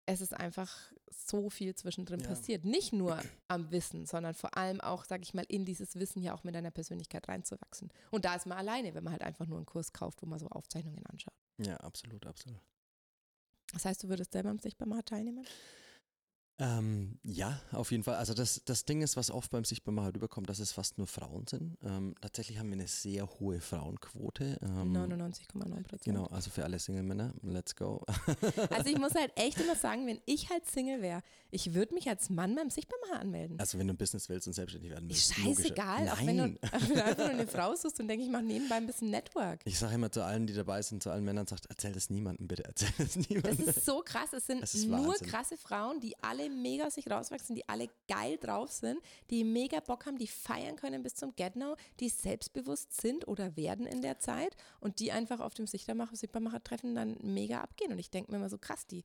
es 0.07 0.23
ist 0.23 0.33
einfach 0.33 0.75
so 1.11 1.51
viel 1.51 1.75
zwischendrin 1.75 2.21
ja. 2.21 2.29
passiert. 2.29 2.65
Nicht 2.65 2.95
nur 2.95 3.21
am 3.49 3.71
Wissen, 3.71 4.07
sondern 4.07 4.33
vor 4.33 4.57
allem 4.57 4.81
auch, 4.81 5.05
sage 5.05 5.23
ich 5.23 5.35
mal, 5.35 5.45
in 5.49 5.67
dieses 5.67 5.97
Wissen 5.97 6.23
ja 6.23 6.33
auch 6.33 6.45
mit 6.45 6.55
deiner 6.55 6.71
Persönlichkeit 6.71 7.29
reinzuwachsen. 7.29 7.93
Und 8.11 8.25
da 8.25 8.35
ist 8.35 8.47
man 8.47 8.57
alleine, 8.57 8.95
wenn 8.95 9.05
man 9.05 9.13
halt 9.13 9.23
einfach 9.23 9.45
nur 9.45 9.59
einen 9.59 9.67
Kurs 9.67 9.93
kauft, 9.93 10.23
wo 10.23 10.27
man 10.27 10.39
so 10.39 10.47
Aufzeichnungen 10.47 11.05
anschaut. 11.07 11.35
Ja, 11.59 11.77
absolut, 11.79 12.25
absolut. 12.25 12.61
Das 13.77 13.85
heißt, 13.85 14.05
du 14.05 14.09
würdest 14.09 14.33
selber 14.33 14.49
am 14.49 14.59
Sichtbarmacher 14.59 15.05
teilnehmen? 15.05 15.45
Ähm, 16.59 17.19
ja, 17.23 17.61
auf 17.73 17.91
jeden 17.91 18.03
Fall. 18.03 18.15
Also 18.15 18.33
das, 18.33 18.63
das 18.65 18.85
Ding 18.87 19.03
ist, 19.03 19.17
was 19.17 19.31
oft 19.31 19.51
beim 19.51 19.65
Sichtbarmacher 19.65 20.07
halt 20.07 20.17
überkommt, 20.17 20.49
dass 20.49 20.59
es 20.59 20.73
fast 20.73 20.97
nur 20.97 21.07
Frauen 21.07 21.47
sind. 21.47 21.77
Ähm, 21.83 22.15
tatsächlich 22.21 22.59
haben 22.59 22.69
wir 22.69 22.75
eine 22.75 22.89
sehr 22.89 23.29
hohe 23.39 23.61
Frauenquote. 23.61 24.59
Ähm, 24.63 24.97
99,9 24.97 25.83
Prozent. 25.83 26.05
Genau, 26.05 26.27
also 26.27 26.51
für 26.51 26.65
alle 26.65 26.79
Single-Männer, 26.79 27.35
let's 27.43 27.77
go. 27.77 28.05
also 28.71 28.91
ich 28.91 28.99
muss 28.99 29.15
halt 29.15 29.33
echt 29.37 29.61
immer 29.61 29.77
sagen, 29.77 30.07
wenn 30.07 30.21
ich 30.25 30.49
halt 30.49 30.67
Single 30.67 31.03
wäre, 31.03 31.23
ich 31.51 31.75
würde 31.75 31.95
mich 31.95 32.09
als 32.09 32.31
Mann 32.31 32.55
beim 32.55 32.71
Sichtbarmacher 32.71 33.21
anmelden. 33.21 33.61
Also 33.61 33.79
wenn 33.79 33.89
du 33.89 33.95
ein 33.95 33.99
Business 33.99 34.29
willst 34.31 34.47
und 34.47 34.55
selbstständig 34.55 34.91
werden 34.91 35.09
willst. 35.09 35.35
Scheißegal, 35.35 36.09
auch 36.09 36.25
wenn, 36.25 36.39
du, 36.39 36.45
auch 36.73 36.89
wenn 36.89 36.95
du 36.95 37.05
einfach 37.05 37.25
nur 37.25 37.29
eine 37.29 37.47
Frau 37.47 37.75
suchst 37.75 38.01
und 38.01 38.09
denke, 38.09 38.25
ich 38.25 38.31
mache 38.31 38.45
nebenbei 38.45 38.77
ein 38.77 38.87
bisschen 38.87 39.11
Network. 39.11 39.61
Ich 39.65 39.79
sage 39.79 39.95
immer 39.95 40.11
zu 40.11 40.25
allen, 40.25 40.47
die 40.47 40.55
dabei 40.55 40.81
sind, 40.81 41.03
zu 41.03 41.11
allen 41.11 41.25
Männern, 41.25 41.47
sagt, 41.47 41.67
erzähl 41.67 41.93
das 41.93 42.09
niemandem 42.09 42.49
bitte, 42.49 42.65
erzähl 42.65 42.93
das 42.97 43.17
niemandem. 43.17 43.67
Das 43.67 43.77
ist 43.77 43.85
so 43.85 44.01
krass, 44.01 44.33
es 44.33 44.47
sind 44.47 44.89
nur 44.89 45.09
Wahnsinn. 45.09 45.27
krasse 45.27 45.57
Frauen, 45.59 46.01
die 46.01 46.17
alle 46.23 46.46
mega 46.51 46.91
sich 46.91 47.11
rauswachsen, 47.11 47.55
die 47.55 47.69
alle 47.69 47.89
geil 48.09 48.39
drauf 48.39 48.71
sind, 48.71 49.01
die 49.31 49.45
mega 49.45 49.81
Bock 49.81 50.07
haben, 50.07 50.19
die 50.19 50.27
feiern 50.27 50.77
können 50.77 51.03
bis 51.03 51.15
zum 51.15 51.35
Get-No, 51.35 51.77
die 52.01 52.09
selbstbewusst 52.09 53.01
sind 53.01 53.29
oder 53.29 53.57
werden 53.57 53.87
in 53.87 54.03
der 54.03 54.19
Zeit 54.19 54.57
und 54.81 55.01
die 55.01 55.13
einfach 55.13 55.41
auf 55.41 55.55
dem 55.55 55.67
Sichtbarmacher, 55.67 56.17
Sichtbarmacher-Treffen 56.17 56.95
dann 56.95 57.17
mega 57.23 57.61
abgehen. 57.61 57.93
Und 57.93 57.99
ich 57.99 58.11
denke 58.11 58.31
mir 58.31 58.39
immer 58.39 58.51
so 58.51 58.59
krass, 58.59 58.87
die 58.87 59.05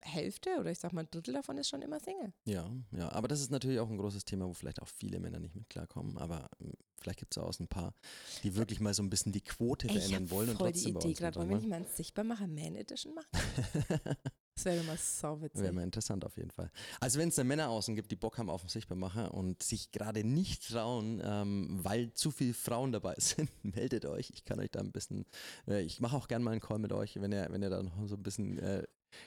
Hälfte 0.00 0.58
oder 0.58 0.70
ich 0.70 0.78
sag 0.78 0.92
mal 0.92 1.02
ein 1.02 1.10
Drittel 1.10 1.34
davon 1.34 1.58
ist 1.58 1.68
schon 1.68 1.82
immer 1.82 2.00
Single. 2.00 2.32
Ja, 2.44 2.70
ja, 2.92 3.10
aber 3.10 3.28
das 3.28 3.40
ist 3.40 3.50
natürlich 3.50 3.80
auch 3.80 3.90
ein 3.90 3.98
großes 3.98 4.24
Thema, 4.24 4.46
wo 4.46 4.52
vielleicht 4.52 4.80
auch 4.80 4.88
viele 4.88 5.18
Männer 5.18 5.40
nicht 5.40 5.54
mit 5.54 5.68
klarkommen. 5.68 6.16
Aber 6.18 6.48
hm, 6.58 6.72
vielleicht 7.00 7.18
gibt 7.18 7.36
es 7.36 7.42
auch 7.42 7.58
ein 7.58 7.68
paar, 7.68 7.94
die 8.42 8.54
wirklich 8.54 8.80
mal 8.80 8.94
so 8.94 9.02
ein 9.02 9.10
bisschen 9.10 9.32
die 9.32 9.40
Quote 9.40 9.88
verändern 9.88 10.30
wollen 10.30 10.50
und 10.50 10.58
trotzdem 10.58 10.98
die 10.98 11.08
Idee 11.08 11.14
gerade. 11.14 11.38
Wollen 11.38 11.50
wir 11.50 11.56
nicht 11.56 11.68
mal 11.68 11.76
ein 11.76 11.86
Sichtbarmacher 11.86 12.46
Man 12.46 12.76
Edition 12.76 13.14
machen? 13.14 13.28
Das 14.58 14.64
wäre 14.64 14.80
immer 14.80 14.96
sau 14.96 15.40
witzig. 15.40 15.62
Wäre 15.62 15.72
mal 15.72 15.84
interessant 15.84 16.24
auf 16.24 16.36
jeden 16.36 16.50
Fall. 16.50 16.68
Also 16.98 17.20
wenn 17.20 17.28
es 17.28 17.36
da 17.36 17.44
Männer 17.44 17.68
außen 17.68 17.94
gibt, 17.94 18.10
die 18.10 18.16
Bock 18.16 18.38
haben 18.38 18.50
auf 18.50 18.62
den 18.62 18.68
Sichtbarmacher 18.68 19.32
und 19.32 19.62
sich 19.62 19.92
gerade 19.92 20.24
nicht 20.24 20.68
trauen, 20.68 21.22
ähm, 21.24 21.78
weil 21.82 22.12
zu 22.14 22.32
viele 22.32 22.54
Frauen 22.54 22.90
dabei 22.90 23.14
sind, 23.18 23.50
meldet 23.62 24.04
euch. 24.04 24.30
Ich 24.30 24.44
kann 24.44 24.58
euch 24.58 24.72
da 24.72 24.80
ein 24.80 24.90
bisschen, 24.90 25.26
äh, 25.68 25.82
ich 25.82 26.00
mache 26.00 26.16
auch 26.16 26.26
gerne 26.26 26.44
mal 26.44 26.50
einen 26.50 26.60
Call 26.60 26.80
mit 26.80 26.92
euch, 26.92 27.20
wenn 27.20 27.30
ihr, 27.30 27.46
wenn 27.50 27.62
ihr 27.62 27.70
da 27.70 27.84
noch 27.84 27.92
so 28.06 28.16
ein 28.16 28.22
bisschen 28.24 28.58
äh, 28.58 28.82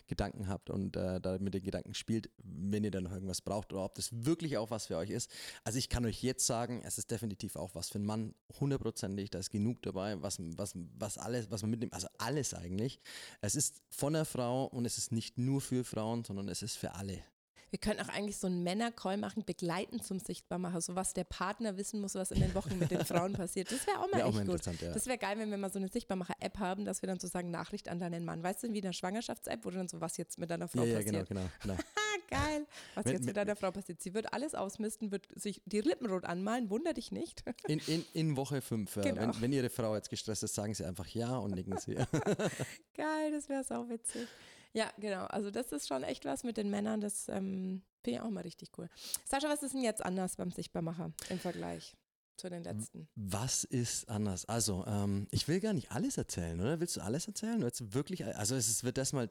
Gedanken 0.07 0.47
habt 0.47 0.69
und 0.69 0.95
äh, 0.95 1.19
da 1.19 1.37
mit 1.39 1.53
den 1.53 1.63
Gedanken 1.63 1.93
spielt, 1.93 2.29
wenn 2.37 2.83
ihr 2.83 2.91
dann 2.91 3.03
noch 3.03 3.11
irgendwas 3.11 3.41
braucht 3.41 3.73
oder 3.73 3.83
ob 3.83 3.95
das 3.95 4.09
wirklich 4.25 4.57
auch 4.57 4.71
was 4.71 4.87
für 4.87 4.97
euch 4.97 5.09
ist. 5.09 5.31
Also 5.63 5.79
ich 5.79 5.89
kann 5.89 6.05
euch 6.05 6.23
jetzt 6.23 6.45
sagen, 6.45 6.81
es 6.85 6.97
ist 6.97 7.11
definitiv 7.11 7.55
auch 7.55 7.75
was 7.75 7.89
für 7.89 7.95
einen 7.95 8.05
Mann, 8.05 8.35
hundertprozentig, 8.59 9.29
da 9.29 9.39
ist 9.39 9.49
genug 9.49 9.81
dabei, 9.81 10.21
was, 10.21 10.37
was, 10.39 10.73
was 10.75 11.17
alles, 11.17 11.51
was 11.51 11.61
man 11.61 11.71
mitnimmt, 11.71 11.93
also 11.93 12.07
alles 12.17 12.53
eigentlich. 12.53 13.01
Es 13.41 13.55
ist 13.55 13.81
von 13.89 14.13
der 14.13 14.25
Frau 14.25 14.65
und 14.65 14.85
es 14.85 14.97
ist 14.97 15.11
nicht 15.11 15.37
nur 15.37 15.61
für 15.61 15.83
Frauen, 15.83 16.23
sondern 16.23 16.47
es 16.47 16.61
ist 16.61 16.75
für 16.75 16.95
alle. 16.95 17.23
Wir 17.71 17.79
könnten 17.79 18.03
auch 18.03 18.09
eigentlich 18.09 18.37
so 18.37 18.47
einen 18.47 18.63
Männercall 18.63 19.17
machen, 19.17 19.45
begleiten 19.45 20.01
zum 20.01 20.19
Sichtbarmacher, 20.19 20.81
so 20.81 20.95
was 20.95 21.13
der 21.13 21.23
Partner 21.23 21.77
wissen 21.77 22.01
muss, 22.01 22.15
was 22.15 22.31
in 22.31 22.41
den 22.41 22.53
Wochen 22.53 22.77
mit 22.77 22.91
den 22.91 23.05
Frauen 23.05 23.31
passiert. 23.33 23.71
Das 23.71 23.87
wäre 23.87 23.99
auch 23.99 24.11
mal 24.11 24.17
wär 24.17 24.25
echt 24.25 24.27
auch 24.27 24.33
mal 24.33 24.45
gut. 24.45 24.65
Ja. 24.65 24.93
Das 24.93 25.07
wäre 25.07 25.17
geil, 25.17 25.39
wenn 25.39 25.49
wir 25.49 25.57
mal 25.57 25.71
so 25.71 25.79
eine 25.79 25.87
Sichtbarmacher-App 25.87 26.59
haben, 26.59 26.83
dass 26.83 27.01
wir 27.01 27.07
dann 27.07 27.17
sozusagen 27.17 27.49
Nachricht 27.49 27.87
an 27.87 27.99
deinen 27.99 28.25
Mann. 28.25 28.43
Weißt 28.43 28.63
du, 28.63 28.73
wie 28.73 28.81
eine 28.81 28.91
Schwangerschafts-App, 28.91 29.63
wo 29.63 29.69
du 29.69 29.77
dann 29.77 29.87
so, 29.87 30.01
was 30.01 30.17
jetzt 30.17 30.37
mit 30.37 30.51
deiner 30.51 30.67
Frau 30.67 30.83
ja, 30.83 30.97
passiert. 30.97 31.15
Ja, 31.15 31.23
genau, 31.23 31.45
genau. 31.61 31.75
genau. 31.75 31.75
geil. 32.29 32.67
Was 32.95 33.05
mit, 33.05 33.13
jetzt 33.13 33.25
mit 33.25 33.37
deiner 33.37 33.55
Frau 33.55 33.71
passiert. 33.71 34.01
Sie 34.01 34.13
wird 34.13 34.33
alles 34.33 34.53
ausmisten, 34.53 35.11
wird 35.11 35.27
sich 35.35 35.61
die 35.65 35.79
Lippen 35.79 36.07
rot 36.07 36.25
anmalen, 36.25 36.69
wunder 36.69 36.93
dich 36.93 37.11
nicht. 37.11 37.43
In, 37.67 37.79
in, 37.87 38.05
in 38.13 38.35
Woche 38.35 38.61
5. 38.61 38.95
Genau. 38.95 39.21
Wenn, 39.21 39.41
wenn 39.41 39.53
Ihre 39.53 39.69
Frau 39.69 39.95
jetzt 39.95 40.09
gestresst 40.09 40.43
ist, 40.43 40.55
sagen 40.55 40.73
Sie 40.73 40.83
einfach 40.83 41.07
ja 41.07 41.37
und 41.37 41.55
nicken 41.55 41.77
Sie. 41.77 41.95
geil, 42.95 43.31
das 43.31 43.47
wäre 43.47 43.63
sau 43.63 43.87
witzig. 43.87 44.27
Ja, 44.73 44.91
genau. 44.97 45.25
Also 45.25 45.51
das 45.51 45.71
ist 45.71 45.87
schon 45.87 46.03
echt 46.03 46.25
was 46.25 46.43
mit 46.43 46.57
den 46.57 46.69
Männern, 46.69 47.01
das 47.01 47.27
ähm, 47.27 47.83
finde 48.03 48.19
ich 48.19 48.21
auch 48.21 48.29
mal 48.29 48.41
richtig 48.41 48.71
cool. 48.77 48.89
Sascha, 49.25 49.49
was 49.49 49.63
ist 49.63 49.73
denn 49.73 49.83
jetzt 49.83 50.03
anders 50.03 50.35
beim 50.35 50.51
Sichtbarmacher 50.51 51.11
im 51.29 51.39
Vergleich? 51.39 51.95
zu 52.41 52.49
den 52.49 52.63
letzten. 52.63 53.07
Was 53.15 53.63
ist 53.63 54.09
anders? 54.09 54.45
Also, 54.45 54.83
ähm, 54.87 55.27
ich 55.29 55.47
will 55.47 55.59
gar 55.59 55.73
nicht 55.73 55.91
alles 55.91 56.17
erzählen, 56.17 56.59
oder? 56.59 56.79
Willst 56.79 56.97
du 56.97 57.01
alles 57.01 57.27
erzählen? 57.27 57.61
Willst 57.61 57.93
wirklich, 57.93 58.25
also 58.25 58.55
es 58.55 58.83
wird 58.83 58.97
das 58.97 59.13
mal 59.13 59.29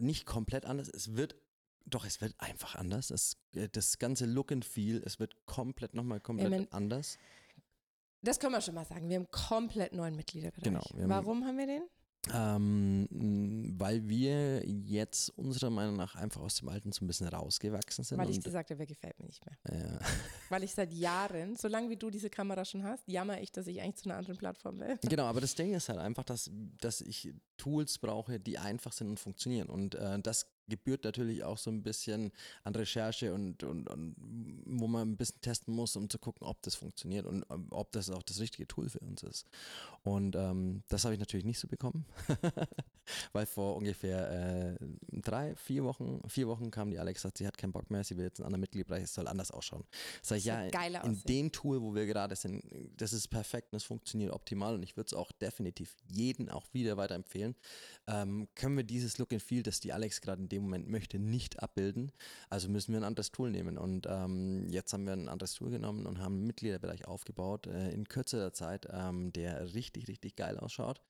nicht 0.00 0.26
komplett 0.26 0.66
anders, 0.66 0.88
es 0.88 1.16
wird, 1.16 1.34
doch, 1.86 2.04
es 2.04 2.20
wird 2.20 2.34
einfach 2.38 2.74
anders. 2.74 3.08
Das, 3.08 3.38
das 3.72 3.98
ganze 3.98 4.26
Look 4.26 4.52
and 4.52 4.64
Feel, 4.64 5.02
es 5.06 5.18
wird 5.18 5.46
komplett 5.46 5.94
nochmal 5.94 6.20
komplett 6.20 6.52
ja, 6.52 6.66
anders. 6.70 7.16
Das 8.22 8.38
können 8.38 8.52
wir 8.52 8.60
schon 8.60 8.74
mal 8.74 8.84
sagen. 8.84 9.08
Wir 9.08 9.16
haben 9.16 9.30
komplett 9.30 9.92
neuen 9.92 10.16
Mitgliederbereich. 10.16 10.64
Genau. 10.64 10.80
Haben 10.80 11.08
Warum 11.08 11.44
haben 11.46 11.56
wir 11.56 11.66
den? 11.66 11.82
Ähm, 12.34 13.74
weil 13.78 14.08
wir 14.08 14.66
jetzt 14.66 15.30
unserer 15.30 15.70
Meinung 15.70 15.96
nach 15.96 16.14
einfach 16.16 16.40
aus 16.40 16.56
dem 16.56 16.68
Alten 16.68 16.92
so 16.92 17.04
ein 17.04 17.06
bisschen 17.06 17.28
rausgewachsen 17.28 18.04
sind. 18.04 18.18
Weil 18.18 18.30
ich 18.30 18.42
gesagt 18.42 18.70
habe, 18.70 18.78
wer 18.78 18.86
gefällt 18.86 19.18
mir 19.18 19.26
nicht 19.26 19.42
mehr. 19.44 19.80
Ja. 19.80 19.98
Weil 20.48 20.64
ich 20.64 20.72
seit 20.72 20.92
Jahren, 20.92 21.56
solange 21.56 21.90
wie 21.90 21.96
du 21.96 22.10
diese 22.10 22.30
Kamera 22.30 22.64
schon 22.64 22.84
hast, 22.84 23.06
jammer 23.06 23.40
ich, 23.40 23.52
dass 23.52 23.66
ich 23.66 23.80
eigentlich 23.80 23.96
zu 23.96 24.08
einer 24.08 24.18
anderen 24.18 24.36
Plattform 24.36 24.80
will. 24.80 24.98
Genau, 25.02 25.24
aber 25.24 25.40
das 25.40 25.54
Ding 25.54 25.74
ist 25.74 25.88
halt 25.88 25.98
einfach, 25.98 26.24
dass, 26.24 26.50
dass 26.80 27.00
ich 27.00 27.32
Tools 27.56 27.98
brauche, 27.98 28.40
die 28.40 28.58
einfach 28.58 28.92
sind 28.92 29.08
und 29.08 29.20
funktionieren. 29.20 29.68
Und 29.68 29.94
äh, 29.94 30.18
das 30.20 30.46
gebührt 30.68 31.04
natürlich 31.04 31.44
auch 31.44 31.58
so 31.58 31.70
ein 31.70 31.82
bisschen 31.82 32.32
an 32.64 32.74
Recherche 32.74 33.32
und, 33.32 33.62
und, 33.62 33.88
und, 33.88 34.16
wo 34.66 34.86
man 34.86 35.12
ein 35.12 35.16
bisschen 35.16 35.40
testen 35.40 35.74
muss, 35.74 35.96
um 35.96 36.10
zu 36.10 36.18
gucken, 36.18 36.46
ob 36.46 36.62
das 36.62 36.74
funktioniert 36.74 37.26
und 37.26 37.44
ähm, 37.50 37.68
ob 37.70 37.92
das 37.92 38.10
auch 38.10 38.22
das 38.22 38.40
richtige 38.40 38.66
Tool 38.66 38.88
für 38.88 39.00
uns 39.00 39.22
ist. 39.22 39.46
Und 40.02 40.36
ähm, 40.36 40.82
das 40.88 41.04
habe 41.04 41.14
ich 41.14 41.20
natürlich 41.20 41.46
nicht 41.46 41.58
so 41.58 41.68
bekommen, 41.68 42.04
weil 43.32 43.46
vor 43.46 43.76
ungefähr 43.76 44.76
äh, 44.76 44.76
drei, 45.12 45.54
vier 45.56 45.84
Wochen, 45.84 46.20
vier 46.28 46.48
Wochen 46.48 46.70
kam 46.70 46.90
die 46.90 46.98
Alex, 46.98 47.22
sagt, 47.22 47.38
sie 47.38 47.46
hat 47.46 47.58
keinen 47.58 47.72
Bock 47.72 47.90
mehr, 47.90 48.04
sie 48.04 48.16
will 48.16 48.24
jetzt 48.24 48.40
einen 48.40 48.46
anderen 48.46 48.60
Mitgliedbereich, 48.60 49.04
es 49.04 49.14
soll 49.14 49.28
anders 49.28 49.50
ausschauen. 49.50 49.84
Sag 50.22 50.38
ich, 50.38 50.44
ja, 50.44 50.62
in 51.02 51.22
dem 51.28 51.52
Tool, 51.52 51.82
wo 51.82 51.94
wir 51.94 52.06
gerade 52.06 52.36
sind, 52.36 52.64
das 52.96 53.12
ist 53.12 53.28
perfekt 53.28 53.72
und 53.72 53.78
es 53.78 53.84
funktioniert 53.84 54.32
optimal 54.32 54.74
und 54.74 54.82
ich 54.82 54.96
würde 54.96 55.06
es 55.06 55.14
auch 55.14 55.32
definitiv 55.32 55.96
jeden 56.08 56.48
auch 56.48 56.66
wieder 56.72 56.96
weiterempfehlen. 56.96 57.56
Ähm, 58.06 58.48
können 58.54 58.76
wir 58.76 58.84
dieses 58.84 59.18
Look 59.18 59.32
and 59.32 59.42
Feel, 59.42 59.62
das 59.62 59.80
die 59.80 59.92
Alex 59.92 60.20
gerade 60.20 60.42
in 60.42 60.48
dem 60.48 60.55
dem 60.56 60.62
Moment 60.64 60.88
möchte, 60.88 61.18
nicht 61.18 61.62
abbilden. 61.62 62.12
Also 62.50 62.68
müssen 62.68 62.92
wir 62.92 63.00
ein 63.00 63.04
anderes 63.04 63.30
Tool 63.30 63.50
nehmen. 63.50 63.78
Und 63.78 64.06
ähm, 64.08 64.68
jetzt 64.68 64.92
haben 64.92 65.06
wir 65.06 65.12
ein 65.12 65.28
anderes 65.28 65.54
Tool 65.54 65.70
genommen 65.70 66.06
und 66.06 66.18
haben 66.18 66.36
einen 66.36 66.46
Mitgliederbereich 66.46 67.06
aufgebaut 67.06 67.66
äh, 67.66 67.90
in 67.90 68.08
kürzerer 68.08 68.52
Zeit, 68.52 68.86
ähm, 68.90 69.32
der 69.32 69.74
richtig, 69.74 70.08
richtig 70.08 70.36
geil 70.36 70.58
ausschaut. 70.58 71.00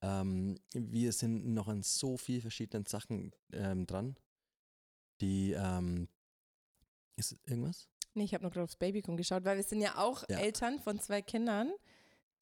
Ähm, 0.00 0.58
wir 0.74 1.12
sind 1.12 1.52
noch 1.52 1.68
an 1.68 1.82
so 1.82 2.16
vielen 2.16 2.40
verschiedenen 2.40 2.86
Sachen 2.86 3.32
ähm, 3.52 3.86
dran, 3.86 4.16
die 5.20 5.52
ähm, 5.52 6.08
ist 7.16 7.36
irgendwas? 7.46 7.88
Nee, 8.14 8.24
ich 8.24 8.34
habe 8.34 8.42
nur 8.42 8.50
gerade 8.50 8.64
aufs 8.64 8.76
Babycom 8.76 9.16
geschaut, 9.16 9.44
weil 9.44 9.56
wir 9.56 9.64
sind 9.64 9.80
ja 9.80 9.96
auch 9.96 10.24
Ja. 10.28 10.38
Eltern 10.38 10.78
von 10.80 10.98
zwei 11.00 11.22
Kindern, 11.22 11.72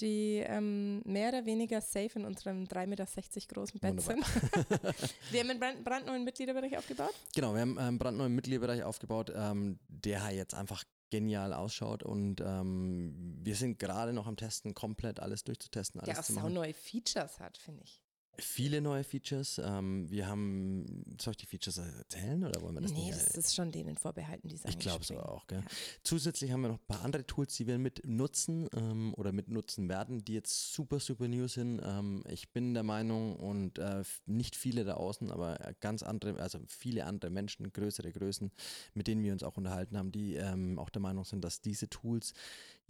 die 0.00 0.42
ähm, 0.46 1.02
mehr 1.04 1.28
oder 1.30 1.46
weniger 1.46 1.80
safe 1.80 2.10
in 2.18 2.24
unserem 2.24 2.64
3,60 2.64 2.86
Meter 2.86 3.06
großen 3.54 3.80
Bett 3.80 4.06
Wunderbar. 4.06 4.24
sind. 4.24 5.04
wir 5.30 5.40
haben 5.40 5.50
einen 5.50 5.60
brand 5.60 5.84
brandneuen 5.84 6.24
Mitgliederbereich 6.24 6.76
aufgebaut. 6.76 7.14
Genau, 7.34 7.54
wir 7.54 7.60
haben 7.60 7.78
einen 7.78 7.98
brandneuen 7.98 8.34
Mitgliederbereich 8.34 8.82
aufgebaut, 8.82 9.32
ähm, 9.34 9.78
der 9.88 10.30
jetzt 10.30 10.54
einfach 10.54 10.84
genial 11.10 11.52
ausschaut 11.52 12.02
und 12.02 12.40
ähm, 12.40 13.38
wir 13.42 13.56
sind 13.56 13.78
gerade 13.78 14.12
noch 14.12 14.26
am 14.26 14.36
Testen, 14.36 14.74
komplett 14.74 15.20
alles 15.20 15.42
durchzutesten, 15.44 16.00
alles 16.00 16.26
Der 16.26 16.36
auch 16.36 16.42
machen. 16.42 16.54
neue 16.54 16.72
Features 16.72 17.40
hat, 17.40 17.58
finde 17.58 17.82
ich. 17.82 18.00
Viele 18.38 18.80
neue 18.80 19.04
Features. 19.04 19.60
Ähm, 19.62 20.10
wir 20.10 20.26
haben, 20.26 21.04
soll 21.20 21.32
ich 21.32 21.38
die 21.38 21.46
Features 21.46 21.78
erzählen 21.78 22.42
oder 22.42 22.62
wollen 22.62 22.74
wir 22.74 22.80
das 22.80 22.92
nee, 22.92 23.06
nicht? 23.06 23.12
das 23.12 23.34
ist 23.34 23.54
schon 23.54 23.70
denen 23.70 23.96
vorbehalten, 23.96 24.48
die 24.48 24.56
sagen. 24.56 24.70
Ich 24.70 24.78
glaube 24.78 25.04
so 25.04 25.18
auch, 25.18 25.46
gell? 25.46 25.60
Ja. 25.60 25.66
Zusätzlich 26.02 26.50
haben 26.50 26.62
wir 26.62 26.68
noch 26.68 26.78
ein 26.78 26.86
paar 26.86 27.02
andere 27.02 27.26
Tools, 27.26 27.54
die 27.56 27.66
wir 27.66 27.78
mit 27.78 28.02
nutzen 28.06 28.68
ähm, 28.74 29.14
oder 29.14 29.32
mit 29.32 29.48
nutzen 29.48 29.88
werden, 29.88 30.24
die 30.24 30.34
jetzt 30.34 30.72
super, 30.72 31.00
super 31.00 31.28
new 31.28 31.48
sind. 31.48 31.80
Ähm, 31.84 32.22
ich 32.28 32.50
bin 32.50 32.72
der 32.72 32.82
Meinung 32.82 33.36
und 33.36 33.78
äh, 33.78 34.02
nicht 34.26 34.56
viele 34.56 34.84
da 34.84 34.94
außen, 34.94 35.30
aber 35.30 35.60
äh, 35.60 35.74
ganz 35.80 36.02
andere, 36.02 36.40
also 36.40 36.60
viele 36.66 37.04
andere 37.04 37.30
Menschen, 37.30 37.70
größere 37.72 38.12
Größen, 38.12 38.50
mit 38.94 39.06
denen 39.06 39.22
wir 39.22 39.32
uns 39.32 39.42
auch 39.42 39.56
unterhalten 39.56 39.98
haben, 39.98 40.12
die 40.12 40.36
ähm, 40.36 40.78
auch 40.78 40.90
der 40.90 41.02
Meinung 41.02 41.24
sind, 41.24 41.44
dass 41.44 41.60
diese 41.60 41.90
Tools 41.90 42.32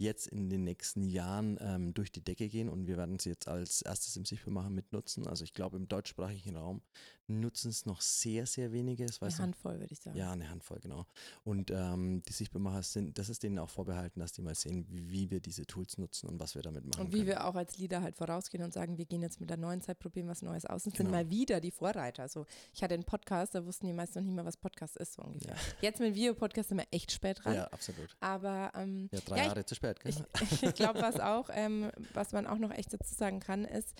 jetzt 0.01 0.27
in 0.27 0.49
den 0.49 0.63
nächsten 0.63 1.03
Jahren 1.03 1.57
ähm, 1.61 1.93
durch 1.93 2.11
die 2.11 2.23
Decke 2.23 2.49
gehen 2.49 2.69
und 2.69 2.87
wir 2.87 2.97
werden 2.97 3.19
sie 3.19 3.29
jetzt 3.29 3.47
als 3.47 3.81
erstes 3.83 4.15
im 4.17 4.25
Sichtbarmachen 4.25 4.73
mitnutzen. 4.73 5.27
Also 5.31 5.43
ich 5.43 5.53
glaube, 5.53 5.77
im 5.77 5.87
deutschsprachigen 5.87 6.55
Raum 6.55 6.81
nutzen 7.27 7.69
es 7.69 7.85
noch 7.85 8.01
sehr, 8.01 8.45
sehr 8.45 8.73
wenige. 8.73 9.05
Das 9.05 9.21
Eine 9.21 9.37
Handvoll, 9.37 9.79
würde 9.79 9.93
ich 9.93 10.01
sagen. 10.01 10.17
ja, 10.17 10.31
eine 10.33 10.49
Handvoll, 10.49 10.79
genau. 10.81 11.05
Und 11.45 11.71
ähm, 11.71 12.21
die 12.27 12.33
Sichtbarmacher 12.33 12.83
sind, 12.83 13.17
das 13.17 13.29
ist 13.29 13.43
denen 13.43 13.57
auch 13.57 13.69
vorbehalten, 13.69 14.19
dass 14.19 14.33
die 14.33 14.41
mal 14.41 14.53
sehen, 14.53 14.85
wie 14.89 15.31
wir 15.31 15.39
diese 15.39 15.65
Tools 15.65 15.97
nutzen 15.97 16.27
und 16.27 16.39
was 16.41 16.55
wir 16.55 16.61
damit 16.61 16.85
machen. 16.85 17.05
Und 17.05 17.13
wie 17.13 17.19
können. 17.19 17.27
wir 17.29 17.45
auch 17.47 17.55
als 17.55 17.77
Leader 17.77 18.01
halt 18.01 18.17
vorausgehen 18.17 18.61
und 18.65 18.73
sagen, 18.73 18.97
wir 18.97 19.05
gehen 19.05 19.21
jetzt 19.21 19.39
mit 19.39 19.49
der 19.49 19.55
neuen 19.55 19.79
Zeit, 19.81 19.99
probieren 19.99 20.27
was 20.27 20.41
Neues 20.41 20.65
aus 20.65 20.85
und 20.85 20.97
sind 20.97 21.05
Genau. 21.07 21.17
mal 21.19 21.29
wieder 21.29 21.61
die 21.61 21.71
Vorreiter. 21.71 22.23
Also 22.23 22.45
ich 22.73 22.83
hatte 22.83 22.95
einen 22.95 23.05
Podcast, 23.05 23.55
da 23.55 23.65
wussten 23.65 23.87
die 23.87 23.93
meisten 23.93 24.19
noch 24.19 24.25
nicht 24.25 24.35
mal, 24.35 24.43
was 24.45 24.57
Podcast 24.57 24.97
ist, 24.97 25.13
so 25.13 25.21
ungefähr. 25.21 25.51
Ja. 25.55 25.61
Jetzt 25.81 26.01
mit 26.01 26.13
Videopodcast 26.15 26.67
sind 26.69 26.79
wir 26.79 26.87
echt 26.91 27.13
spät 27.13 27.39
dran. 27.45 27.55
Ja, 27.55 27.67
absolut. 27.67 28.09
Aber 28.19 28.73
ähm, 28.75 29.07
Ja, 29.13 29.19
drei 29.21 29.37
Ja, 29.37 29.41
ich- 29.43 29.47
Jahre 29.47 29.65
zu 29.65 29.75
spät, 29.75 30.01
gell? 30.01 30.13
ich, 30.51 30.63
ich 30.63 30.73
glaube, 30.75 30.99
was 31.01 31.17
auch, 31.21 31.49
ähm, 31.53 31.91
was 32.13 32.33
man 32.33 32.45
auch 32.45 32.57
noch 32.57 32.71
echt 32.71 32.91
dazu 32.91 33.15
sagen 33.15 33.39
kann, 33.39 33.63
ist, 33.63 33.93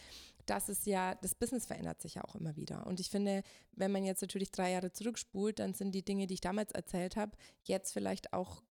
dass 0.52 0.68
es 0.68 0.84
ja, 0.84 1.16
das 1.16 1.34
Business 1.34 1.66
verändert 1.66 2.02
sich 2.02 2.16
ja 2.16 2.26
auch 2.26 2.36
immer 2.36 2.58
wieder. 2.58 2.86
Und 2.86 3.00
ich 3.00 3.10
finde, 3.10 3.42
wenn 3.72 3.90
man 3.90 4.04
jetzt 4.04 4.22
natürlich 4.22 4.52
drei 4.52 4.72
Jahre 4.72 4.92
zurückspult, 4.92 5.60
dann 5.60 5.74
sind 5.74 5.94
die 5.94 6.04
Dinge, 6.04 6.28
die 6.28 6.34
ich 6.34 6.42
damals 6.42 6.74
erzählt 6.74 7.16
habe, 7.16 7.38
jetzt 7.64 7.94
vielleicht 7.94 8.34
auch 8.34 8.62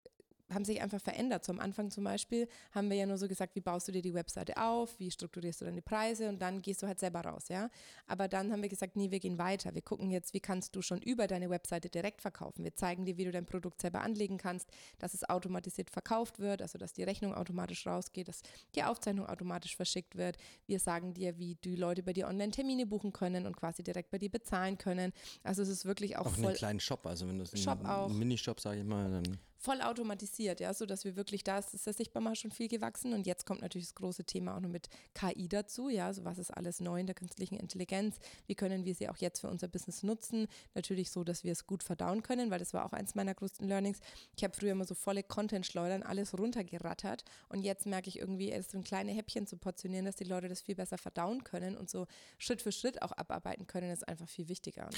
haben 0.53 0.65
sich 0.65 0.81
einfach 0.81 1.01
verändert. 1.01 1.45
So 1.45 1.53
am 1.53 1.61
Anfang 1.61 1.91
zum 1.91 2.05
Beispiel 2.05 2.49
haben 2.73 2.91
wir 2.91 2.97
ja 2.97 3.07
nur 3.07 3.19
so 3.19 3.29
gesagt, 3.29 3.55
wie 3.55 3.61
baust 3.61 3.89
du 3.89 3.93
dir 3.93 4.03
die 4.03 4.15
Webseite 4.15 4.57
auf, 4.57 4.99
wie 4.99 5.11
strukturierst 5.11 5.61
du 5.61 5.65
deine 5.65 5.83
Preise 5.83 6.29
und 6.29 6.41
dann 6.41 6.63
gehst 6.63 6.83
du 6.83 6.87
halt 6.87 6.99
selber 6.99 7.21
raus, 7.21 7.49
ja. 7.49 7.71
Aber 8.07 8.29
dann 8.29 8.53
haben 8.53 8.63
wir 8.63 8.69
gesagt, 8.69 8.97
nee, 8.97 9.11
wir 9.11 9.21
gehen 9.21 9.39
weiter. 9.39 9.75
Wir 9.75 9.83
gucken 9.83 10.11
jetzt, 10.11 10.35
wie 10.35 10.41
kannst 10.41 10.75
du 10.77 10.83
schon 10.83 11.01
über 11.03 11.27
deine 11.27 11.51
Webseite 11.51 11.89
direkt 11.89 12.21
verkaufen. 12.21 12.65
Wir 12.65 12.75
zeigen 12.75 13.05
dir, 13.05 13.17
wie 13.17 13.25
du 13.25 13.31
dein 13.31 13.47
Produkt 13.47 13.81
selber 13.81 14.01
anlegen 14.03 14.39
kannst, 14.39 14.69
dass 14.99 15.15
es 15.15 15.29
automatisiert 15.29 15.91
verkauft 15.91 16.39
wird, 16.39 16.63
also 16.63 16.79
dass 16.79 16.93
die 16.93 17.03
Rechnung 17.03 17.35
automatisch 17.35 17.87
rausgeht, 17.87 18.29
dass 18.29 18.43
die 18.75 18.83
Aufzeichnung 18.83 19.27
automatisch 19.27 19.77
verschickt 19.77 20.17
wird. 20.17 20.37
Wir 20.67 20.79
sagen 20.79 21.15
dir, 21.15 21.39
wie 21.39 21.57
die 21.57 21.77
Leute 21.77 22.03
bei 22.03 22.13
dir 22.13 22.29
online 22.29 22.51
Termine 22.51 22.87
buchen 22.87 23.13
können 23.13 23.47
und 23.47 23.57
quasi 23.57 23.83
direkt 23.83 24.11
bei 24.11 24.19
dir 24.19 24.31
bezahlen 24.31 24.79
können. 24.79 25.13
Also 25.43 25.63
es 25.63 25.69
ist 25.69 25.85
wirklich 25.85 26.17
auch, 26.17 26.27
Auch 26.27 26.35
voll 26.35 26.47
einen 26.47 26.57
kleinen 26.57 26.81
Shop, 26.81 27.07
also 27.07 27.29
wenn 27.29 27.39
du 27.39 27.45
es 27.45 27.69
einen 27.69 28.19
Minishop, 28.19 28.61
sage 28.61 28.81
ich 28.81 28.87
mal, 28.87 29.11
dann 29.11 29.39
voll 29.61 29.83
automatisiert, 29.83 30.59
ja, 30.61 30.73
so 30.73 30.87
dass 30.87 31.05
wir 31.05 31.17
wirklich, 31.17 31.45
da 31.45 31.59
ist, 31.59 31.75
ist 31.75 31.87
das 31.87 31.99
sichtbar 31.99 32.23
mal 32.23 32.35
schon 32.35 32.51
viel 32.51 32.67
gewachsen 32.67 33.13
und 33.13 33.27
jetzt 33.27 33.45
kommt 33.45 33.61
natürlich 33.61 33.89
das 33.89 33.95
große 33.95 34.25
Thema 34.25 34.57
auch 34.57 34.61
noch 34.61 34.71
mit 34.71 34.89
KI 35.13 35.49
dazu, 35.49 35.91
ja, 35.91 36.13
so 36.15 36.25
was 36.25 36.39
ist 36.39 36.51
alles 36.51 36.81
neu 36.81 36.99
in 36.99 37.07
der 37.07 37.15
künstlichen 37.15 37.57
Intelligenz, 37.57 38.17
wie 38.47 38.55
können 38.55 38.87
wir 38.87 38.95
sie 38.95 39.11
auch 39.11 39.19
jetzt 39.19 39.41
für 39.41 39.49
unser 39.49 39.69
Business 39.69 40.03
nutzen, 40.03 40.47
natürlich 40.75 41.11
so, 41.11 41.25
dass 41.25 41.45
wir 41.45 41.53
es 41.53 41.67
gut 41.67 41.83
verdauen 41.83 42.23
können, 42.23 42.51
weil 42.51 42.59
das 42.59 42.73
war 42.73 42.87
auch 42.87 42.93
eins 42.93 43.15
meiner 43.15 43.35
größten 43.35 43.69
Learnings. 43.69 44.01
Ich 44.35 44.45
habe 44.45 44.57
früher 44.57 44.73
immer 44.73 44.87
so 44.87 44.95
volle 44.95 45.23
Content-Schleudern, 45.23 46.03
alles 46.03 46.39
runtergerattert 46.39 47.25
und 47.51 47.63
jetzt 47.63 47.85
merke 47.85 48.09
ich 48.09 48.19
irgendwie, 48.19 48.51
es 48.51 48.73
in 48.73 48.83
kleine 48.83 49.13
Häppchen 49.13 49.47
zu 49.47 49.59
portionieren, 49.59 50.07
dass 50.07 50.17
die 50.17 50.25
Leute 50.25 50.49
das 50.49 50.63
viel 50.63 50.75
besser 50.75 50.97
verdauen 50.97 51.45
können 51.45 51.77
und 51.77 51.91
so 51.91 52.07
Schritt 52.39 52.63
für 52.63 52.73
Schritt 52.73 53.03
auch 53.03 53.13
abarbeiten 53.13 53.67
können, 53.67 53.91
ist 53.91 54.09
einfach 54.09 54.29
viel 54.29 54.49
wichtiger 54.49 54.89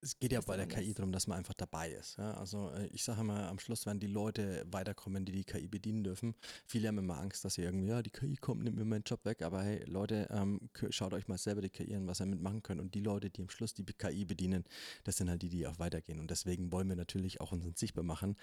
Es 0.00 0.18
geht 0.20 0.30
ja 0.30 0.40
bei 0.40 0.56
der 0.56 0.68
KI 0.68 0.94
darum, 0.94 1.10
dass 1.10 1.26
man 1.26 1.38
einfach 1.38 1.54
dabei 1.54 1.90
ist. 1.90 2.18
Ja? 2.18 2.34
Also 2.34 2.70
äh, 2.70 2.86
ich 2.92 3.02
sage 3.02 3.22
immer, 3.22 3.48
am 3.48 3.58
Schluss 3.58 3.84
werden 3.84 3.98
die 3.98 4.11
Leute 4.12 4.64
weiterkommen, 4.70 5.24
die 5.24 5.32
die 5.32 5.44
KI 5.44 5.68
bedienen 5.68 6.04
dürfen. 6.04 6.34
Viele 6.66 6.88
haben 6.88 6.98
immer 6.98 7.18
Angst, 7.18 7.44
dass 7.44 7.54
sie 7.54 7.62
irgendwie, 7.62 7.88
ja, 7.88 8.02
die 8.02 8.10
KI 8.10 8.36
kommt, 8.36 8.62
nimmt 8.62 8.76
mir 8.76 8.84
meinen 8.84 9.04
Job 9.04 9.24
weg. 9.24 9.42
Aber 9.42 9.62
hey, 9.62 9.84
Leute, 9.86 10.28
ähm, 10.30 10.60
schaut 10.90 11.14
euch 11.14 11.28
mal 11.28 11.38
selber 11.38 11.62
die 11.62 11.70
KI 11.70 11.94
an, 11.94 12.06
was 12.06 12.20
ihr 12.20 12.26
mitmachen 12.26 12.62
könnt. 12.62 12.80
Und 12.80 12.94
die 12.94 13.00
Leute, 13.00 13.30
die 13.30 13.42
am 13.42 13.50
Schluss 13.50 13.74
die 13.74 13.84
KI 13.84 14.24
bedienen, 14.24 14.64
das 15.04 15.16
sind 15.16 15.28
halt 15.28 15.42
die, 15.42 15.48
die 15.48 15.66
auch 15.66 15.78
weitergehen. 15.78 16.20
Und 16.20 16.30
deswegen 16.30 16.72
wollen 16.72 16.88
wir 16.88 16.96
natürlich 16.96 17.40
auch 17.40 17.52
uns 17.52 17.78
sichtbar 17.78 18.04
machen, 18.04 18.36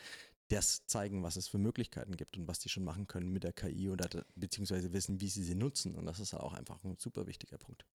das 0.50 0.86
zeigen, 0.88 1.24
was 1.24 1.36
es 1.36 1.48
für 1.48 1.60
Möglichkeiten 1.60 2.18
gibt 2.18 2.38
und 2.38 2.48
was 2.48 2.60
die 2.60 2.70
schon 2.70 2.84
machen 2.84 3.08
können 3.08 3.32
mit 3.32 3.44
der 3.44 3.54
KI 3.54 3.90
oder 3.90 4.10
beziehungsweise 4.36 4.94
wissen, 4.94 5.22
wie 5.22 5.30
sie 5.30 5.44
sie 5.44 5.56
nutzen. 5.56 5.96
Und 5.96 6.06
das 6.06 6.20
ist 6.20 6.34
auch 6.34 6.54
einfach 6.54 6.84
ein 6.84 6.98
super 6.98 7.28
wichtiger 7.28 7.58
Punkt. 7.58 7.86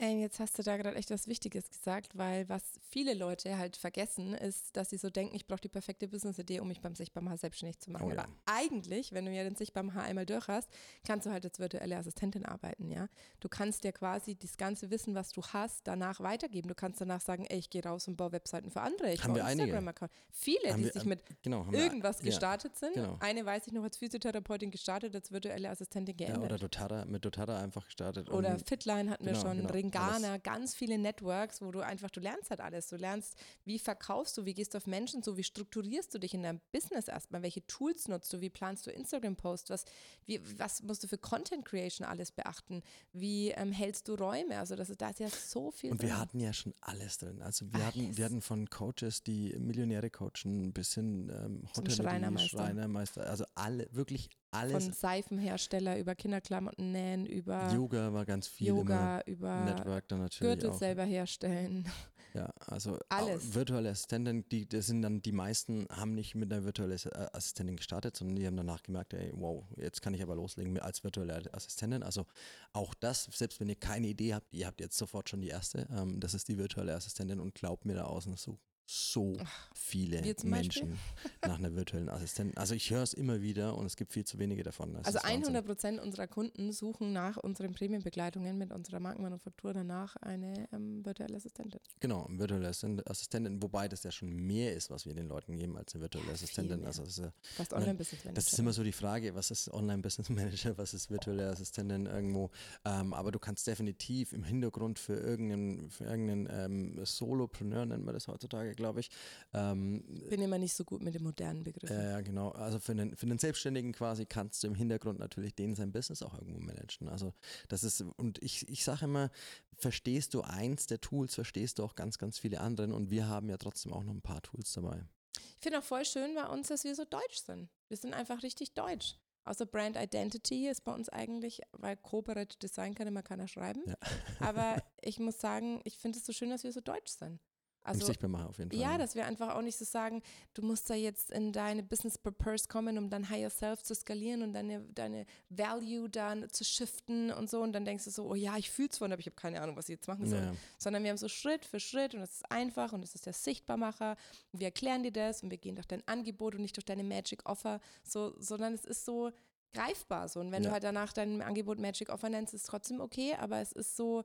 Ey, 0.00 0.20
jetzt 0.20 0.38
hast 0.38 0.56
du 0.56 0.62
da 0.62 0.76
gerade 0.76 0.94
echt 0.96 1.10
was 1.10 1.26
Wichtiges 1.26 1.68
gesagt, 1.70 2.16
weil 2.16 2.48
was 2.48 2.62
viele 2.88 3.14
Leute 3.14 3.58
halt 3.58 3.76
vergessen, 3.76 4.32
ist, 4.32 4.76
dass 4.76 4.90
sie 4.90 4.96
so 4.96 5.10
denken, 5.10 5.34
ich 5.34 5.48
brauche 5.48 5.60
die 5.60 5.68
perfekte 5.68 6.06
Business-Idee, 6.06 6.60
um 6.60 6.68
mich 6.68 6.80
beim 6.80 6.94
Sichtbarmacher 6.94 7.36
selbstständig 7.38 7.80
zu 7.80 7.90
machen. 7.90 8.04
Oh 8.06 8.10
ja. 8.12 8.18
Aber 8.20 8.28
eigentlich, 8.46 9.10
wenn 9.12 9.26
du 9.26 9.32
ja 9.32 9.42
den 9.42 9.56
Sichtbarmacher 9.56 10.02
einmal 10.02 10.24
durch 10.24 10.46
hast, 10.46 10.68
kannst 11.04 11.26
du 11.26 11.30
halt 11.32 11.44
als 11.44 11.58
virtuelle 11.58 11.96
Assistentin 11.96 12.46
arbeiten, 12.46 12.92
ja. 12.92 13.08
Du 13.40 13.48
kannst 13.48 13.82
dir 13.82 13.90
quasi 13.90 14.36
das 14.36 14.56
ganze 14.56 14.88
Wissen, 14.90 15.16
was 15.16 15.30
du 15.32 15.42
hast, 15.42 15.80
danach 15.88 16.20
weitergeben. 16.20 16.68
Du 16.68 16.76
kannst 16.76 17.00
danach 17.00 17.20
sagen, 17.20 17.44
ey, 17.46 17.58
ich 17.58 17.68
gehe 17.68 17.82
raus 17.82 18.06
und 18.06 18.16
baue 18.16 18.30
Webseiten 18.30 18.70
für 18.70 18.82
andere. 18.82 19.12
Ich 19.12 19.24
Haben 19.24 19.34
baue. 19.34 19.50
Instagram-Account. 19.50 20.12
Viele, 20.30 20.70
Haben 20.70 20.78
die 20.78 20.84
wir, 20.84 20.92
sich 20.92 21.02
ähm, 21.02 21.08
mit 21.08 21.24
Genau, 21.42 21.64
haben 21.64 21.72
wir- 21.72 21.80
irgendwas 21.82 22.20
ja. 22.20 22.26
gestartet 22.26 22.76
sind. 22.76 22.94
genau. 22.94 23.16
Eine 23.18 23.44
weiß 23.44 23.66
ich 23.66 23.72
noch 23.72 23.82
als 23.82 23.96
Physiotherapeutin 23.96 24.70
gestartet, 24.70 25.12
als 25.16 25.32
virtuelle 25.32 25.70
Assistentin 25.70 26.16
Ja, 26.18 26.26
geendet. 26.28 26.44
oder 26.44 26.56
Dotada, 26.60 27.04
mit 27.04 27.24
Dotada 27.24 27.58
einfach 27.60 27.84
gestartet. 27.84 28.30
Oder 28.30 28.60
Fitline 28.60 29.10
hatten 29.10 29.24
wir 29.24 29.32
genau, 29.32 29.42
schon, 29.92 30.02
genau, 30.02 30.14
Ringana, 30.14 30.36
ganz 30.38 30.74
viele 30.74 30.98
Networks, 30.98 31.60
wo 31.62 31.70
du 31.70 31.80
einfach, 31.80 32.10
du 32.10 32.20
lernst 32.20 32.50
halt 32.50 32.60
alles. 32.60 32.88
Du 32.88 32.96
lernst, 32.96 33.36
wie 33.64 33.78
verkaufst 33.78 34.36
du, 34.36 34.44
wie 34.44 34.54
gehst 34.54 34.74
du 34.74 34.78
auf 34.78 34.86
Menschen 34.86 35.22
zu, 35.22 35.36
wie 35.36 35.44
strukturierst 35.44 36.14
du 36.14 36.18
dich 36.18 36.34
in 36.34 36.42
deinem 36.42 36.60
Business 36.72 37.08
erstmal, 37.08 37.42
welche 37.42 37.66
Tools 37.66 38.08
nutzt 38.08 38.32
du, 38.32 38.40
wie 38.40 38.50
planst 38.50 38.86
du 38.86 38.90
Instagram-Posts, 38.90 39.70
was, 39.70 39.84
wie, 40.26 40.40
was 40.58 40.82
musst 40.82 41.02
du 41.02 41.08
für 41.08 41.18
Content 41.18 41.64
Creation 41.64 42.06
alles 42.06 42.30
beachten, 42.32 42.82
wie 43.12 43.50
ähm, 43.50 43.72
hältst 43.72 44.08
du 44.08 44.14
Räume, 44.14 44.58
also 44.58 44.76
das 44.76 44.90
ist, 44.90 45.00
da 45.00 45.10
ist 45.10 45.20
ja 45.20 45.28
so 45.28 45.70
viel 45.70 45.90
Und 45.92 46.02
wir 46.02 46.08
drin. 46.10 46.18
hatten 46.18 46.40
ja 46.40 46.52
schon 46.52 46.74
alles 46.80 47.18
drin. 47.18 47.42
Also 47.42 47.72
wir 47.72 47.86
hatten, 47.86 48.00
Alles. 48.06 48.16
wir 48.16 48.24
hatten 48.24 48.40
von 48.40 48.68
Coaches, 48.70 49.22
die 49.22 49.54
Millionäre 49.58 50.10
coachen, 50.10 50.72
bis 50.72 50.94
hin 50.94 51.30
ähm, 51.32 51.62
Hotellerie, 51.76 52.02
Schreinermeister. 52.02 52.48
Schreinermeister, 52.58 53.26
also 53.28 53.44
alle, 53.54 53.88
wirklich 53.92 54.28
alles. 54.50 54.84
Von 54.84 54.92
Seifenhersteller 54.92 55.98
über 55.98 56.14
Kinderklamotten 56.14 56.92
nähen, 56.92 57.26
über 57.26 57.72
Yoga 57.72 58.12
war 58.12 58.24
ganz 58.24 58.48
viel 58.48 58.68
Yoga, 58.68 59.20
über. 59.26 59.64
Network 59.64 60.08
dann 60.08 60.20
natürlich 60.20 60.54
Gürtel 60.54 60.70
auch. 60.70 60.78
selber 60.78 61.04
herstellen. 61.04 61.88
Ja, 62.34 62.52
also 62.66 62.98
Alles. 63.08 63.54
Virtuelle 63.54 63.90
Assistenten, 63.90 64.48
die, 64.50 64.68
das 64.68 64.86
sind 64.86 65.02
dann 65.02 65.22
die 65.22 65.32
meisten, 65.32 65.86
haben 65.90 66.14
nicht 66.14 66.34
mit 66.34 66.52
einer 66.52 66.64
virtuellen 66.64 66.92
äh, 66.92 67.26
Assistentin 67.32 67.76
gestartet, 67.76 68.16
sondern 68.16 68.36
die 68.36 68.46
haben 68.46 68.56
danach 68.56 68.82
gemerkt, 68.82 69.14
ey, 69.14 69.32
wow, 69.34 69.64
jetzt 69.76 70.02
kann 70.02 70.14
ich 70.14 70.22
aber 70.22 70.36
loslegen 70.36 70.78
als 70.78 71.02
virtuelle 71.02 71.42
Assistentin. 71.52 72.02
Also 72.02 72.26
auch 72.72 72.94
das, 72.94 73.24
selbst 73.32 73.60
wenn 73.60 73.68
ihr 73.68 73.76
keine 73.76 74.08
Idee 74.08 74.34
habt, 74.34 74.52
ihr 74.52 74.66
habt 74.66 74.80
jetzt 74.80 74.98
sofort 74.98 75.28
schon 75.28 75.40
die 75.40 75.48
erste. 75.48 75.88
Ähm, 75.90 76.20
das 76.20 76.34
ist 76.34 76.48
die 76.48 76.58
virtuelle 76.58 76.94
Assistentin 76.94 77.40
und 77.40 77.54
glaubt 77.54 77.86
mir 77.86 77.94
da 77.94 78.04
außen 78.04 78.36
so, 78.36 78.58
so 78.90 79.36
viele 79.74 80.22
Menschen 80.44 80.98
nach 81.42 81.58
einer 81.58 81.74
virtuellen 81.74 82.08
Assistentin. 82.08 82.56
Also 82.56 82.74
ich 82.74 82.90
höre 82.90 83.02
es 83.02 83.12
immer 83.12 83.42
wieder 83.42 83.76
und 83.76 83.84
es 83.84 83.96
gibt 83.96 84.14
viel 84.14 84.24
zu 84.24 84.38
wenige 84.38 84.62
davon. 84.62 84.94
Das 84.94 85.14
also 85.14 85.18
100 85.18 85.64
Prozent 85.64 86.00
unserer 86.00 86.26
Kunden 86.26 86.72
suchen 86.72 87.12
nach 87.12 87.36
unseren 87.36 87.72
Prämienbegleitungen 87.72 88.56
mit 88.56 88.72
unserer 88.72 88.98
Markenmanufaktur 88.98 89.74
danach 89.74 90.16
eine 90.16 90.68
ähm, 90.72 91.04
virtuelle 91.04 91.36
Assistentin. 91.36 91.80
Genau, 92.00 92.24
eine 92.24 92.38
virtuelle 92.38 92.68
Assistentin, 92.68 93.62
wobei 93.62 93.88
das 93.88 94.04
ja 94.04 94.10
schon 94.10 94.34
mehr 94.34 94.74
ist, 94.74 94.88
was 94.90 95.04
wir 95.04 95.14
den 95.14 95.28
Leuten 95.28 95.56
geben 95.56 95.76
als 95.76 95.94
eine 95.94 96.02
virtuelle 96.02 96.32
Assistentin. 96.32 96.86
Also 96.86 97.04
das 97.04 97.18
ist, 97.18 97.32
Fast 97.56 97.74
Online-Business 97.74 98.24
Manager. 98.24 98.34
Das 98.34 98.52
ist 98.52 98.58
immer 98.58 98.72
so 98.72 98.82
die 98.82 98.92
Frage, 98.92 99.34
was 99.34 99.50
ist 99.50 99.70
Online-Business 99.70 100.30
Manager, 100.30 100.78
was 100.78 100.94
ist 100.94 101.10
virtuelle 101.10 101.50
Assistentin 101.50 102.06
irgendwo. 102.06 102.50
Ähm, 102.86 103.12
aber 103.12 103.32
du 103.32 103.38
kannst 103.38 103.66
definitiv 103.66 104.32
im 104.32 104.44
Hintergrund 104.44 104.98
für 104.98 105.14
irgendeinen, 105.14 105.90
für 105.90 106.04
irgendeinen 106.04 106.48
ähm, 106.50 107.04
Solopreneur, 107.04 107.84
nennt 107.84 108.06
man 108.06 108.14
das 108.14 108.28
heutzutage, 108.28 108.77
glaube 108.78 109.00
ich. 109.00 109.10
Ähm, 109.52 110.02
Bin 110.30 110.40
immer 110.40 110.56
nicht 110.58 110.74
so 110.74 110.84
gut 110.84 111.02
mit 111.02 111.14
den 111.14 111.22
modernen 111.22 111.64
Begriffen. 111.64 111.94
Ja, 111.94 112.18
äh, 112.18 112.22
genau. 112.22 112.50
Also 112.52 112.78
für 112.78 112.92
einen, 112.92 113.16
für 113.16 113.26
einen 113.26 113.38
Selbstständigen 113.38 113.92
quasi 113.92 114.24
kannst 114.24 114.62
du 114.62 114.68
im 114.68 114.74
Hintergrund 114.74 115.18
natürlich 115.18 115.54
den 115.54 115.74
sein 115.74 115.92
Business 115.92 116.22
auch 116.22 116.34
irgendwo 116.34 116.60
managen. 116.60 117.08
Also 117.08 117.34
das 117.68 117.84
ist, 117.84 118.00
und 118.16 118.42
ich, 118.42 118.66
ich 118.68 118.84
sage 118.84 119.04
immer, 119.04 119.30
verstehst 119.76 120.32
du 120.34 120.40
eins 120.42 120.86
der 120.86 121.00
Tools, 121.00 121.34
verstehst 121.34 121.78
du 121.78 121.84
auch 121.84 121.94
ganz, 121.94 122.18
ganz 122.18 122.38
viele 122.38 122.60
anderen 122.60 122.92
und 122.92 123.10
wir 123.10 123.28
haben 123.28 123.50
ja 123.50 123.58
trotzdem 123.58 123.92
auch 123.92 124.04
noch 124.04 124.14
ein 124.14 124.22
paar 124.22 124.42
Tools 124.42 124.72
dabei. 124.72 125.04
Ich 125.36 125.62
finde 125.62 125.80
auch 125.80 125.84
voll 125.84 126.04
schön 126.04 126.34
bei 126.34 126.46
uns, 126.46 126.68
dass 126.68 126.84
wir 126.84 126.94
so 126.94 127.04
deutsch 127.04 127.38
sind. 127.44 127.68
Wir 127.88 127.96
sind 127.96 128.14
einfach 128.14 128.42
richtig 128.42 128.74
deutsch. 128.74 129.16
Außer 129.48 129.64
Brand 129.64 129.96
Identity 129.96 130.68
ist 130.68 130.84
bei 130.84 130.92
uns 130.92 131.08
eigentlich, 131.08 131.62
weil 131.72 131.96
Corporate 131.96 132.58
Design 132.58 132.94
kann 132.94 133.06
immer 133.06 133.22
keiner 133.22 133.48
schreiben. 133.48 133.82
Ja. 133.86 133.96
Aber 134.40 134.82
ich 135.00 135.18
muss 135.18 135.40
sagen, 135.40 135.80
ich 135.84 135.96
finde 135.96 136.18
es 136.18 136.26
so 136.26 136.34
schön, 136.34 136.50
dass 136.50 136.64
wir 136.64 136.72
so 136.72 136.80
deutsch 136.80 137.12
sind. 137.12 137.40
Also, 137.88 138.06
sichtbar 138.06 138.28
machen 138.28 138.46
auf 138.46 138.58
jeden 138.58 138.70
Fall. 138.70 138.80
Ja, 138.80 138.98
dass 138.98 139.14
wir 139.14 139.26
einfach 139.26 139.54
auch 139.54 139.62
nicht 139.62 139.76
so 139.76 139.84
sagen, 139.84 140.22
du 140.54 140.62
musst 140.62 140.88
da 140.90 140.94
jetzt 140.94 141.30
in 141.30 141.52
deine 141.52 141.82
Business 141.82 142.18
Purpose 142.18 142.68
kommen, 142.68 142.98
um 142.98 143.10
dann 143.10 143.28
Higher 143.28 143.50
Self 143.50 143.82
zu 143.82 143.94
skalieren 143.94 144.42
und 144.42 144.52
deine, 144.52 144.80
deine 144.94 145.26
Value 145.48 146.08
dann 146.08 146.48
zu 146.50 146.64
shiften 146.64 147.30
und 147.32 147.48
so. 147.48 147.62
Und 147.62 147.72
dann 147.72 147.84
denkst 147.84 148.04
du 148.04 148.10
so, 148.10 148.28
oh 148.28 148.34
ja, 148.34 148.56
ich 148.56 148.70
fühle 148.70 148.88
es 148.90 148.98
von, 148.98 149.12
aber 149.12 149.20
ich 149.20 149.26
habe 149.26 149.36
keine 149.36 149.60
Ahnung, 149.60 149.76
was 149.76 149.88
ich 149.88 149.96
jetzt 149.96 150.08
machen 150.08 150.26
soll. 150.26 150.40
Ja. 150.40 150.52
Sondern 150.78 151.02
wir 151.02 151.10
haben 151.10 151.18
so 151.18 151.28
Schritt 151.28 151.64
für 151.64 151.80
Schritt 151.80 152.14
und 152.14 152.20
es 152.20 152.32
ist 152.32 152.50
einfach 152.50 152.92
und 152.92 153.04
es 153.04 153.14
ist 153.14 153.26
der 153.26 153.32
Sichtbarmacher. 153.32 154.16
Und 154.52 154.60
wir 154.60 154.66
erklären 154.66 155.02
dir 155.02 155.12
das 155.12 155.42
und 155.42 155.50
wir 155.50 155.58
gehen 155.58 155.74
durch 155.74 155.86
dein 155.86 156.06
Angebot 156.06 156.54
und 156.54 156.62
nicht 156.62 156.76
durch 156.76 156.84
deine 156.84 157.04
Magic 157.04 157.48
Offer, 157.48 157.80
so, 158.02 158.34
sondern 158.38 158.74
es 158.74 158.84
ist 158.84 159.04
so 159.04 159.32
greifbar 159.72 160.28
so. 160.28 160.40
Und 160.40 160.52
wenn 160.52 160.62
ja. 160.62 160.68
du 160.68 160.72
halt 160.72 160.84
danach 160.84 161.12
dein 161.12 161.42
Angebot 161.42 161.78
Magic 161.78 162.08
Offer 162.08 162.28
nennst, 162.28 162.54
ist 162.54 162.62
es 162.62 162.66
trotzdem 162.66 163.00
okay, 163.00 163.34
aber 163.34 163.60
es 163.60 163.72
ist 163.72 163.96
so 163.96 164.24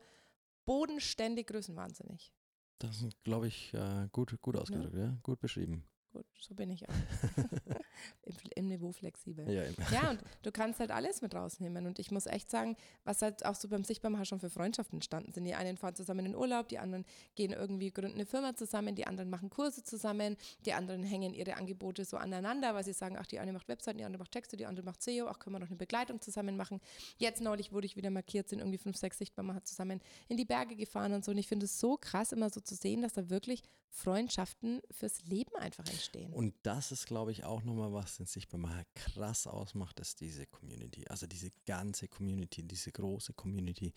bodenständig 0.66 1.48
größenwahnsinnig. 1.48 2.34
Das 2.80 3.02
ist, 3.02 3.24
glaube 3.24 3.48
ich, 3.48 3.74
äh, 3.74 4.08
gut, 4.12 4.38
gut 4.42 4.58
ausgedrückt, 4.58 4.96
ja. 4.96 5.06
ja. 5.06 5.18
gut 5.24 5.40
beschrieben. 5.40 5.84
Gut, 6.14 6.26
so 6.40 6.54
bin 6.54 6.70
ich 6.70 6.88
auch. 6.88 6.94
Im, 8.24 8.36
Im, 8.56 8.68
Niveau 8.68 8.92
flexibel. 8.92 9.50
Ja, 9.50 9.64
ja, 9.92 10.10
und 10.12 10.22
du 10.44 10.52
kannst 10.52 10.80
halt 10.80 10.92
alles 10.92 11.22
mit 11.22 11.34
rausnehmen. 11.34 11.88
Und 11.88 11.98
ich 11.98 12.12
muss 12.12 12.28
echt 12.28 12.52
sagen, 12.52 12.76
was 13.04 13.22
halt 13.22 13.46
auch 13.46 13.56
so 13.56 13.68
beim 13.68 13.84
Sichtbarmacher 13.84 14.26
schon 14.26 14.40
für 14.40 14.50
Freundschaften 14.50 14.98
entstanden 14.98 15.32
sind. 15.32 15.46
Die 15.46 15.56
einen 15.56 15.78
fahren 15.78 15.96
zusammen 15.96 16.26
in 16.26 16.36
Urlaub, 16.36 16.68
die 16.68 16.78
anderen 16.78 17.06
gehen 17.36 17.52
irgendwie, 17.52 17.92
gründen 17.92 18.16
eine 18.16 18.26
Firma 18.26 18.56
zusammen, 18.56 18.96
die 18.96 19.08
anderen 19.08 19.30
machen 19.30 19.50
Kurse 19.50 19.84
zusammen, 19.84 20.38
die 20.66 20.74
anderen 20.74 21.04
hängen 21.04 21.34
ihre 21.34 21.56
Angebote 21.56 22.06
so 22.06 22.18
aneinander, 22.18 22.76
weil 22.76 22.84
sie 22.84 22.94
sagen, 22.94 23.18
ach, 23.20 23.26
die 23.26 23.40
eine 23.40 23.52
macht 23.52 23.68
Webseiten, 23.68 23.98
die 23.98 24.04
andere 24.04 24.20
macht 24.20 24.32
Texte, 24.32 24.56
die 24.56 24.66
andere 24.66 24.86
macht 24.86 25.02
SEO, 25.02 25.28
ach, 25.28 25.40
können 25.40 25.56
wir 25.56 25.60
noch 25.60 25.68
eine 25.68 25.78
Begleitung 25.78 26.22
zusammen 26.22 26.58
machen. 26.58 26.80
Jetzt 27.18 27.42
neulich 27.42 27.72
wurde 27.72 27.88
ich 27.88 27.96
wieder 27.96 28.12
markiert, 28.12 28.50
sind 28.50 28.60
irgendwie 28.60 28.78
fünf, 28.78 28.98
sechs 28.98 29.18
Sichtbarmacher 29.18 29.64
zusammen 29.64 30.00
in 30.28 30.38
die 30.38 30.46
Berge 30.46 30.76
gefahren 30.76 31.14
und 31.14 31.26
so. 31.26 31.32
Und 31.32 31.38
ich 31.40 31.48
finde 31.48 31.66
es 31.66 31.80
so 31.80 31.98
krass, 31.98 32.32
immer 32.32 32.50
so 32.50 32.62
zu 32.62 32.76
sehen, 32.76 33.02
dass 33.02 33.14
da 33.14 33.30
wirklich 33.30 33.64
Freundschaften 33.94 34.82
fürs 34.92 35.24
Leben 35.26 35.56
einfach 35.56 35.86
entstehen. 35.86 36.03
Und 36.32 36.54
das 36.64 36.92
ist, 36.92 37.06
glaube 37.06 37.32
ich, 37.32 37.44
auch 37.44 37.64
nochmal 37.64 37.94
was, 37.94 38.18
den 38.18 38.26
sich 38.26 38.48
bei 38.48 38.58
mal 38.58 38.86
krass 38.96 39.48
ausmacht, 39.48 40.00
ist 40.00 40.22
diese 40.22 40.46
Community. 40.46 41.06
Also 41.08 41.28
diese 41.28 41.52
ganze 41.66 42.08
Community, 42.08 42.64
diese 42.64 42.92
große 42.92 43.34
Community. 43.34 43.94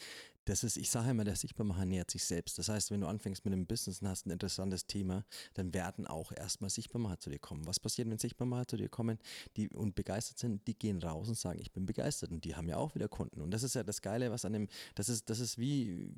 Das 0.47 0.63
ist, 0.63 0.77
ich 0.77 0.91
sage 0.91 1.11
immer, 1.11 1.25
der 1.25 1.35
Sichtbarmacher 1.35 1.85
nähert 1.85 2.09
sich 2.09 2.25
selbst. 2.25 2.57
Das 2.59 2.69
heißt, 2.69 2.93
wenn 2.93 3.01
du 3.01 3.09
anfängst 3.09 3.45
mit 3.45 3.53
einem 3.53 3.67
Business 3.67 4.01
und 4.01 4.09
hast 4.09 4.27
ein 4.27 4.31
interessantes 4.31 4.87
Thema, 4.87 5.25
dann 5.55 5.75
werden 5.75 6.07
auch 6.07 6.31
erstmal 6.31 6.71
Sichtbarmacher 6.71 7.19
zu 7.19 7.31
dir 7.31 7.41
kommen. 7.41 7.67
Was 7.67 7.81
passiert, 7.81 8.09
wenn 8.09 8.19
Sichtbarmacher 8.19 8.69
zu 8.69 8.77
dir 8.77 8.89
kommen 8.89 9.19
die 9.57 9.69
und 9.69 9.97
begeistert 9.97 10.39
sind? 10.39 10.65
Die 10.69 10.79
gehen 10.79 11.03
raus 11.03 11.29
und 11.29 11.37
sagen, 11.37 11.59
ich 11.61 11.73
bin 11.73 11.85
begeistert. 11.85 12.31
Und 12.31 12.45
die 12.45 12.55
haben 12.55 12.69
ja 12.69 12.77
auch 12.77 12.95
wieder 12.95 13.09
Kunden. 13.09 13.41
Und 13.41 13.51
das 13.51 13.65
ist 13.65 13.75
ja 13.75 13.83
das 13.83 14.03
Geile, 14.03 14.31
was 14.31 14.45
an 14.45 14.53
dem, 14.53 14.69
das 14.95 15.09
ist, 15.09 15.29
das 15.31 15.41
ist 15.41 15.59
wie, 15.59 16.15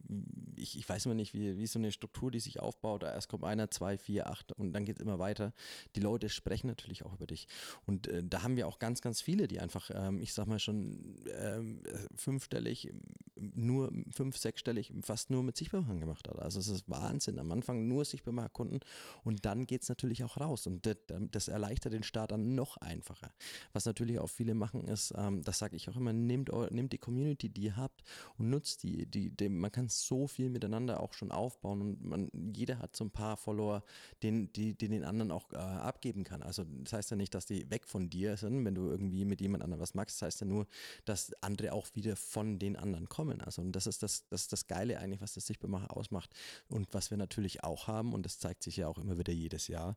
ich, 0.57 0.77
ich 0.77 0.87
weiß 0.87 1.07
immer 1.07 1.15
nicht, 1.15 1.33
wie, 1.33 1.57
wie 1.57 1.67
so 1.67 1.79
eine 1.79 1.91
Struktur, 1.91 2.31
die 2.31 2.41
sich 2.41 2.61
aufbaut. 2.61 3.05
Erst 3.05 3.29
kommt 3.29 3.45
einer, 3.45 3.71
zwei, 3.71 3.97
vier, 3.97 4.29
acht 4.29 4.53
und 4.53 4.75
dann 4.75 4.85
geht 4.85 4.97
es 4.97 5.03
immer 5.03 5.19
weiter. 5.19 5.55
Die 5.97 6.01
Leute 6.01 6.29
sprechen 6.29 6.67
natürlich 6.69 7.05
auch 7.05 7.15
über 7.15 7.27
dich. 7.27 7.49
Und 7.87 8.07
äh, 8.09 8.23
da 8.25 8.43
haben 8.43 8.57
wir 8.57 8.67
auch 8.67 8.79
ganz, 8.79 9.01
ganz 9.01 9.21
viele, 9.21 9.49
die 9.49 9.61
einfach, 9.61 9.91
ähm, 9.95 10.21
ich 10.21 10.33
sag 10.33 10.47
mal 10.47 10.59
schon 10.59 11.25
ähm, 11.39 11.83
fünfstellig, 12.15 12.93
nur 13.37 13.93
fünf, 14.11 14.37
sechsstellig, 14.37 14.93
fast 15.03 15.31
nur 15.31 15.43
mit 15.43 15.57
Sichtbarmachen 15.57 16.01
gemacht 16.01 16.29
hat. 16.29 16.39
Also 16.39 16.61
es 16.61 16.69
ist 16.69 16.89
Wahnsinn. 16.89 17.39
Am 17.39 17.53
Anfang 17.53 17.87
nur 17.87 18.05
Sichtbarmachkunden 18.05 18.81
und 19.25 19.45
dann 19.45 19.67
geht 19.67 19.83
es 19.83 19.89
natürlich 19.89 20.25
auch 20.25 20.39
raus. 20.39 20.67
Und 20.67 20.87
das, 20.87 20.97
das, 21.31 21.49
erleichtert 21.49 21.93
den 21.93 22.03
Start 22.03 22.33
dann 22.33 22.55
noch 22.55 22.77
einfacher. 22.79 23.31
Was 23.73 23.87
natürlich 23.87 24.19
auch 24.19 24.29
viele 24.29 24.55
machen, 24.55 24.85
ist, 24.85 25.15
ähm, 25.17 25.43
das 25.43 25.59
sage 25.59 25.77
ich 25.77 25.89
auch 25.89 25.97
immer, 25.97 26.13
nehmt, 26.13 26.51
nehmt 26.71 26.93
die 26.93 26.99
Community, 26.99 27.49
die 27.49 27.63
ihr 27.63 27.77
habt 27.77 28.03
und 28.37 28.51
nutzt 28.51 28.83
die. 28.83 29.07
die, 29.07 29.31
die 29.31 29.49
man 29.49 29.73
kann 29.73 29.89
so 29.89 30.27
viel 30.27 30.51
miteinander 30.51 31.01
auch 31.01 31.13
schon 31.13 31.31
aufbauen 31.31 31.81
und 31.81 32.05
man, 32.05 32.31
jeder 32.55 32.79
hat 32.79 32.97
so 32.97 33.05
ein 33.05 33.11
paar 33.11 33.37
Follower, 33.37 33.83
den, 34.23 34.53
die, 34.53 34.75
die 34.75 34.89
den 34.89 35.05
anderen 35.05 35.31
auch 35.31 35.53
äh, 35.53 35.57
abgeben 35.69 36.25
kann. 36.25 36.43
Also 36.43 36.65
das 36.65 36.93
heißt 36.93 37.11
ja 37.11 37.17
nicht, 37.17 37.35
dass 37.35 37.47
die 37.47 37.71
weg 37.71 37.87
von 37.87 38.11
dir 38.11 38.37
sind, 38.37 38.65
wenn 38.65 38.75
du 38.75 38.89
irgendwie 38.89 39.25
mit 39.25 39.41
jemand 39.41 39.63
anderem 39.63 39.81
was 39.81 39.95
magst. 39.95 40.17
Das 40.17 40.27
heißt 40.27 40.41
ja 40.41 40.47
nur, 40.47 40.67
dass 41.05 41.33
andere 41.43 41.73
auch 41.73 41.87
wieder 41.95 42.17
von 42.17 42.59
den 42.59 42.77
anderen 42.77 43.09
kommen. 43.09 43.41
Also 43.41 43.63
und 43.63 43.73
das 43.73 43.87
ist 43.87 44.03
das, 44.03 44.27
das, 44.29 44.43
ist 44.43 44.53
das 44.53 44.67
Geile 44.67 44.99
eigentlich, 44.99 45.21
was 45.21 45.35
das 45.35 45.47
Sichtbarmacher 45.47 45.97
ausmacht. 45.97 46.35
Und 46.69 46.93
was 46.93 47.11
wir 47.11 47.19
natürlich 47.19 47.65
auch 47.65 47.87
haben, 47.87 48.13
und 48.13 48.25
das 48.25 48.39
zeigt 48.39 48.63
sich 48.63 48.77
ja 48.77 48.89
auch 48.89 48.99
immer 48.99 49.19
wieder 49.19 49.33
jedes 49.33 49.69
Jahr, 49.69 49.97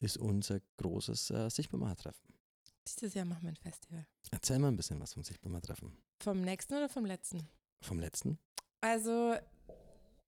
ist 0.00 0.16
unser 0.16 0.60
großes 0.78 1.30
äh, 1.30 1.50
Sichtbarmacher-Treffen. 1.50 2.34
Dieses 2.86 3.14
Jahr 3.14 3.26
machen 3.26 3.42
wir 3.42 3.50
ein 3.50 3.56
Festival. 3.56 4.06
Erzähl 4.30 4.58
mal 4.58 4.68
ein 4.68 4.76
bisschen 4.76 5.00
was 5.00 5.12
vom 5.12 5.22
Sichtbarmacher-Treffen. 5.22 5.96
Vom 6.20 6.40
nächsten 6.40 6.74
oder 6.74 6.88
vom 6.88 7.04
letzten? 7.04 7.46
Vom 7.82 7.98
letzten. 7.98 8.38
Also 8.80 9.34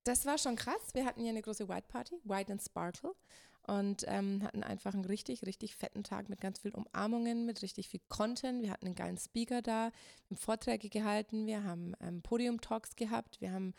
das 0.05 0.27
war 0.27 0.39
schon 0.39 0.57
krass. 0.57 0.81
Wir 0.93 1.05
hatten 1.05 1.21
hier 1.21 1.31
eine 1.31 1.43
große 1.43 1.69
White 1.69 1.87
Party, 1.89 2.17
White 2.25 2.53
and 2.53 2.63
Sparkle 2.63 3.15
und 3.67 4.05
ähm, 4.09 4.43
hatten 4.43 4.63
einfach 4.63 4.95
einen 4.95 5.05
richtig, 5.05 5.45
richtig 5.47 5.77
fetten 5.77 6.03
Tag 6.03 6.29
mit 6.29 6.41
ganz 6.41 6.61
vielen 6.61 6.75
Umarmungen, 6.75 7.47
mit 7.47 7.63
richtig 7.63 7.89
viel 7.89 8.01
Content. 8.09 8.63
Wir 8.63 8.71
hatten 8.71 8.87
einen 8.87 8.95
geilen 8.95 9.19
Speaker 9.19 9.63
da, 9.63 9.85
haben 9.85 10.37
Vorträge 10.37 10.89
gehalten, 10.89 11.47
wir 11.47 11.65
haben 11.65 11.95
ähm, 12.01 12.23
Podium-Talks 12.23 12.97
gehabt, 12.97 13.41
wir 13.41 13.53
haben 13.53 13.75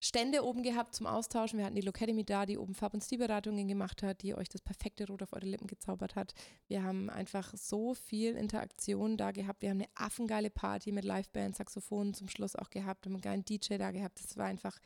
Stände 0.00 0.44
oben 0.44 0.62
gehabt 0.62 0.94
zum 0.94 1.06
Austauschen. 1.06 1.58
Wir 1.58 1.66
hatten 1.66 1.74
die 1.74 1.82
Locademy 1.82 2.24
da, 2.24 2.46
die 2.46 2.56
oben 2.56 2.74
Farb- 2.74 2.94
und 2.94 3.02
Stilberatungen 3.02 3.66
gemacht 3.66 4.04
hat, 4.04 4.22
die 4.22 4.34
euch 4.34 4.48
das 4.48 4.62
perfekte 4.62 5.06
Rot 5.08 5.24
auf 5.24 5.32
eure 5.32 5.46
Lippen 5.46 5.66
gezaubert 5.66 6.14
hat. 6.14 6.34
Wir 6.68 6.84
haben 6.84 7.10
einfach 7.10 7.52
so 7.56 7.94
viel 7.94 8.36
Interaktion 8.36 9.16
da 9.16 9.32
gehabt. 9.32 9.60
Wir 9.62 9.70
haben 9.70 9.78
eine 9.78 9.88
affengeile 9.96 10.50
Party 10.50 10.92
mit 10.92 11.04
Liveband, 11.04 11.56
Saxophon 11.56 12.14
zum 12.14 12.28
Schluss 12.28 12.54
auch 12.54 12.70
gehabt, 12.70 13.06
haben 13.06 13.14
einen 13.14 13.22
geilen 13.22 13.44
DJ 13.44 13.76
da 13.76 13.90
gehabt. 13.90 14.22
Das 14.22 14.36
war 14.36 14.46
einfach 14.46 14.78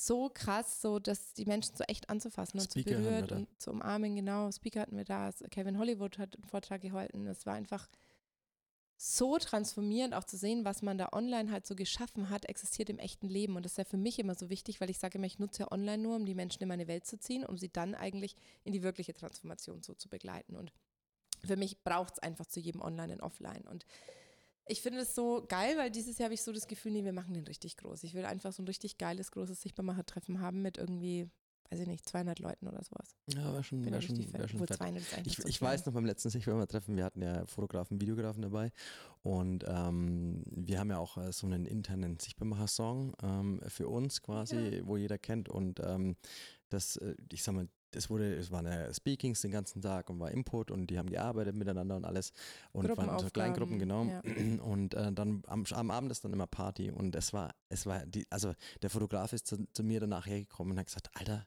so 0.00 0.30
krass, 0.32 0.80
so 0.80 0.98
dass 0.98 1.34
die 1.34 1.44
Menschen 1.44 1.76
so 1.76 1.84
echt 1.84 2.08
anzufassen 2.08 2.58
und 2.58 2.70
Speaker 2.70 2.96
zu 2.96 3.02
berührt 3.02 3.32
und 3.32 3.48
zu 3.60 3.70
umarmen. 3.70 4.16
Genau, 4.16 4.50
Speaker 4.50 4.80
hatten 4.80 4.96
wir 4.96 5.04
da. 5.04 5.30
Kevin 5.50 5.78
Hollywood 5.78 6.18
hat 6.18 6.36
einen 6.36 6.44
Vortrag 6.44 6.80
gehalten. 6.80 7.26
Es 7.26 7.44
war 7.44 7.54
einfach 7.54 7.86
so 8.96 9.38
transformierend, 9.38 10.14
auch 10.14 10.24
zu 10.24 10.36
sehen, 10.36 10.64
was 10.64 10.80
man 10.82 10.96
da 10.96 11.10
online 11.12 11.50
halt 11.50 11.66
so 11.66 11.74
geschaffen 11.74 12.30
hat, 12.30 12.46
existiert 12.46 12.88
im 12.88 12.98
echten 12.98 13.28
Leben. 13.28 13.56
Und 13.56 13.64
das 13.64 13.72
ist 13.72 13.78
ja 13.78 13.84
für 13.84 13.98
mich 13.98 14.18
immer 14.18 14.34
so 14.34 14.48
wichtig, 14.48 14.80
weil 14.80 14.90
ich 14.90 14.98
sage 14.98 15.18
immer, 15.18 15.26
ich 15.26 15.38
nutze 15.38 15.64
ja 15.64 15.72
online 15.72 16.02
nur, 16.02 16.16
um 16.16 16.24
die 16.24 16.34
Menschen 16.34 16.62
in 16.62 16.68
meine 16.68 16.88
Welt 16.88 17.06
zu 17.06 17.18
ziehen, 17.18 17.44
um 17.44 17.58
sie 17.58 17.70
dann 17.70 17.94
eigentlich 17.94 18.36
in 18.64 18.72
die 18.72 18.82
wirkliche 18.82 19.12
Transformation 19.12 19.82
so 19.82 19.94
zu 19.94 20.08
begleiten. 20.08 20.56
Und 20.56 20.72
für 21.44 21.56
mich 21.56 21.82
braucht 21.82 22.14
es 22.14 22.18
einfach 22.20 22.46
zu 22.46 22.60
jedem 22.60 22.80
Online 22.80 23.14
und 23.14 23.20
Offline. 23.22 23.66
Und 23.66 23.84
ich 24.66 24.82
finde 24.82 25.00
es 25.00 25.14
so 25.14 25.44
geil, 25.48 25.76
weil 25.76 25.90
dieses 25.90 26.18
Jahr 26.18 26.26
habe 26.26 26.34
ich 26.34 26.42
so 26.42 26.52
das 26.52 26.66
Gefühl, 26.66 26.92
nee, 26.92 27.04
wir 27.04 27.12
machen 27.12 27.34
den 27.34 27.44
richtig 27.44 27.76
groß. 27.76 28.04
Ich 28.04 28.14
will 28.14 28.24
einfach 28.24 28.52
so 28.52 28.62
ein 28.62 28.66
richtig 28.66 28.98
geiles, 28.98 29.30
großes 29.32 29.60
Sichtbarmacher-Treffen 29.60 30.40
haben 30.40 30.62
mit 30.62 30.78
irgendwie, 30.78 31.28
weiß 31.70 31.80
ich 31.80 31.86
nicht, 31.86 32.08
200 32.08 32.38
Leuten 32.38 32.68
oder 32.68 32.82
sowas. 32.82 33.16
Ja, 33.34 33.52
war 33.52 33.62
schon, 33.62 33.84
war 33.90 34.00
schon, 34.00 34.32
war 34.32 34.48
schon 34.48 34.66
fett. 34.66 35.26
Ich, 35.26 35.38
ich 35.40 35.60
weiß 35.60 35.86
noch 35.86 35.92
beim 35.92 36.04
letzten 36.04 36.30
Sichtbarmacher-Treffen, 36.30 36.96
wir 36.96 37.04
hatten 37.04 37.22
ja 37.22 37.44
Fotografen, 37.46 38.00
Videografen 38.00 38.42
dabei 38.42 38.70
und 39.22 39.64
ähm, 39.66 40.42
wir 40.46 40.78
haben 40.78 40.90
ja 40.90 40.98
auch 40.98 41.16
äh, 41.16 41.32
so 41.32 41.46
einen 41.46 41.66
internen 41.66 42.18
Sichtbarmacher-Song 42.18 43.14
ähm, 43.22 43.60
für 43.66 43.88
uns 43.88 44.22
quasi, 44.22 44.56
ja. 44.56 44.86
wo 44.86 44.96
jeder 44.96 45.18
kennt 45.18 45.48
und 45.48 45.80
ähm, 45.80 46.16
das, 46.68 46.96
äh, 46.96 47.14
ich 47.32 47.42
sag 47.42 47.54
mal, 47.54 47.68
es 47.96 48.10
wurde, 48.10 48.34
es 48.34 48.50
waren 48.50 48.66
ja 48.66 48.92
Speakings 48.92 49.40
den 49.40 49.50
ganzen 49.50 49.82
Tag 49.82 50.10
und 50.10 50.20
war 50.20 50.30
Input 50.30 50.70
und 50.70 50.88
die 50.88 50.98
haben 50.98 51.10
gearbeitet 51.10 51.54
miteinander 51.54 51.96
und 51.96 52.04
alles 52.04 52.32
und 52.72 52.88
waren 52.96 53.18
so 53.18 53.30
Kleingruppen, 53.30 53.78
genau. 53.78 54.04
Ja. 54.04 54.22
Und 54.62 54.94
äh, 54.94 55.12
dann 55.12 55.42
am, 55.46 55.64
am, 55.70 55.90
Abend 55.90 56.10
ist 56.10 56.24
dann 56.24 56.32
immer 56.32 56.46
Party 56.46 56.90
und 56.90 57.14
es 57.16 57.32
war, 57.32 57.54
es 57.68 57.86
war 57.86 58.06
die, 58.06 58.26
also 58.30 58.54
der 58.82 58.90
Fotograf 58.90 59.32
ist 59.32 59.46
zu, 59.46 59.66
zu 59.72 59.82
mir 59.82 60.00
danach 60.00 60.26
hergekommen 60.26 60.72
und 60.72 60.78
hat 60.78 60.86
gesagt, 60.86 61.10
Alter, 61.14 61.46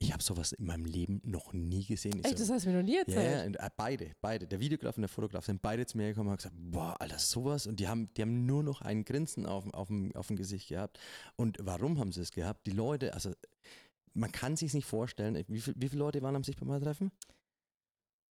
Ich 0.00 0.12
habe 0.12 0.22
sowas 0.22 0.52
in 0.52 0.64
meinem 0.64 0.84
Leben 0.84 1.20
noch 1.24 1.52
nie 1.52 1.84
gesehen. 1.84 2.20
Ich 2.20 2.24
Echt, 2.24 2.38
so, 2.38 2.44
das 2.44 2.50
hast 2.52 2.66
du 2.66 2.70
mir 2.70 2.76
noch 2.76 2.84
nie 2.84 2.94
ja, 2.94 3.00
erzählt. 3.00 3.38
ja, 3.38 3.46
und, 3.46 3.56
äh, 3.56 3.70
beide, 3.76 4.12
beide. 4.20 4.46
Der 4.46 4.60
Videograf 4.60 4.96
und 4.96 5.02
der 5.02 5.08
Fotograf 5.08 5.44
sind 5.44 5.60
beide 5.60 5.86
zu 5.86 5.96
mir 5.96 6.08
gekommen 6.08 6.28
und 6.28 6.32
haben 6.32 6.36
gesagt, 6.36 6.54
boah, 6.56 6.94
Alter, 7.00 7.18
sowas. 7.18 7.66
Und 7.66 7.80
die 7.80 7.88
haben, 7.88 8.12
die 8.14 8.22
haben 8.22 8.46
nur 8.46 8.62
noch 8.62 8.80
ein 8.80 9.04
Grinsen 9.04 9.44
auf, 9.44 9.64
auf, 9.74 9.88
dem, 9.88 10.14
auf 10.14 10.28
dem 10.28 10.36
Gesicht 10.36 10.68
gehabt. 10.68 11.00
Und 11.34 11.58
warum 11.60 11.98
haben 11.98 12.12
sie 12.12 12.20
es 12.20 12.30
gehabt? 12.30 12.66
Die 12.66 12.70
Leute, 12.70 13.12
also 13.14 13.32
man 14.18 14.32
kann 14.32 14.56
sich 14.56 14.74
nicht 14.74 14.86
vorstellen, 14.86 15.42
wie, 15.48 15.60
viel, 15.60 15.74
wie 15.76 15.88
viele 15.88 16.00
Leute 16.00 16.22
waren 16.22 16.36
am 16.36 16.44
Sichtbarmal-Treffen? 16.44 17.12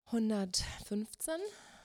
115? 0.07 1.35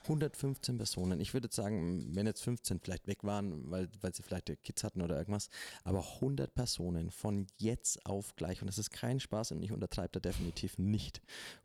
115 0.04 0.76
Personen. 0.76 1.20
Ich 1.20 1.32
würde 1.32 1.48
sagen, 1.50 2.14
wenn 2.14 2.26
jetzt 2.26 2.42
15 2.42 2.80
vielleicht 2.80 3.06
weg 3.06 3.22
waren, 3.22 3.70
weil, 3.70 3.88
weil 4.00 4.12
sie 4.12 4.24
vielleicht 4.24 4.52
Kids 4.62 4.82
hatten 4.82 5.00
oder 5.00 5.16
irgendwas, 5.16 5.48
aber 5.84 6.00
100 6.14 6.52
Personen 6.52 7.12
von 7.12 7.46
jetzt 7.58 8.04
auf 8.04 8.34
gleich, 8.34 8.60
und 8.60 8.66
das 8.66 8.78
ist 8.78 8.90
kein 8.90 9.20
Spaß 9.20 9.52
und 9.52 9.62
ich 9.62 9.70
untertreibe 9.70 10.10
da 10.12 10.20
definitiv 10.20 10.78
nicht, 10.78 11.22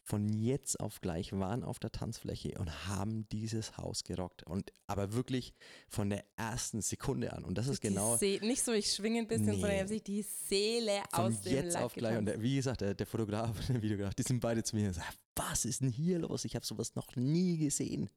von 0.08 0.30
jetzt 0.30 0.80
auf 0.80 1.02
gleich 1.02 1.34
waren 1.34 1.66
auf 1.66 1.80
der 1.80 1.92
Tanzfläche 1.92 2.58
und 2.58 2.88
haben 2.88 3.28
dieses 3.30 3.76
Haus 3.78 4.06
gerockt. 4.06 4.44
Und 4.44 4.72
aber 4.88 5.12
wirklich 5.12 5.54
von 5.90 6.10
der 6.10 6.24
ersten 6.38 6.82
Sekunde 6.82 7.34
an. 7.34 7.44
Und 7.44 7.58
das 7.58 7.68
ist 7.68 7.84
Die 7.84 7.90
genau 7.90 8.16
See 8.16 8.40
nicht 8.42 8.64
so, 8.64 8.72
ich 8.72 8.94
schwinge 8.94 9.20
ein 9.20 9.28
bisschen, 9.28 9.48
Nee. 9.48 9.52
sondern 9.54 9.72
die 9.72 9.80
haben 9.80 9.88
sich 9.90 10.04
die 10.04 10.22
Seele 10.22 11.04
von 11.12 11.26
aus 11.26 11.42
dem 11.42 11.54
jetzt 11.54 11.74
Leib 11.74 11.84
auf 11.84 11.94
gleich. 11.94 12.18
Und 12.18 12.26
der, 12.26 12.42
wie 12.42 12.56
gesagt, 12.56 12.80
der, 12.82 12.94
der 12.94 13.06
Fotograf 13.06 13.50
und 13.60 13.70
der 13.70 13.82
Videograf, 13.82 14.16
die 14.16 14.24
sind 14.24 14.40
beide 14.40 14.64
zu 14.64 14.78
mir 14.78 14.88
und 14.88 14.94
sagen, 14.94 15.14
was 15.36 15.66
ist 15.66 15.82
denn 15.82 15.90
hier 15.90 16.20
los? 16.20 16.46
Ich 16.46 16.56
habe 16.56 16.66
sowas 16.66 16.96
noch 16.96 17.16
nie 17.18 17.58
gesehen. 17.58 18.10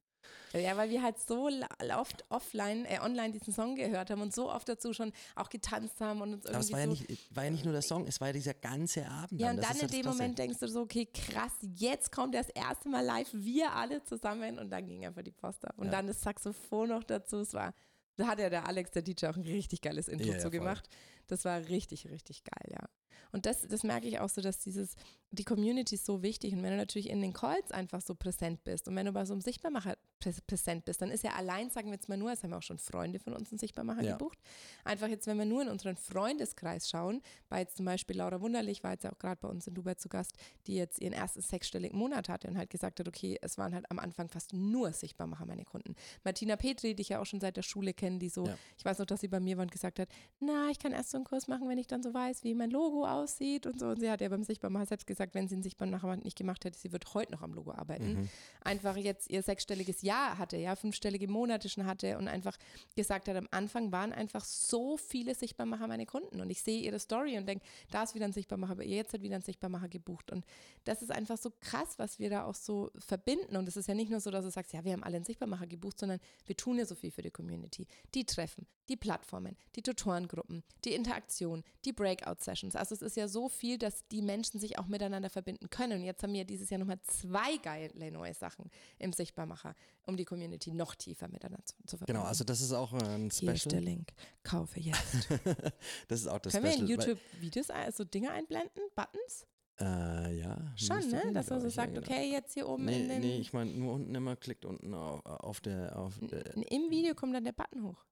Ja, 0.52 0.76
weil 0.76 0.90
wir 0.90 1.02
halt 1.02 1.18
so 1.18 1.48
oft 1.94 2.24
offline, 2.28 2.84
äh, 2.86 2.98
online 3.00 3.32
diesen 3.32 3.52
Song 3.52 3.76
gehört 3.76 4.10
haben 4.10 4.20
und 4.20 4.34
so 4.34 4.50
oft 4.50 4.68
dazu 4.68 4.92
schon 4.92 5.12
auch 5.36 5.48
getanzt 5.48 6.00
haben 6.00 6.20
und 6.22 6.34
uns 6.34 6.46
Aber 6.46 6.58
es 6.58 6.70
irgendwie 6.70 6.72
war 6.72 6.80
ja, 6.80 6.84
so. 6.86 6.90
nicht, 7.12 7.36
war 7.36 7.44
ja 7.44 7.50
nicht 7.50 7.64
nur 7.64 7.72
der 7.72 7.82
Song, 7.82 8.06
es 8.06 8.20
war 8.20 8.28
ja 8.28 8.32
dieser 8.32 8.54
ganze 8.54 9.06
Abend. 9.08 9.40
ja, 9.40 9.48
dann. 9.48 9.56
und 9.56 9.62
dann 9.64 9.70
ist 9.76 9.80
in 9.82 9.86
das 9.86 9.90
dem 9.92 10.02
Klasse. 10.02 10.16
Moment 10.18 10.38
denkst 10.38 10.58
du 10.58 10.68
so, 10.68 10.80
okay, 10.80 11.06
krass, 11.06 11.52
jetzt 11.76 12.10
kommt 12.12 12.34
das 12.34 12.48
erste 12.50 12.88
Mal 12.88 13.04
live, 13.04 13.28
wir 13.32 13.72
alle 13.72 14.02
zusammen 14.02 14.58
und 14.58 14.70
dann 14.70 14.86
ging 14.86 15.06
einfach 15.06 15.22
die 15.22 15.30
Post 15.32 15.64
ab. 15.66 15.74
Und 15.78 15.86
Ja. 15.86 15.92
dann 15.92 16.06
das 16.08 16.20
Saxophon 16.20 16.88
noch 16.88 17.04
dazu, 17.04 17.38
es 17.38 17.54
war, 17.54 17.72
da 18.16 18.26
hat 18.26 18.38
ja 18.40 18.50
der 18.50 18.66
Alex, 18.66 18.90
der 18.90 19.02
DJ, 19.02 19.26
auch 19.26 19.36
ein 19.36 19.42
richtig 19.42 19.80
geiles 19.80 20.08
Intro 20.08 20.26
Ja, 20.26 20.32
ja, 20.32 20.38
zu 20.38 20.42
voll. 20.44 20.50
gemacht. 20.50 20.88
Das 21.28 21.44
war 21.44 21.58
richtig, 21.68 22.08
richtig 22.10 22.42
geil, 22.44 22.72
ja. 22.72 22.88
Und 23.32 23.46
das, 23.46 23.62
das 23.68 23.84
merke 23.84 24.08
ich 24.08 24.18
auch 24.18 24.28
so, 24.28 24.40
dass 24.40 24.58
dieses, 24.58 24.96
die 25.32 25.44
Community 25.44 25.94
ist 25.94 26.06
so 26.06 26.22
wichtig. 26.22 26.52
Und 26.54 26.62
wenn 26.62 26.70
du 26.72 26.76
natürlich 26.76 27.08
in 27.08 27.20
den 27.20 27.32
Calls 27.32 27.70
einfach 27.70 28.00
so 28.00 28.14
präsent 28.14 28.64
bist 28.64 28.88
und 28.88 28.96
wenn 28.96 29.06
du 29.06 29.12
bei 29.12 29.24
so 29.24 29.32
einem 29.32 29.40
Sichtbarmacher 29.40 29.96
prä- 30.20 30.40
präsent 30.46 30.84
bist, 30.84 31.00
dann 31.02 31.10
ist 31.10 31.22
ja 31.22 31.32
allein, 31.34 31.70
sagen 31.70 31.86
wir 31.88 31.94
jetzt 31.94 32.08
mal 32.08 32.16
nur, 32.16 32.32
es 32.32 32.42
haben 32.42 32.52
auch 32.52 32.62
schon 32.62 32.78
Freunde 32.78 33.20
von 33.20 33.32
uns 33.34 33.52
einen 33.52 33.58
Sichtbarmacher 33.58 34.02
Ja. 34.02 34.12
gebucht. 34.12 34.38
Einfach 34.84 35.06
jetzt, 35.08 35.26
wenn 35.28 35.38
wir 35.38 35.44
nur 35.44 35.62
in 35.62 35.68
unseren 35.68 35.96
Freundeskreis 35.96 36.88
schauen, 36.88 37.22
bei 37.48 37.60
jetzt 37.60 37.76
zum 37.76 37.86
Beispiel 37.86 38.16
Laura 38.16 38.40
Wunderlich 38.40 38.82
war 38.82 38.92
jetzt 38.92 39.04
ja 39.04 39.12
auch 39.12 39.18
gerade 39.18 39.38
bei 39.40 39.48
uns 39.48 39.66
in 39.66 39.74
Dubai 39.74 39.94
zu 39.94 40.08
Gast, 40.08 40.32
die 40.66 40.74
jetzt 40.74 41.00
ihren 41.00 41.12
ersten 41.12 41.40
sechsstelligen 41.42 41.98
Monat 41.98 42.28
hatte 42.28 42.48
und 42.48 42.58
halt 42.58 42.70
gesagt 42.70 42.98
hat, 43.00 43.06
okay, 43.08 43.38
es 43.40 43.56
waren 43.56 43.74
halt 43.74 43.84
am 43.90 43.98
Anfang 44.00 44.28
fast 44.28 44.52
nur 44.52 44.92
Sichtbarmacher 44.92 45.46
meine 45.46 45.64
Kunden. 45.64 45.94
Martina 46.24 46.56
Petri, 46.56 46.94
die 46.94 47.02
ich 47.02 47.08
ja 47.10 47.20
auch 47.20 47.26
schon 47.26 47.40
seit 47.40 47.56
der 47.56 47.62
Schule 47.62 47.94
kenne, 47.94 48.18
die 48.18 48.28
so, 48.28 48.46
Ja. 48.46 48.56
ich 48.76 48.84
weiß 48.84 48.98
noch, 48.98 49.06
dass 49.06 49.20
sie 49.20 49.28
bei 49.28 49.38
mir 49.40 49.56
war 49.56 49.62
und 49.62 49.70
gesagt 49.72 49.98
hat, 50.00 50.08
na, 50.40 50.70
ich 50.70 50.78
kann 50.80 50.92
erst 50.92 51.10
so 51.10 51.18
einen 51.18 51.24
Kurs 51.24 51.46
machen, 51.46 51.68
wenn 51.68 51.78
ich 51.78 51.86
dann 51.86 52.02
so 52.02 52.12
weiß, 52.12 52.42
wie 52.42 52.54
mein 52.54 52.70
Logo 52.70 53.06
aussieht 53.06 53.66
und 53.66 53.78
so. 53.78 53.86
Und 53.86 54.00
sie 54.00 54.10
hat 54.10 54.20
ja 54.20 54.28
beim 54.28 54.42
Sichtbarmacher 54.42 54.86
selbst 54.86 55.06
gesagt, 55.06 55.19
wenn 55.32 55.48
sie 55.48 55.54
einen 55.54 55.62
Sichtbarmacher 55.62 56.16
nicht 56.16 56.36
gemacht 56.36 56.64
hätte, 56.64 56.78
sie 56.78 56.92
wird 56.92 57.14
heute 57.14 57.32
noch 57.32 57.42
am 57.42 57.52
Logo 57.52 57.72
arbeiten. 57.72 58.14
Mhm. 58.14 58.28
Einfach 58.62 58.96
jetzt 58.96 59.30
ihr 59.30 59.42
sechsstelliges 59.42 60.02
Jahr 60.02 60.38
hatte, 60.38 60.56
ja, 60.56 60.76
fünfstellige 60.76 61.28
Monate 61.28 61.68
schon 61.68 61.86
hatte 61.86 62.18
und 62.18 62.28
einfach 62.28 62.56
gesagt 62.96 63.28
hat, 63.28 63.36
am 63.36 63.48
Anfang 63.50 63.92
waren 63.92 64.12
einfach 64.12 64.44
so 64.44 64.96
viele 64.96 65.34
Sichtbarmacher 65.34 65.86
meine 65.86 66.06
Kunden. 66.06 66.40
Und 66.40 66.50
ich 66.50 66.62
sehe 66.62 66.80
ihre 66.80 66.98
Story 66.98 67.36
und 67.36 67.46
denke, 67.46 67.64
da 67.90 68.02
ist 68.02 68.14
wieder 68.14 68.24
ein 68.24 68.32
Sichtbarmacher, 68.32 68.72
aber 68.72 68.84
jetzt 68.84 69.12
hat 69.12 69.22
wieder 69.22 69.36
ein 69.36 69.42
Sichtbarmacher 69.42 69.88
gebucht. 69.88 70.30
Und 70.30 70.44
das 70.84 71.02
ist 71.02 71.10
einfach 71.10 71.38
so 71.38 71.50
krass, 71.60 71.98
was 71.98 72.18
wir 72.18 72.30
da 72.30 72.44
auch 72.44 72.54
so 72.54 72.90
verbinden. 72.98 73.56
Und 73.56 73.68
es 73.68 73.76
ist 73.76 73.88
ja 73.88 73.94
nicht 73.94 74.10
nur 74.10 74.20
so, 74.20 74.30
dass 74.30 74.44
du 74.44 74.50
sagst, 74.50 74.72
ja, 74.72 74.84
wir 74.84 74.92
haben 74.92 75.04
alle 75.04 75.16
einen 75.16 75.24
Sichtbarmacher 75.24 75.66
gebucht, 75.66 75.98
sondern 75.98 76.20
wir 76.46 76.56
tun 76.56 76.78
ja 76.78 76.86
so 76.86 76.94
viel 76.94 77.10
für 77.10 77.22
die 77.22 77.30
Community. 77.30 77.86
Die 78.14 78.24
Treffen, 78.24 78.66
die 78.88 78.96
Plattformen, 78.96 79.56
die 79.76 79.82
Tutorengruppen, 79.82 80.62
die 80.84 80.94
Interaktion, 80.94 81.62
die 81.84 81.92
Breakout-Sessions. 81.92 82.76
Also 82.76 82.94
es 82.94 83.02
ist 83.02 83.16
ja 83.16 83.28
so 83.28 83.48
viel, 83.48 83.78
dass 83.78 84.06
die 84.08 84.22
Menschen 84.22 84.60
sich 84.60 84.78
auch 84.78 84.86
miteinander 84.86 85.09
verbinden 85.30 85.68
können. 85.70 85.98
Und 86.00 86.04
jetzt 86.04 86.22
haben 86.22 86.32
wir 86.32 86.44
dieses 86.44 86.70
Jahr 86.70 86.78
nochmal 86.78 87.00
zwei 87.02 87.56
geile 87.58 88.10
neue 88.10 88.34
Sachen 88.34 88.70
im 88.98 89.12
Sichtbarmacher, 89.12 89.74
um 90.06 90.16
die 90.16 90.24
Community 90.24 90.72
noch 90.72 90.94
tiefer 90.94 91.28
miteinander 91.28 91.64
zu, 91.64 91.74
zu 91.86 91.96
verbinden. 91.98 92.18
Genau, 92.18 92.28
also 92.28 92.44
das 92.44 92.60
ist 92.60 92.72
auch 92.72 92.92
ein 92.92 93.30
Hier 93.30 93.52
ist 93.52 93.64
der 93.64 93.70
Special. 93.70 93.82
Link. 93.82 94.12
Kaufe 94.42 94.80
jetzt. 94.80 95.28
das 96.08 96.20
ist 96.20 96.26
auch 96.26 96.38
das 96.38 96.52
Können 96.52 96.64
wir 96.64 96.72
Special. 96.72 96.90
in 96.90 96.96
YouTube 96.96 97.18
Videos, 97.40 97.70
also 97.70 98.04
Dinge 98.04 98.30
einblenden? 98.30 98.82
Buttons? 98.94 99.46
Äh, 99.80 100.38
ja. 100.38 100.72
Schon, 100.76 101.08
ne? 101.10 101.22
gehen, 101.22 101.34
Dass 101.34 101.48
man 101.48 101.60
so 101.60 101.66
ich, 101.68 101.74
ja, 101.74 101.82
sagt, 101.82 101.94
genau. 101.94 102.06
okay, 102.06 102.30
jetzt 102.30 102.52
hier 102.54 102.68
oben 102.68 102.86
in 102.88 103.06
Nee, 103.06 103.08
den, 103.08 103.20
nee, 103.20 103.38
ich 103.38 103.52
meine 103.52 103.70
nur 103.72 103.94
unten 103.94 104.14
immer, 104.14 104.36
klickt 104.36 104.64
unten 104.64 104.92
auf, 104.92 105.24
auf 105.24 105.60
der, 105.60 105.98
auf 105.98 106.18
der 106.20 106.54
im 106.54 106.90
Video 106.90 107.14
kommt 107.14 107.34
dann 107.34 107.44
der 107.44 107.52
Button 107.52 107.84
hoch. 107.84 108.04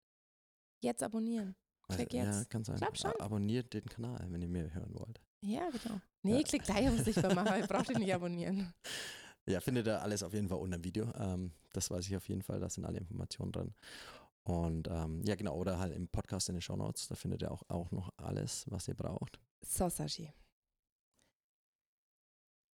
Jetzt 0.81 1.03
abonnieren. 1.03 1.57
Klick 1.89 2.13
Ja, 2.13 2.25
jetzt. 2.25 2.51
kann 2.51 2.65
sein. 2.65 2.77
Glaub 2.77 2.97
schon. 2.97 3.13
Abonniert 3.19 3.73
den 3.73 3.85
Kanal, 3.87 4.27
wenn 4.31 4.43
ihr 4.43 4.49
mehr 4.49 4.73
hören 4.73 4.95
wollt. 4.95 5.21
Ja, 5.41 5.68
genau. 5.70 6.01
Nee, 6.22 6.39
Ja. 6.39 6.43
klick 6.43 6.62
gleich 6.64 6.89
auf 6.89 6.99
Sichtbarmacher. 6.99 7.59
Ihr 7.59 7.66
braucht 7.66 7.91
ihn 7.91 7.99
nicht 7.99 8.12
abonnieren. 8.14 8.72
Ja, 9.47 9.61
findet 9.61 9.86
ihr 9.86 10.03
alles 10.03 10.22
auf 10.22 10.34
jeden 10.34 10.49
Fall 10.49 10.59
unter 10.59 10.78
dem 10.78 10.84
Video. 10.84 11.12
Ähm, 11.14 11.53
das 11.72 11.91
weiß 11.91 12.07
ich 12.09 12.16
auf 12.16 12.28
jeden 12.28 12.43
Fall, 12.43 12.61
da 12.61 12.68
sind 12.68 12.84
alle 12.84 12.99
Informationen 12.99 13.53
drin. 13.53 13.74
Und 14.43 14.89
ähm, 14.89 15.22
ja, 15.24 15.36
genau, 15.36 15.55
oder 15.57 15.78
halt 15.78 15.95
im 15.95 16.09
Podcast 16.09 16.49
in 16.49 16.57
den 16.57 16.62
Show 16.62 16.76
Notes, 16.76 17.09
da 17.09 17.14
findet 17.14 17.43
ihr 17.43 17.51
auch, 17.51 17.62
auch 17.68 17.91
noch 17.91 18.11
alles, 18.16 18.64
was 18.70 18.89
ihr 18.89 18.95
braucht. 18.95 19.39
So, 19.62 19.89
Sashi. 19.89 20.32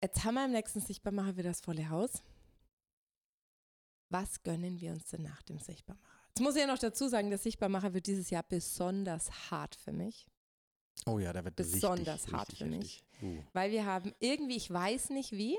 Jetzt 0.03 0.23
haben 0.23 0.35
wir 0.35 0.45
im 0.45 0.51
nächsten 0.51 0.81
Sichtbarmacher 0.81 1.37
wieder 1.37 1.49
das 1.49 1.61
volle 1.61 1.89
Haus. 1.89 2.23
Was 4.09 4.43
gönnen 4.43 4.79
wir 4.81 4.91
uns 4.91 5.05
denn 5.09 5.21
nach 5.23 5.41
dem 5.43 5.59
Sichtbarmacher? 5.59 6.07
Jetzt 6.29 6.41
muss 6.41 6.55
ich 6.55 6.61
ja 6.61 6.67
noch 6.67 6.79
dazu 6.79 7.07
sagen, 7.07 7.29
der 7.29 7.37
Sichtbarmacher 7.39 7.93
wird 7.93 8.07
dieses 8.07 8.29
Jahr 8.29 8.43
besonders 8.43 9.51
hart 9.51 9.75
für 9.75 9.91
mich. 9.93 10.27
Oh 11.05 11.19
ja, 11.19 11.33
da 11.33 11.43
wird 11.43 11.55
Besonders 11.55 12.31
hart 12.31 12.53
für 12.53 12.65
mich. 12.65 13.03
Uh. 13.21 13.37
Weil 13.53 13.71
wir 13.71 13.85
haben 13.85 14.13
irgendwie, 14.19 14.57
ich 14.57 14.71
weiß 14.71 15.09
nicht 15.11 15.31
wie, 15.31 15.57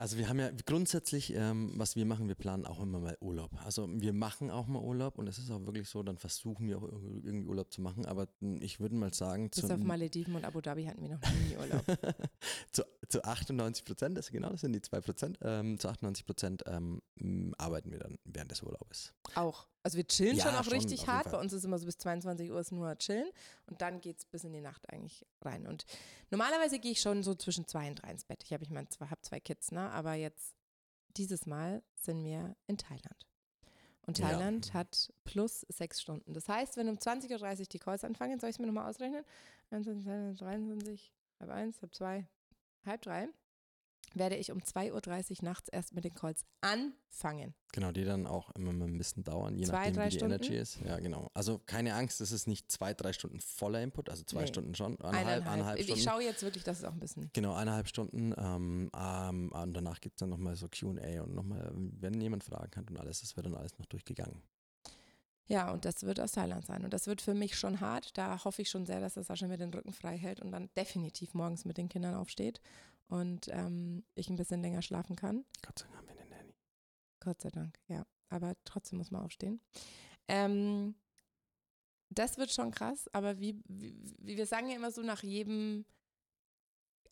Also 0.00 0.16
wir 0.16 0.30
haben 0.30 0.38
ja 0.38 0.50
grundsätzlich, 0.64 1.34
ähm, 1.34 1.72
was 1.74 1.94
wir 1.94 2.06
machen, 2.06 2.26
wir 2.26 2.34
planen 2.34 2.64
auch 2.64 2.80
immer 2.80 3.00
mal 3.00 3.18
Urlaub. 3.20 3.50
Also 3.66 3.86
wir 3.92 4.14
machen 4.14 4.50
auch 4.50 4.66
mal 4.66 4.80
Urlaub 4.80 5.18
und 5.18 5.26
es 5.26 5.36
ist 5.36 5.50
auch 5.50 5.60
wirklich 5.66 5.90
so, 5.90 6.02
dann 6.02 6.16
versuchen 6.16 6.66
wir 6.68 6.78
auch 6.78 6.84
ir- 6.84 7.22
irgendwie 7.22 7.46
Urlaub 7.46 7.70
zu 7.70 7.82
machen. 7.82 8.06
Aber 8.06 8.26
ich 8.60 8.80
würde 8.80 8.94
mal 8.94 9.12
sagen, 9.12 9.50
bis 9.50 9.60
zu, 9.60 9.70
auf 9.74 9.78
Malediven 9.78 10.34
und 10.36 10.46
Abu 10.46 10.62
Dhabi 10.62 10.86
hatten 10.86 11.02
wir 11.02 11.10
noch 11.10 11.20
nie 11.20 11.54
Urlaub. 11.58 11.84
zu, 12.72 12.82
zu 13.08 13.22
98 13.24 13.84
Prozent, 13.84 14.16
das 14.16 14.30
genau, 14.30 14.48
das 14.48 14.62
sind 14.62 14.72
die 14.72 14.80
2 14.80 15.00
Prozent, 15.02 15.38
ähm, 15.42 15.78
zu 15.78 15.88
98 15.90 16.24
Prozent 16.24 16.62
ähm, 16.66 17.02
arbeiten 17.58 17.90
wir 17.90 17.98
dann 17.98 18.18
während 18.24 18.50
des 18.52 18.62
Urlaubes. 18.62 19.12
Auch. 19.34 19.66
Also 19.82 19.96
wir 19.96 20.06
chillen 20.06 20.36
Ja, 20.36 20.44
schon 20.44 20.54
auch 20.56 20.64
schon, 20.64 20.74
richtig 20.74 21.06
hart. 21.06 21.24
Fall. 21.24 21.32
Bei 21.32 21.40
uns 21.40 21.54
ist 21.54 21.64
immer 21.64 21.78
so 21.78 21.86
bis 21.86 21.96
22 21.96 22.50
Uhr 22.50 22.60
ist 22.60 22.70
nur 22.70 22.96
chillen 22.98 23.28
und 23.66 23.80
dann 23.80 24.00
geht 24.02 24.18
es 24.18 24.26
bis 24.26 24.44
in 24.44 24.52
die 24.52 24.60
Nacht 24.60 24.86
eigentlich 24.90 25.24
rein. 25.40 25.66
Und 25.66 25.86
normalerweise 26.30 26.78
gehe 26.78 26.92
ich 26.92 27.00
schon 27.00 27.22
so 27.22 27.34
zwischen 27.34 27.66
zwei 27.66 27.88
und 27.88 28.02
drei 28.02 28.10
ins 28.10 28.24
Bett. 28.26 28.42
Ich 28.44 28.52
habe 28.52 28.62
ich 28.62 28.68
mein, 28.68 28.90
zwei, 28.90 29.06
hab 29.06 29.24
zwei 29.24 29.40
Kids, 29.40 29.72
ne? 29.72 29.89
Aber 29.90 30.14
jetzt 30.14 30.54
dieses 31.16 31.46
Mal 31.46 31.82
sind 31.96 32.24
wir 32.24 32.56
in 32.66 32.78
Thailand. 32.78 33.26
Und 34.06 34.18
Ja. 34.18 34.28
Thailand 34.28 34.72
hat 34.74 35.12
plus 35.24 35.60
sechs 35.68 36.00
Stunden. 36.00 36.32
Das 36.32 36.48
heißt, 36.48 36.76
wenn 36.76 36.88
um 36.88 36.96
20.30 36.96 37.60
Uhr 37.60 37.66
die 37.66 37.78
Calls 37.78 38.04
anfangen, 38.04 38.40
soll 38.40 38.50
ich 38.50 38.56
es 38.56 38.58
mir 38.58 38.66
nochmal 38.66 38.88
ausrechnen? 38.88 39.24
21, 39.70 40.04
22, 40.04 40.38
23, 40.38 41.12
halb 41.38 41.50
eins, 41.50 41.82
halb 41.82 41.94
zwei, 41.94 42.26
halb 42.84 43.02
drei, 43.02 43.28
werde 44.14 44.36
ich 44.36 44.50
um 44.50 44.58
2.30 44.58 45.30
Uhr 45.30 45.44
nachts 45.44 45.68
erst 45.68 45.94
mit 45.94 46.04
den 46.04 46.14
Calls 46.14 46.44
anfangen. 46.60 47.54
Genau, 47.72 47.92
die 47.92 48.04
dann 48.04 48.26
auch 48.26 48.50
immer 48.56 48.72
ein 48.72 48.98
bisschen 48.98 49.22
dauern, 49.22 49.54
je 49.56 49.64
Zwei, 49.66 49.90
nachdem, 49.90 50.04
wie 50.04 50.08
die 50.08 50.16
Stunden? 50.16 50.34
Energy 50.34 50.56
ist. 50.56 50.80
Ja, 50.84 50.98
genau. 50.98 51.30
Also 51.34 51.58
keine 51.66 51.94
Angst, 51.94 52.20
es 52.20 52.32
ist 52.32 52.48
nicht 52.48 52.70
zwei, 52.72 52.92
drei 52.94 53.12
Stunden 53.12 53.40
voller 53.40 53.80
Input, 53.82 54.08
also 54.10 54.24
zwei 54.24 54.42
Nee. 54.42 54.46
Stunden 54.48 54.74
schon, 54.74 54.96
eineinhalb, 55.00 55.16
Eineinhalb. 55.26 55.46
eineinhalb 55.46 55.78
Ich 55.78 55.86
Stunden. 55.86 56.02
schaue 56.02 56.22
jetzt 56.24 56.42
wirklich, 56.42 56.64
dass 56.64 56.78
es 56.78 56.84
auch 56.84 56.92
ein 56.92 57.00
bisschen. 57.00 57.30
Genau, 57.32 57.54
eineinhalb 57.54 57.86
Stunden. 57.88 58.34
Ähm, 58.36 58.90
ähm, 58.96 59.52
und 59.52 59.72
danach 59.74 60.00
gibt 60.00 60.16
es 60.16 60.20
dann 60.20 60.30
nochmal 60.30 60.56
so 60.56 60.66
QA 60.68 61.22
und 61.22 61.34
nochmal, 61.34 61.70
wenn 61.74 62.20
jemand 62.20 62.42
Fragen 62.42 62.70
hat 62.76 62.90
und 62.90 62.98
alles, 62.98 63.20
das 63.20 63.36
wird 63.36 63.46
dann 63.46 63.54
alles 63.54 63.78
noch 63.78 63.86
durchgegangen. 63.86 64.42
Ja, 65.46 65.72
und 65.72 65.84
das 65.84 66.04
wird 66.04 66.20
aus 66.20 66.30
Thailand 66.30 66.64
sein. 66.64 66.84
Und 66.84 66.92
das 66.94 67.08
wird 67.08 67.20
für 67.20 67.34
mich 67.34 67.58
schon 67.58 67.80
hart. 67.80 68.16
Da 68.16 68.44
hoffe 68.44 68.62
ich 68.62 68.70
schon 68.70 68.86
sehr, 68.86 69.00
dass 69.00 69.14
der 69.14 69.24
Sascha 69.24 69.48
mir 69.48 69.56
den 69.58 69.74
Rücken 69.74 69.92
frei 69.92 70.16
hält 70.16 70.38
und 70.40 70.52
dann 70.52 70.70
definitiv 70.76 71.34
morgens 71.34 71.64
mit 71.64 71.76
den 71.76 71.88
Kindern 71.88 72.14
aufsteht 72.14 72.60
und 73.10 73.48
ähm, 73.48 74.04
ich 74.14 74.30
ein 74.30 74.36
bisschen 74.36 74.62
länger 74.62 74.82
schlafen 74.82 75.16
kann. 75.16 75.44
Gott 75.66 75.80
sei 75.80 75.86
Dank 75.86 75.96
haben 75.98 76.06
wir 76.06 76.20
eine 76.20 76.30
Nanny. 76.30 76.54
Gott 77.18 77.40
sei 77.40 77.50
Dank, 77.50 77.78
ja. 77.88 78.06
Aber 78.28 78.54
trotzdem 78.64 78.98
muss 78.98 79.10
man 79.10 79.24
aufstehen. 79.24 79.60
Ähm, 80.28 80.94
das 82.08 82.38
wird 82.38 82.52
schon 82.52 82.70
krass, 82.70 83.08
aber 83.12 83.40
wie, 83.40 83.60
wie, 83.66 83.96
wir 84.36 84.46
sagen 84.46 84.68
ja 84.68 84.76
immer 84.76 84.92
so, 84.92 85.02
nach 85.02 85.24
jedem 85.24 85.84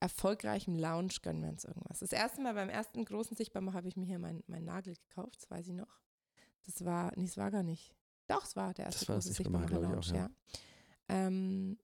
erfolgreichen 0.00 0.78
Lounge 0.78 1.14
gönnen 1.20 1.42
wir 1.42 1.48
uns 1.48 1.64
irgendwas. 1.64 1.98
Das 1.98 2.12
erste 2.12 2.40
Mal 2.40 2.54
beim 2.54 2.68
ersten 2.68 3.04
großen 3.04 3.36
Sichtbarmacher 3.36 3.78
habe 3.78 3.88
ich 3.88 3.96
mir 3.96 4.06
hier 4.06 4.20
meinen 4.20 4.44
mein 4.46 4.64
Nagel 4.64 4.94
gekauft, 4.94 5.36
das 5.36 5.50
weiß 5.50 5.66
ich 5.66 5.74
noch. 5.74 6.00
Das 6.66 6.84
war, 6.84 7.12
nee, 7.16 7.24
es 7.24 7.36
war 7.36 7.50
gar 7.50 7.64
nicht. 7.64 7.92
Doch, 8.28 8.44
es 8.44 8.54
war 8.54 8.72
der 8.74 8.86
erste 8.86 9.00
Das 9.00 9.08
war 9.08 9.16
große 9.16 9.28
Sichtbarmacher, 9.32 9.68
Sichtbarmacher 9.68 9.90
glaub 9.90 10.04
ich 10.04 10.10
Lounge, 10.10 10.28
auch, 10.28 10.30
ja. 11.08 11.16
ja. 11.16 11.26
Ähm, 11.26 11.78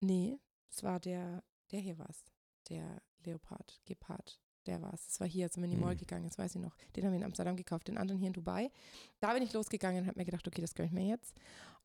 nee, 0.00 0.38
es 0.70 0.82
war 0.82 0.98
der 1.00 1.42
Der 1.72 1.80
hier 1.80 1.98
war's. 1.98 2.24
Der 2.68 3.02
Leopard, 3.24 3.80
Gepard. 3.84 4.38
Der 4.66 4.82
war's. 4.82 5.06
Das 5.06 5.20
war 5.20 5.26
hier, 5.26 5.44
als 5.46 5.56
wir 5.56 5.64
in 5.64 5.70
die 5.70 5.76
Mall 5.76 5.94
Mhm. 5.94 5.98
gegangen, 5.98 6.24
das 6.24 6.38
weiß 6.38 6.54
ich 6.54 6.60
noch. 6.60 6.76
Den 6.94 7.04
haben 7.04 7.12
wir 7.12 7.18
in 7.18 7.24
Amsterdam 7.24 7.56
gekauft, 7.56 7.88
den 7.88 7.96
anderen 7.98 8.18
hier 8.18 8.26
in 8.28 8.32
Dubai. 8.34 8.70
Da 9.20 9.32
bin 9.32 9.42
ich 9.42 9.52
losgegangen 9.52 10.02
und 10.02 10.06
habe 10.08 10.18
mir 10.18 10.24
gedacht, 10.26 10.46
okay, 10.46 10.60
das 10.60 10.74
gönne 10.74 10.88
ich 10.88 10.92
mir 10.92 11.06
jetzt. 11.06 11.34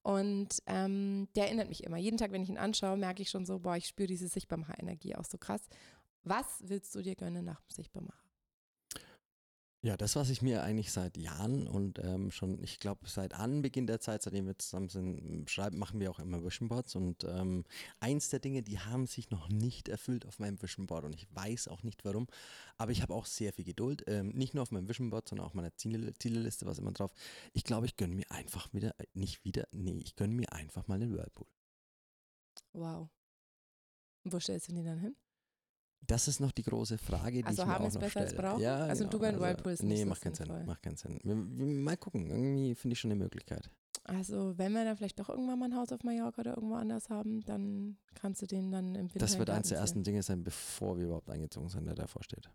Und 0.01 0.61
ähm, 0.67 1.27
der 1.35 1.45
erinnert 1.45 1.69
mich 1.69 1.83
immer. 1.83 1.97
Jeden 1.97 2.17
Tag, 2.17 2.31
wenn 2.31 2.43
ich 2.43 2.49
ihn 2.49 2.57
anschaue, 2.57 2.97
merke 2.97 3.21
ich 3.21 3.29
schon 3.29 3.45
so, 3.45 3.59
boah, 3.59 3.75
ich 3.77 3.87
spüre 3.87 4.07
diese 4.07 4.27
Sichtbarmacher-Energie 4.27 5.15
auch 5.15 5.25
so 5.25 5.37
krass. 5.37 5.61
Was 6.23 6.45
willst 6.67 6.93
du 6.95 7.01
dir 7.01 7.15
gönnen 7.15 7.45
nach 7.45 7.61
dem 7.61 7.69
Sichtbarmacher? 7.73 8.24
Ja, 9.85 9.95
das, 9.95 10.15
was 10.15 10.31
ich 10.31 10.41
mir 10.41 10.63
eigentlich 10.63 10.91
seit 10.91 11.15
Jahren 11.15 11.67
und 11.67 11.99
ähm, 11.99 12.31
schon, 12.31 12.59
ich 12.63 12.79
glaube, 12.79 13.07
seit 13.07 13.35
Anbeginn 13.35 13.85
der 13.85 13.99
Zeit, 13.99 14.23
seitdem 14.23 14.47
wir 14.47 14.57
zusammen 14.57 14.89
sind, 14.89 15.47
schreiben, 15.47 15.77
machen 15.77 15.99
wir 15.99 16.09
auch 16.09 16.17
immer 16.17 16.43
Vision 16.43 16.69
Boards. 16.69 16.95
Und 16.95 17.23
ähm, 17.23 17.65
eins 17.99 18.29
der 18.29 18.39
Dinge, 18.39 18.63
die 18.63 18.79
haben 18.79 19.05
sich 19.05 19.29
noch 19.29 19.47
nicht 19.47 19.87
erfüllt 19.87 20.25
auf 20.25 20.39
meinem 20.39 20.59
Vision 20.59 20.87
Board 20.87 21.05
und 21.05 21.13
ich 21.13 21.27
weiß 21.35 21.67
auch 21.67 21.83
nicht 21.83 22.03
warum. 22.03 22.25
Aber 22.79 22.93
ich 22.93 23.03
habe 23.03 23.13
auch 23.13 23.27
sehr 23.27 23.53
viel 23.53 23.63
Geduld. 23.63 24.03
Ähm, 24.07 24.29
nicht 24.29 24.55
nur 24.55 24.63
auf 24.63 24.71
meinem 24.71 24.89
Vision 24.89 25.11
Board, 25.11 25.29
sondern 25.29 25.45
auch 25.45 25.53
meiner 25.53 25.75
Ziele, 25.75 26.15
Zieleliste, 26.15 26.65
was 26.65 26.79
immer 26.79 26.91
drauf. 26.91 27.11
Ich 27.53 27.63
glaube, 27.63 27.85
ich 27.85 27.95
gönne 27.95 28.15
mir 28.15 28.31
einfach 28.31 28.73
wieder, 28.73 28.99
äh, 28.99 29.05
nicht 29.13 29.45
wieder, 29.45 29.67
nee, 29.71 29.99
ich 30.03 30.15
gönne 30.15 30.33
mir 30.33 30.51
einfach 30.51 30.87
mal 30.87 30.95
einen 30.95 31.13
Whirlpool. 31.13 31.45
Wow. 32.73 33.07
Wo 34.23 34.39
stellst 34.39 34.67
du 34.67 34.73
den 34.73 34.85
dann 34.85 34.97
hin? 34.97 35.15
Das 36.07 36.27
ist 36.27 36.39
noch 36.39 36.51
die 36.51 36.63
große 36.63 36.97
Frage, 36.97 37.37
die 37.39 37.43
Also 37.45 37.61
ich 37.63 37.67
mir 37.67 37.73
haben 37.73 37.85
auch 37.85 37.93
noch 37.93 37.99
besser 37.99 38.19
als 38.21 38.35
brauchen? 38.35 38.61
Ja, 38.61 38.77
Also 38.85 39.03
genau. 39.03 39.11
Dubai 39.11 39.33
und 39.33 39.39
Whirlpool 39.39 39.71
ist 39.71 39.83
nicht 39.83 39.99
Nee, 39.99 40.05
macht 40.05 40.21
keinen 40.21 40.35
Sinn. 40.35 40.65
Macht 40.65 40.83
keinen 40.83 40.97
Sinn. 40.97 41.19
Wir, 41.23 41.35
wir, 41.35 41.65
mal 41.65 41.97
gucken. 41.97 42.29
Irgendwie 42.29 42.75
finde 42.75 42.93
ich 42.93 42.99
schon 42.99 43.11
eine 43.11 43.19
Möglichkeit. 43.19 43.69
Also, 44.03 44.55
wenn 44.57 44.71
wir 44.73 44.85
dann 44.85 44.97
vielleicht 44.97 45.17
doch 45.19 45.29
irgendwann 45.29 45.57
mal 45.57 45.65
ein 45.65 45.75
Haus 45.75 45.91
auf 45.91 46.03
Mallorca 46.03 46.41
oder 46.41 46.55
irgendwo 46.55 46.75
anders 46.75 47.09
haben, 47.09 47.41
dann 47.45 47.97
kannst 48.13 48.39
du 48.41 48.45
den 48.45 48.71
dann 48.71 48.93
im 48.93 49.05
Winter 49.07 49.19
Das 49.19 49.39
wird 49.39 49.49
eines 49.49 49.69
der 49.69 49.79
ersten. 49.79 50.03
Dinge 50.03 50.21
sein, 50.21 50.43
bevor 50.43 50.97
wir 50.97 51.05
überhaupt 51.05 51.29
eingezogen 51.29 51.69
sind, 51.69 51.85
der 51.85 51.95
davor 51.95 52.21
steht. 52.23 52.47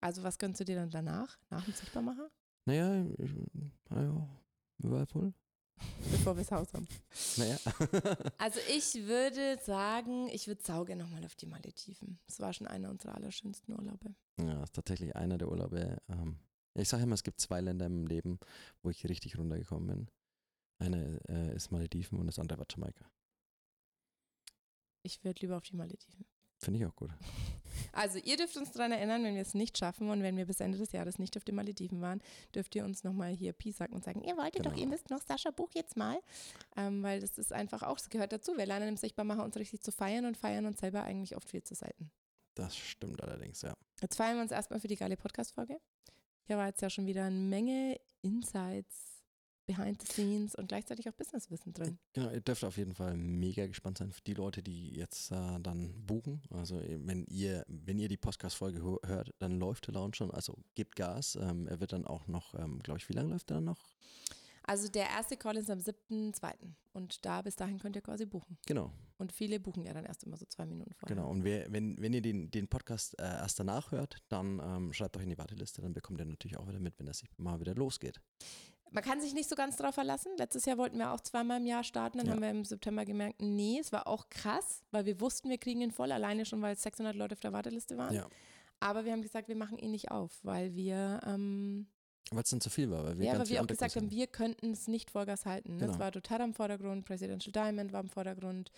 Also, 0.00 0.22
was 0.22 0.38
gönnst 0.38 0.60
du 0.60 0.64
dir 0.64 0.76
dann 0.76 0.88
danach, 0.90 1.38
nach 1.50 1.64
dem 1.64 1.74
Sichtbarmacher, 1.74 2.30
Naja, 2.64 3.04
ich, 3.18 3.30
naja, 3.90 4.26
Whirlpool. 4.78 5.34
Bevor 6.10 6.36
wir 6.36 6.42
das 6.44 6.52
Haus 6.52 6.72
haben? 6.74 6.88
Naja. 7.36 7.58
Also, 8.38 8.58
ich 8.68 8.94
würde 9.06 9.58
sagen, 9.64 10.28
ich 10.28 10.46
würde 10.46 10.62
sauge 10.62 10.96
nochmal 10.96 11.24
auf 11.24 11.34
die 11.34 11.46
Malediven. 11.46 12.18
Das 12.26 12.40
war 12.40 12.52
schon 12.52 12.66
einer 12.66 12.90
unserer 12.90 13.14
allerschönsten 13.14 13.74
Urlaube. 13.74 14.14
ja, 14.40 14.62
ist 14.62 14.74
tatsächlich 14.74 15.14
einer 15.16 15.38
der 15.38 15.48
Urlaube. 15.48 15.98
Ähm, 16.08 16.38
ich 16.74 16.88
sage 16.88 17.02
immer, 17.02 17.14
es 17.14 17.22
gibt 17.22 17.40
zwei 17.40 17.60
Länder 17.60 17.86
im 17.86 18.06
Leben, 18.06 18.38
wo 18.82 18.90
ich 18.90 19.06
richtig 19.08 19.36
runtergekommen 19.38 19.86
bin. 19.88 20.10
Eine 20.78 21.20
äh, 21.28 21.54
ist 21.54 21.70
Malediven 21.70 22.18
und 22.18 22.26
das 22.26 22.38
andere 22.38 22.58
war 22.58 22.66
Jamaika. 22.70 23.10
Ich 25.02 25.22
würde 25.24 25.40
lieber 25.40 25.56
auf 25.56 25.64
die 25.64 25.76
Malediven. 25.76 26.24
Finde 26.60 26.78
ich 26.80 26.86
auch 26.86 26.94
gut. 26.94 27.10
Also, 27.92 28.18
ihr 28.18 28.36
dürft 28.36 28.56
uns 28.58 28.70
daran 28.72 28.92
erinnern, 28.92 29.24
wenn 29.24 29.34
wir 29.34 29.40
es 29.42 29.54
nicht 29.54 29.78
schaffen 29.78 30.10
und 30.10 30.22
wenn 30.22 30.36
wir 30.36 30.44
bis 30.44 30.60
Ende 30.60 30.76
des 30.76 30.92
Jahres 30.92 31.18
nicht 31.18 31.36
auf 31.38 31.44
den 31.44 31.54
Malediven 31.54 32.00
waren, 32.02 32.20
dürft 32.54 32.74
ihr 32.74 32.84
uns 32.84 33.02
nochmal 33.04 33.32
hier 33.32 33.52
Pi 33.54 33.72
sagen 33.72 33.94
und 33.94 34.04
sagen, 34.04 34.22
ihr 34.22 34.36
wolltet 34.36 34.66
doch, 34.66 34.72
Genau. 34.72 34.82
ihr 34.82 34.88
müsst 34.88 35.08
noch 35.08 35.22
Sascha 35.22 35.50
Buch 35.50 35.70
jetzt 35.74 35.96
mal. 35.96 36.20
Ähm, 36.76 37.02
weil 37.02 37.20
das 37.20 37.38
ist 37.38 37.52
einfach 37.52 37.82
auch, 37.82 37.96
das 37.96 38.10
gehört 38.10 38.32
dazu. 38.32 38.56
Wir 38.58 38.66
lernen 38.66 38.88
im 38.88 38.96
Sichtbarmacher 38.98 39.42
uns 39.44 39.56
richtig 39.56 39.80
zu 39.80 39.92
feiern 39.92 40.26
und 40.26 40.36
feiern 40.36 40.66
uns 40.66 40.80
selber 40.80 41.02
eigentlich 41.04 41.36
oft 41.36 41.48
viel 41.48 41.62
zu 41.62 41.74
selten. 41.74 42.10
Das 42.54 42.76
stimmt 42.76 43.22
allerdings, 43.22 43.62
ja. 43.62 43.72
Jetzt 44.02 44.16
feiern 44.16 44.36
wir 44.36 44.42
uns 44.42 44.52
erstmal 44.52 44.80
für 44.80 44.88
die 44.88 44.96
geile 44.96 45.16
Podcast-Folge. 45.16 45.80
Hier 46.42 46.56
war 46.58 46.66
jetzt 46.66 46.82
ja 46.82 46.90
schon 46.90 47.06
wieder 47.06 47.24
eine 47.24 47.36
Menge 47.36 47.98
Insights, 48.22 49.19
Behind 49.70 50.02
the 50.02 50.12
Scenes 50.12 50.54
und 50.56 50.66
gleichzeitig 50.66 51.08
auch 51.08 51.12
Businesswissen 51.12 51.72
drin. 51.72 51.96
Genau, 52.12 52.30
ihr 52.30 52.40
dürft 52.40 52.64
auf 52.64 52.76
jeden 52.76 52.94
Fall 52.94 53.16
mega 53.16 53.66
gespannt 53.68 53.98
sein 53.98 54.10
für 54.10 54.22
die 54.22 54.34
Leute, 54.34 54.64
die 54.64 54.96
jetzt 54.96 55.30
äh, 55.30 55.60
dann 55.60 55.94
buchen. 56.06 56.42
Also 56.50 56.80
eh, 56.80 56.98
wenn 57.04 57.24
ihr, 57.26 57.64
wenn 57.68 58.00
ihr 58.00 58.08
die 58.08 58.16
Podcast-Folge 58.16 58.82
hört, 58.82 59.32
dann 59.38 59.60
läuft 59.60 59.86
der 59.86 59.94
Launch 59.94 60.16
schon, 60.16 60.32
also 60.32 60.58
gebt 60.74 60.96
Gas. 60.96 61.36
Ähm, 61.36 61.68
er 61.68 61.78
wird 61.78 61.92
dann 61.92 62.04
auch 62.04 62.26
noch, 62.26 62.54
ähm, 62.54 62.80
glaube 62.80 62.98
ich, 62.98 63.08
wie 63.08 63.12
lange 63.12 63.30
läuft 63.30 63.50
er 63.52 63.56
dann 63.56 63.64
noch? 63.64 63.78
Also 64.64 64.88
der 64.88 65.08
erste 65.08 65.36
Call 65.36 65.56
ist 65.56 65.70
am 65.70 65.78
7.2. 65.78 66.52
Und 66.92 67.24
da 67.24 67.42
bis 67.42 67.56
dahin 67.56 67.78
könnt 67.78 67.96
ihr 67.96 68.02
quasi 68.02 68.26
buchen. 68.26 68.58
Genau, 68.66 68.92
Und 69.18 69.32
viele 69.32 69.60
buchen 69.60 69.84
ja 69.84 69.92
dann 69.92 70.04
erst 70.04 70.24
immer 70.24 70.36
so 70.36 70.44
zwei 70.46 70.66
Minuten 70.66 70.92
vorher. 70.94 71.16
genau. 71.16 71.30
Und 71.30 71.44
wer, 71.44 71.72
wenn, 71.72 72.00
wenn 72.00 72.12
ihr 72.12 72.22
den, 72.22 72.50
den 72.50 72.68
Podcast 72.68 73.18
äh, 73.18 73.22
erst 73.22 73.58
danach 73.60 73.92
hört, 73.92 74.18
dann 74.28 74.60
ähm, 74.62 74.92
schreibt 74.92 75.16
euch 75.16 75.22
in 75.22 75.30
die 75.30 75.38
Warteliste, 75.38 75.80
dann 75.82 75.92
bekommt 75.92 76.20
ihr 76.20 76.24
natürlich 76.24 76.56
auch 76.56 76.68
wieder 76.68 76.80
mit, 76.80 76.98
wenn 76.98 77.06
das 77.06 77.22
mal 77.36 77.60
wieder 77.60 77.74
losgeht. 77.74 78.20
Man 78.92 79.04
kann 79.04 79.20
sich 79.20 79.34
nicht 79.34 79.48
so 79.48 79.54
ganz 79.56 79.76
drauf 79.76 79.94
verlassen. 79.94 80.32
Letztes 80.36 80.64
Jahr 80.64 80.78
wollten 80.78 80.98
wir 80.98 81.12
auch 81.12 81.20
zweimal 81.20 81.58
im 81.60 81.66
Jahr 81.66 81.84
starten. 81.84 82.18
Dann 82.18 82.26
Ja. 82.26 82.32
haben 82.32 82.42
wir 82.42 82.50
im 82.50 82.64
September 82.64 83.04
gemerkt, 83.04 83.40
nee, 83.40 83.78
es 83.80 83.92
war 83.92 84.06
auch 84.06 84.28
krass, 84.28 84.82
weil 84.90 85.06
wir 85.06 85.20
wussten, 85.20 85.48
wir 85.48 85.58
kriegen 85.58 85.80
ihn 85.80 85.92
voll, 85.92 86.10
alleine 86.12 86.44
schon, 86.44 86.60
weil 86.62 86.76
600 86.76 87.14
Leute 87.14 87.34
auf 87.34 87.40
der 87.40 87.52
Warteliste 87.52 87.96
waren. 87.96 88.14
Ja. 88.14 88.26
Aber 88.80 89.04
wir 89.04 89.12
haben 89.12 89.22
gesagt, 89.22 89.48
wir 89.48 89.56
machen 89.56 89.78
ihn 89.78 89.90
nicht 89.90 90.10
auf, 90.10 90.38
weil 90.42 90.74
wir, 90.74 91.20
ähm, 91.26 91.86
Weil 92.32 92.42
es 92.44 92.50
dann 92.50 92.60
zu 92.60 92.70
viel 92.70 92.90
war, 92.90 93.04
weil 93.04 93.18
wir 93.18 93.26
ja, 93.26 93.38
weil 93.38 93.46
viel 93.46 93.56
wir 93.56 93.62
auch 93.62 93.66
gesagt 93.66 93.96
haben, 93.96 94.10
wir 94.10 94.26
könnten 94.26 94.72
es 94.72 94.88
nicht 94.88 95.10
Vollgas 95.10 95.46
halten. 95.46 95.78
Genau. 95.78 95.92
Es 95.92 95.98
war 95.98 96.12
total 96.12 96.40
am 96.42 96.54
Vordergrund, 96.54 97.04
Presidential 97.04 97.52
Diamond 97.52 97.92
war 97.92 98.00
im 98.00 98.08
Vordergrund, 98.08 98.70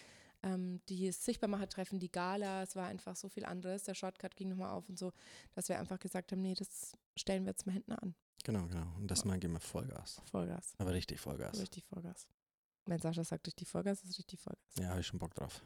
ähm, 0.43 0.81
die 0.89 1.11
Sichtbarmacher-Treffen, 1.13 2.01
die 2.01 2.11
Gala, 2.11 2.63
es 2.65 2.75
war 2.75 2.87
einfach 2.89 3.15
so 3.15 3.29
viel 3.29 3.45
anderes. 3.45 3.85
Der 3.85 3.95
Shortcut 3.95 4.35
ging 4.37 4.49
nochmal 4.49 4.71
auf 4.71 4.89
und 4.89 4.99
so, 4.99 5.13
dass 5.55 5.69
wir 5.69 5.79
einfach 5.79 6.01
gesagt 6.01 6.33
haben, 6.33 6.43
nee, 6.43 6.55
das 6.55 6.93
stellen 7.17 7.45
wir 7.45 7.51
jetzt 7.51 7.67
mal 7.67 7.73
hinten 7.73 7.93
an. 7.93 8.15
Genau, 8.45 8.67
genau. 8.67 8.87
Und 8.99 9.09
das 9.11 9.25
mal 9.25 9.39
geben 9.39 9.55
wir 9.55 9.61
Vollgas. 9.61 10.21
Vollgas. 10.31 10.75
Aber 10.79 10.93
richtig 10.93 11.21
Vollgas. 11.21 11.61
Richtig 11.61 11.85
Vollgas. 11.87 12.27
Wenn 12.87 12.99
Sascha 13.01 13.23
sagt, 13.23 13.47
richtig 13.47 13.69
Vollgas, 13.69 14.03
ist 14.03 14.19
richtig 14.19 14.41
Vollgas. 14.41 14.75
Ja, 14.79 14.89
habe 14.89 15.01
ich 15.01 15.07
schon 15.07 15.19
Bock 15.21 15.35
drauf. 15.35 15.63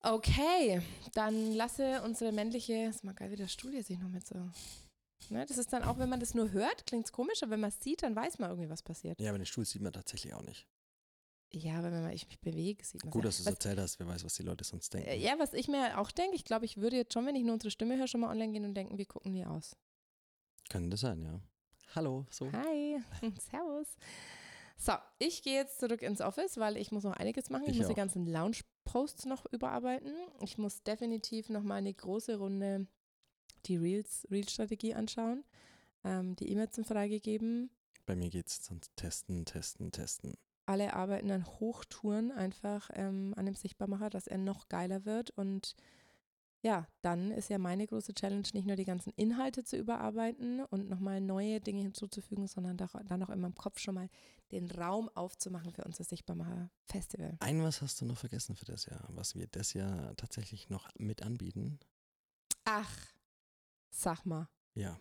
Okay, 0.00 0.82
dann 1.14 1.52
lasse 1.54 2.02
unsere 2.02 2.30
männliche, 2.32 2.74
ist 2.88 3.04
mal 3.04 3.14
geil, 3.14 3.30
wie 3.30 3.36
der 3.36 3.48
Stuhl 3.48 3.70
hier 3.72 3.82
sich 3.82 3.98
noch 3.98 4.10
mit 4.10 4.26
so. 4.26 4.34
Ne, 5.30 5.46
das 5.46 5.56
ist 5.56 5.72
dann 5.72 5.82
auch, 5.84 5.98
wenn 5.98 6.10
man 6.10 6.20
das 6.20 6.34
nur 6.34 6.50
hört, 6.50 6.84
klingt 6.86 7.06
es 7.06 7.12
komisch, 7.12 7.42
aber 7.42 7.52
wenn 7.52 7.60
man 7.60 7.70
es 7.70 7.82
sieht, 7.82 8.02
dann 8.02 8.14
weiß 8.14 8.38
man 8.38 8.50
irgendwie, 8.50 8.68
was 8.68 8.82
passiert. 8.82 9.18
Ja, 9.18 9.30
aber 9.30 9.38
den 9.38 9.46
Stuhl 9.46 9.64
sieht 9.64 9.80
man 9.80 9.94
tatsächlich 9.94 10.34
auch 10.34 10.42
nicht. 10.42 10.66
Ja, 11.50 11.78
aber 11.78 11.90
wenn 11.92 12.02
man, 12.02 12.12
ich 12.12 12.26
mich 12.26 12.38
bewege, 12.40 12.84
sieht 12.84 13.02
man 13.02 13.10
Gut, 13.10 13.24
dass 13.24 13.36
du 13.36 13.42
es 13.44 13.46
erzählt 13.46 13.78
hast, 13.78 13.98
wer 13.98 14.06
weiß, 14.08 14.24
was 14.24 14.34
die 14.34 14.42
Leute 14.42 14.64
sonst 14.64 14.92
denken. 14.92 15.08
äh, 15.08 15.16
Ja, 15.16 15.38
was 15.38 15.54
ich 15.54 15.68
mir 15.68 15.98
auch 15.98 16.10
denke, 16.10 16.36
ich 16.36 16.44
glaube, 16.44 16.66
ich 16.66 16.76
würde 16.76 16.96
jetzt 16.96 17.14
schon, 17.14 17.24
wenn 17.24 17.36
ich 17.36 17.44
nur 17.44 17.54
unsere 17.54 17.70
Stimme 17.70 17.96
höre, 17.96 18.08
schon 18.08 18.20
mal 18.20 18.30
online 18.30 18.52
gehen 18.52 18.64
und 18.66 18.74
denken, 18.74 18.98
wie 18.98 19.06
gucken 19.06 19.32
die 19.32 19.46
aus? 19.46 19.76
Könnte 20.68 20.96
sein, 20.98 21.22
ja. 21.22 21.40
Hallo, 21.94 22.26
so. 22.30 22.50
Hi, 22.52 22.98
servus. 23.50 23.86
So, 24.76 24.92
ich 25.18 25.42
gehe 25.42 25.54
jetzt 25.54 25.78
zurück 25.78 26.02
ins 26.02 26.20
Office, 26.20 26.58
weil 26.58 26.76
ich 26.76 26.90
muss 26.90 27.04
noch 27.04 27.12
einiges 27.12 27.50
machen. 27.50 27.64
Ich, 27.64 27.70
Ich 27.72 27.78
muss 27.78 27.86
die 27.86 27.92
auch. 27.92 27.96
ganzen 27.96 28.26
Lounge-Posts 28.26 29.26
noch 29.26 29.46
überarbeiten. 29.52 30.12
Ich 30.40 30.58
muss 30.58 30.82
definitiv 30.82 31.48
noch 31.48 31.62
mal 31.62 31.76
eine 31.76 31.94
große 31.94 32.36
Runde 32.38 32.86
die 33.66 33.76
Reels, 33.76 34.26
Reels-Strategie 34.30 34.94
anschauen. 34.94 35.44
Ähm, 36.02 36.34
die 36.36 36.50
E-Mails 36.50 36.74
sind 36.74 36.86
freigegeben. 36.86 37.70
Bei 38.04 38.14
mir 38.16 38.28
geht 38.28 38.48
es 38.48 38.60
dann 38.62 38.80
testen, 38.96 39.44
testen, 39.46 39.90
testen. 39.92 40.34
Alle 40.66 40.94
arbeiten 40.94 41.30
an 41.30 41.46
Hochtouren 41.46 42.32
einfach 42.32 42.90
ähm, 42.94 43.32
an 43.36 43.46
dem 43.46 43.54
Sichtbarmacher, 43.54 44.10
dass 44.10 44.26
er 44.26 44.38
noch 44.38 44.68
geiler 44.68 45.04
wird. 45.04 45.30
Und 45.30 45.76
ja, 46.64 46.88
dann 47.02 47.30
ist 47.30 47.50
ja 47.50 47.58
meine 47.58 47.86
große 47.86 48.14
Challenge, 48.14 48.48
nicht 48.54 48.66
nur 48.66 48.76
die 48.76 48.86
ganzen 48.86 49.12
Inhalte 49.16 49.64
zu 49.64 49.76
überarbeiten 49.76 50.64
und 50.64 50.88
nochmal 50.88 51.20
neue 51.20 51.60
Dinge 51.60 51.82
hinzuzufügen, 51.82 52.46
sondern 52.46 52.78
dann 52.78 53.22
auch 53.22 53.28
in 53.28 53.40
meinem 53.40 53.54
Kopf 53.54 53.78
schon 53.78 53.94
mal 53.94 54.08
den 54.50 54.70
Raum 54.70 55.10
aufzumachen 55.10 55.72
für 55.72 55.84
unser 55.84 56.04
Sichtbarmacher-Festival. 56.04 57.36
Ein 57.40 57.62
was 57.62 57.82
hast 57.82 58.00
du 58.00 58.06
noch 58.06 58.16
vergessen 58.16 58.56
für 58.56 58.64
das 58.64 58.86
Jahr, 58.86 59.06
was 59.10 59.34
wir 59.34 59.46
das 59.46 59.74
Jahr 59.74 60.16
tatsächlich 60.16 60.70
noch 60.70 60.88
mit 60.96 61.22
anbieten. 61.22 61.80
Ach, 62.64 62.96
sag 63.90 64.24
mal. 64.24 64.48
Ja. 64.74 64.98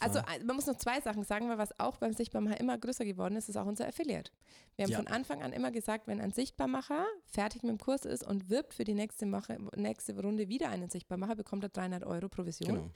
Also 0.00 0.20
man 0.44 0.56
muss 0.56 0.66
noch 0.66 0.76
zwei 0.76 1.00
Sachen 1.00 1.24
sagen, 1.24 1.48
weil 1.48 1.58
was 1.58 1.78
auch 1.80 1.96
beim 1.96 2.12
Sichtbarmacher 2.12 2.60
immer 2.60 2.76
größer 2.78 3.04
geworden 3.04 3.36
ist, 3.36 3.48
ist 3.48 3.56
auch 3.56 3.66
unser 3.66 3.86
Affiliate. 3.88 4.30
Wir 4.76 4.84
haben 4.84 4.92
Ja. 4.92 4.98
von 4.98 5.06
Anfang 5.08 5.42
an 5.42 5.52
immer 5.52 5.70
gesagt, 5.70 6.06
wenn 6.06 6.20
ein 6.20 6.32
Sichtbarmacher 6.32 7.06
fertig 7.26 7.62
mit 7.62 7.70
dem 7.70 7.78
Kurs 7.78 8.04
ist 8.04 8.22
und 8.24 8.48
wirbt 8.48 8.74
für 8.74 8.84
die 8.84 8.94
nächste, 8.94 9.30
Woche, 9.32 9.58
nächste 9.76 10.18
Runde 10.20 10.48
wieder 10.48 10.68
einen 10.70 10.88
Sichtbarmacher, 10.90 11.36
bekommt 11.36 11.62
er 11.64 11.68
300 11.70 12.04
Euro 12.04 12.28
Provision. 12.28 12.74
genau. 12.76 12.90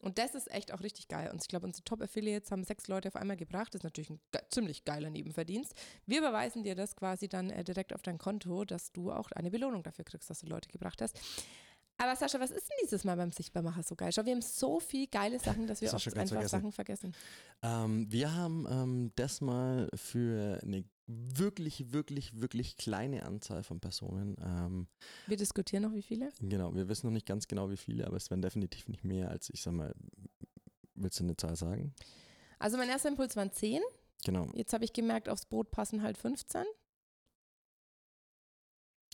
Und 0.00 0.18
das 0.18 0.34
ist 0.34 0.50
echt 0.50 0.72
auch 0.72 0.80
richtig 0.80 1.08
geil. 1.08 1.30
Und 1.32 1.42
ich 1.42 1.48
glaube, 1.48 1.66
unsere 1.66 1.84
Top-Affiliates 1.84 2.50
haben 2.50 2.64
sechs 2.64 2.88
Leute 2.88 3.08
auf 3.08 3.16
einmal 3.16 3.36
gebracht. 3.36 3.74
Das 3.74 3.80
ist 3.80 3.84
natürlich 3.84 4.10
ein 4.10 4.20
ge 4.32 4.40
ziemlich 4.48 4.84
geiler 4.84 5.10
Nebenverdienst. 5.10 5.74
Wir 6.06 6.18
überweisen 6.20 6.62
dir 6.64 6.74
das 6.74 6.96
quasi 6.96 7.28
dann 7.28 7.50
äh, 7.50 7.62
direkt 7.64 7.94
auf 7.94 8.02
dein 8.02 8.18
Konto, 8.18 8.64
dass 8.64 8.92
du 8.92 9.12
auch 9.12 9.30
eine 9.32 9.50
Belohnung 9.50 9.82
dafür 9.82 10.04
kriegst, 10.04 10.30
dass 10.30 10.40
du 10.40 10.46
Leute 10.46 10.68
gebracht 10.70 11.02
hast. 11.02 11.18
Aber 12.00 12.16
Sascha, 12.16 12.40
was 12.40 12.50
ist 12.50 12.66
denn 12.66 12.76
dieses 12.82 13.04
Mal 13.04 13.14
beim 13.18 13.30
Sichtbarmacher 13.30 13.82
so 13.82 13.94
geil? 13.94 14.10
Schau, 14.10 14.24
wir 14.24 14.32
haben 14.32 14.40
so 14.40 14.80
viele 14.80 15.06
geile 15.08 15.38
Sachen, 15.38 15.66
dass 15.66 15.82
wir 15.82 15.92
oft 15.92 16.06
einfach 16.06 16.28
vergessen. 16.28 16.48
Sachen 16.48 16.72
vergessen. 16.72 17.14
Ähm, 17.62 18.10
wir 18.10 18.34
haben 18.34 18.66
ähm, 18.70 19.12
das 19.16 19.42
mal 19.42 19.86
für 19.94 20.58
eine 20.62 20.86
wirklich, 21.06 21.92
wirklich, 21.92 22.40
wirklich 22.40 22.78
kleine 22.78 23.26
Anzahl 23.26 23.62
von 23.62 23.80
Personen, 23.80 24.36
ähm, 24.42 24.88
Wir 25.26 25.36
diskutieren 25.36 25.82
noch, 25.82 25.92
wie 25.92 26.00
viele? 26.00 26.30
genau, 26.40 26.74
wir 26.74 26.88
wissen 26.88 27.06
noch 27.06 27.12
nicht 27.12 27.26
ganz 27.26 27.48
genau 27.48 27.68
wie 27.68 27.76
viele, 27.76 28.06
aber 28.06 28.16
es 28.16 28.30
werden 28.30 28.40
definitiv 28.40 28.88
nicht 28.88 29.04
mehr 29.04 29.28
als, 29.28 29.50
ich 29.50 29.60
sag 29.60 29.74
mal, 29.74 29.94
willst 30.94 31.20
du 31.20 31.24
eine 31.24 31.36
Zahl 31.36 31.56
sagen? 31.56 31.94
Also 32.58 32.78
mein 32.78 32.88
erster 32.88 33.10
Impuls 33.10 33.36
waren 33.36 33.52
10. 33.52 33.82
Genau, 34.24 34.46
Jetzt 34.54 34.72
habe 34.72 34.84
ich 34.86 34.94
gemerkt, 34.94 35.28
aufs 35.28 35.44
Boot 35.44 35.70
passen 35.70 36.02
halt 36.02 36.16
15. 36.16 36.64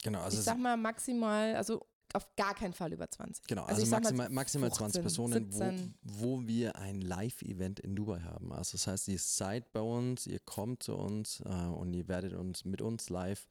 genau. 0.05 0.21
Also 0.21 0.39
ich 0.39 0.45
sag 0.45 0.59
mal 0.59 0.77
maximal, 0.77 1.57
also 1.57 1.85
auf 2.17 2.35
gar 2.37 2.55
keinen 2.55 2.73
Fall 2.73 2.93
über 2.93 3.09
20. 3.11 3.47
Genau, 3.47 3.65
Also 3.65 3.83
also, 3.83 3.91
maximal, 3.95 4.29
maximal 4.31 4.73
20 4.73 5.03
15, 5.03 5.03
Personen, 5.03 5.53
17. 5.53 5.95
wo, 6.03 6.41
wo 6.41 6.47
wir 6.47 6.77
ein 6.77 7.01
Live-Event 7.01 7.81
in 7.81 7.95
Dubai 7.97 8.21
haben. 8.21 8.53
Also 8.53 8.73
das 8.73 8.87
heißt, 8.87 9.09
ihr 9.09 9.19
seid 9.19 9.73
bei 9.73 9.81
uns, 9.81 10.27
ihr 10.27 10.41
kommt 10.41 10.83
zu 10.83 10.97
uns 10.97 11.41
äh, 11.45 11.49
und 11.49 11.95
ihr 11.95 12.09
werdet 12.09 12.33
uns 12.35 12.65
mit 12.65 12.81
uns 12.83 13.11
live 13.11 13.49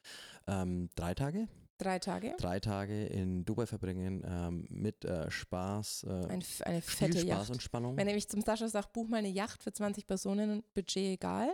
ähm, 0.48 0.90
drei 0.96 1.14
Tage, 1.14 1.48
Drei 1.78 2.00
Tage. 2.00 2.34
drei 2.38 2.62
Tage 2.62 3.06
in 3.08 3.44
Dubai 3.44 3.66
verbringen 3.66 4.24
ähm, 4.26 4.66
mit 4.70 5.04
äh, 5.04 5.30
Spaß, 5.30 6.04
äh, 6.04 6.10
Ein, 6.10 6.44
eine 6.62 6.82
viel 6.82 6.82
fette 6.82 7.18
Spaß 7.20 7.24
Yacht. 7.28 7.50
und 7.50 7.62
Spannung. 7.62 7.98
Wenn 7.98 8.08
mich 8.08 8.30
zum 8.30 8.40
Sascha 8.42 8.70
sagt, 8.70 8.94
buch 8.94 9.08
mal 9.10 9.18
eine 9.18 9.28
Yacht 9.30 9.62
für 9.62 9.74
20 9.74 10.08
Personen, 10.08 10.64
Budget 10.74 11.16
egal, 11.16 11.50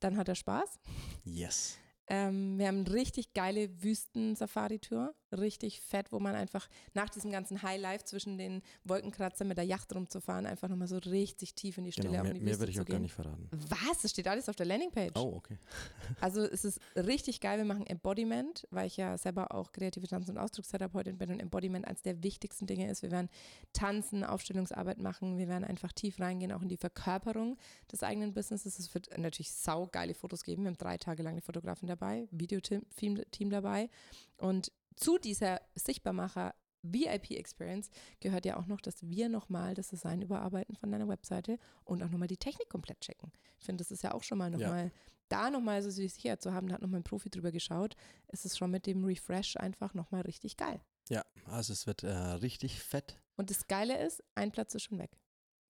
dann 0.00 0.18
hat 0.18 0.28
er 0.28 0.34
Spaß. 0.34 0.78
Yes. 1.24 1.78
Ähm, 2.06 2.58
wir 2.58 2.68
haben 2.68 2.80
eine 2.84 2.92
richtig 2.92 3.32
geile 3.32 3.82
Wüsten-Safari-Tour, 3.82 5.14
richtig 5.34 5.80
fett, 5.80 6.12
wo 6.12 6.20
man 6.20 6.34
einfach 6.34 6.68
nach 6.94 7.10
diesem 7.10 7.30
ganzen 7.30 7.62
Highlife 7.62 8.04
zwischen 8.04 8.38
den 8.38 8.62
Wolkenkratzern 8.84 9.48
mit 9.48 9.58
der 9.58 9.64
Yacht 9.64 9.94
rumzufahren, 9.94 10.46
einfach 10.46 10.68
nochmal 10.68 10.88
so 10.88 10.98
richtig 10.98 11.54
tief 11.54 11.78
in 11.78 11.84
die 11.84 11.92
Stille 11.92 12.08
Genau, 12.08 12.20
auch 12.20 12.24
mehr, 12.24 12.34
die 12.34 12.40
mehr 12.40 12.58
würde 12.58 12.72
ich 12.72 12.80
auch 12.80 12.84
gar 12.84 12.96
gehen. 12.96 13.02
nicht 13.02 13.14
verraten. 13.14 13.48
Was? 13.50 14.02
Das 14.02 14.10
steht 14.10 14.28
alles 14.28 14.48
auf 14.48 14.56
der 14.56 14.66
Landingpage. 14.66 15.12
Oh, 15.16 15.34
okay. 15.36 15.58
Also 16.20 16.42
es 16.42 16.64
ist 16.64 16.80
richtig 16.96 17.40
geil. 17.40 17.58
Wir 17.58 17.64
machen 17.64 17.86
Embodiment, 17.86 18.66
weil 18.70 18.86
ich 18.86 18.96
ja 18.96 19.16
selber 19.18 19.54
auch 19.54 19.72
kreative 19.72 20.06
Tanz- 20.06 20.28
und 20.28 20.38
Ausdruckstherapeutin 20.38 21.18
bin 21.18 21.30
und 21.30 21.40
Embodiment 21.40 21.86
eines 21.86 22.02
der 22.02 22.22
wichtigsten 22.22 22.66
Dinge 22.66 22.90
ist. 22.90 23.02
Wir 23.02 23.10
werden 23.10 23.28
tanzen, 23.72 24.24
Aufstellungsarbeit 24.24 24.98
machen, 24.98 25.38
wir 25.38 25.48
werden 25.48 25.64
einfach 25.64 25.92
tief 25.92 26.20
reingehen, 26.20 26.52
auch 26.52 26.62
in 26.62 26.68
die 26.68 26.76
Verkörperung 26.76 27.56
des 27.90 28.02
eigenen 28.02 28.32
Businesses. 28.32 28.78
Es 28.78 28.94
wird 28.94 29.16
natürlich 29.18 29.52
saugeile 29.52 30.14
Fotos 30.14 30.44
geben. 30.44 30.62
Wir 30.62 30.68
haben 30.68 30.78
drei 30.78 30.96
Tage 30.96 31.22
lang 31.22 31.32
eine 31.32 31.42
Fotografin 31.42 31.88
dabei, 31.88 32.26
Videoteam 32.30 32.82
Team 33.30 33.50
dabei 33.50 33.90
und 34.38 34.72
zu 34.96 35.18
dieser 35.18 35.60
Sichtbarmacher 35.74 36.54
VIP-Experience 36.82 37.90
gehört 38.20 38.44
ja 38.44 38.58
auch 38.58 38.66
noch, 38.66 38.80
dass 38.80 39.02
wir 39.02 39.28
nochmal 39.28 39.74
das 39.74 39.88
Design 39.88 40.20
überarbeiten 40.22 40.76
von 40.76 40.90
deiner 40.90 41.08
Webseite 41.08 41.58
und 41.84 42.02
auch 42.02 42.10
nochmal 42.10 42.28
die 42.28 42.36
Technik 42.36 42.68
komplett 42.68 43.00
checken. 43.00 43.32
Ich 43.58 43.64
finde, 43.64 43.82
das 43.82 43.90
ist 43.90 44.02
ja 44.02 44.12
auch 44.12 44.22
schon 44.22 44.38
mal 44.38 44.52
Ja. 44.52 44.58
nochmal, 44.58 44.92
da 45.28 45.50
nochmal 45.50 45.82
so 45.82 45.88
sich 45.90 46.12
sicher 46.12 46.38
zu 46.38 46.52
haben, 46.52 46.68
da 46.68 46.74
hat 46.74 46.82
nochmal 46.82 47.00
ein 47.00 47.04
Profi 47.04 47.30
drüber 47.30 47.52
geschaut, 47.52 47.94
ist 48.28 48.44
es 48.44 48.58
schon 48.58 48.70
mit 48.70 48.86
dem 48.86 49.04
Refresh 49.04 49.56
einfach 49.56 49.94
nochmal 49.94 50.20
richtig 50.22 50.56
geil. 50.58 50.80
Ja, 51.08 51.24
also 51.46 51.72
es 51.72 51.86
wird 51.86 52.02
äh, 52.02 52.08
richtig 52.12 52.80
fett. 52.80 53.18
Und 53.36 53.50
das 53.50 53.66
Geile 53.66 54.04
ist, 54.04 54.22
ein 54.34 54.52
Platz 54.52 54.74
ist 54.74 54.82
schon 54.84 54.98
weg. 54.98 55.18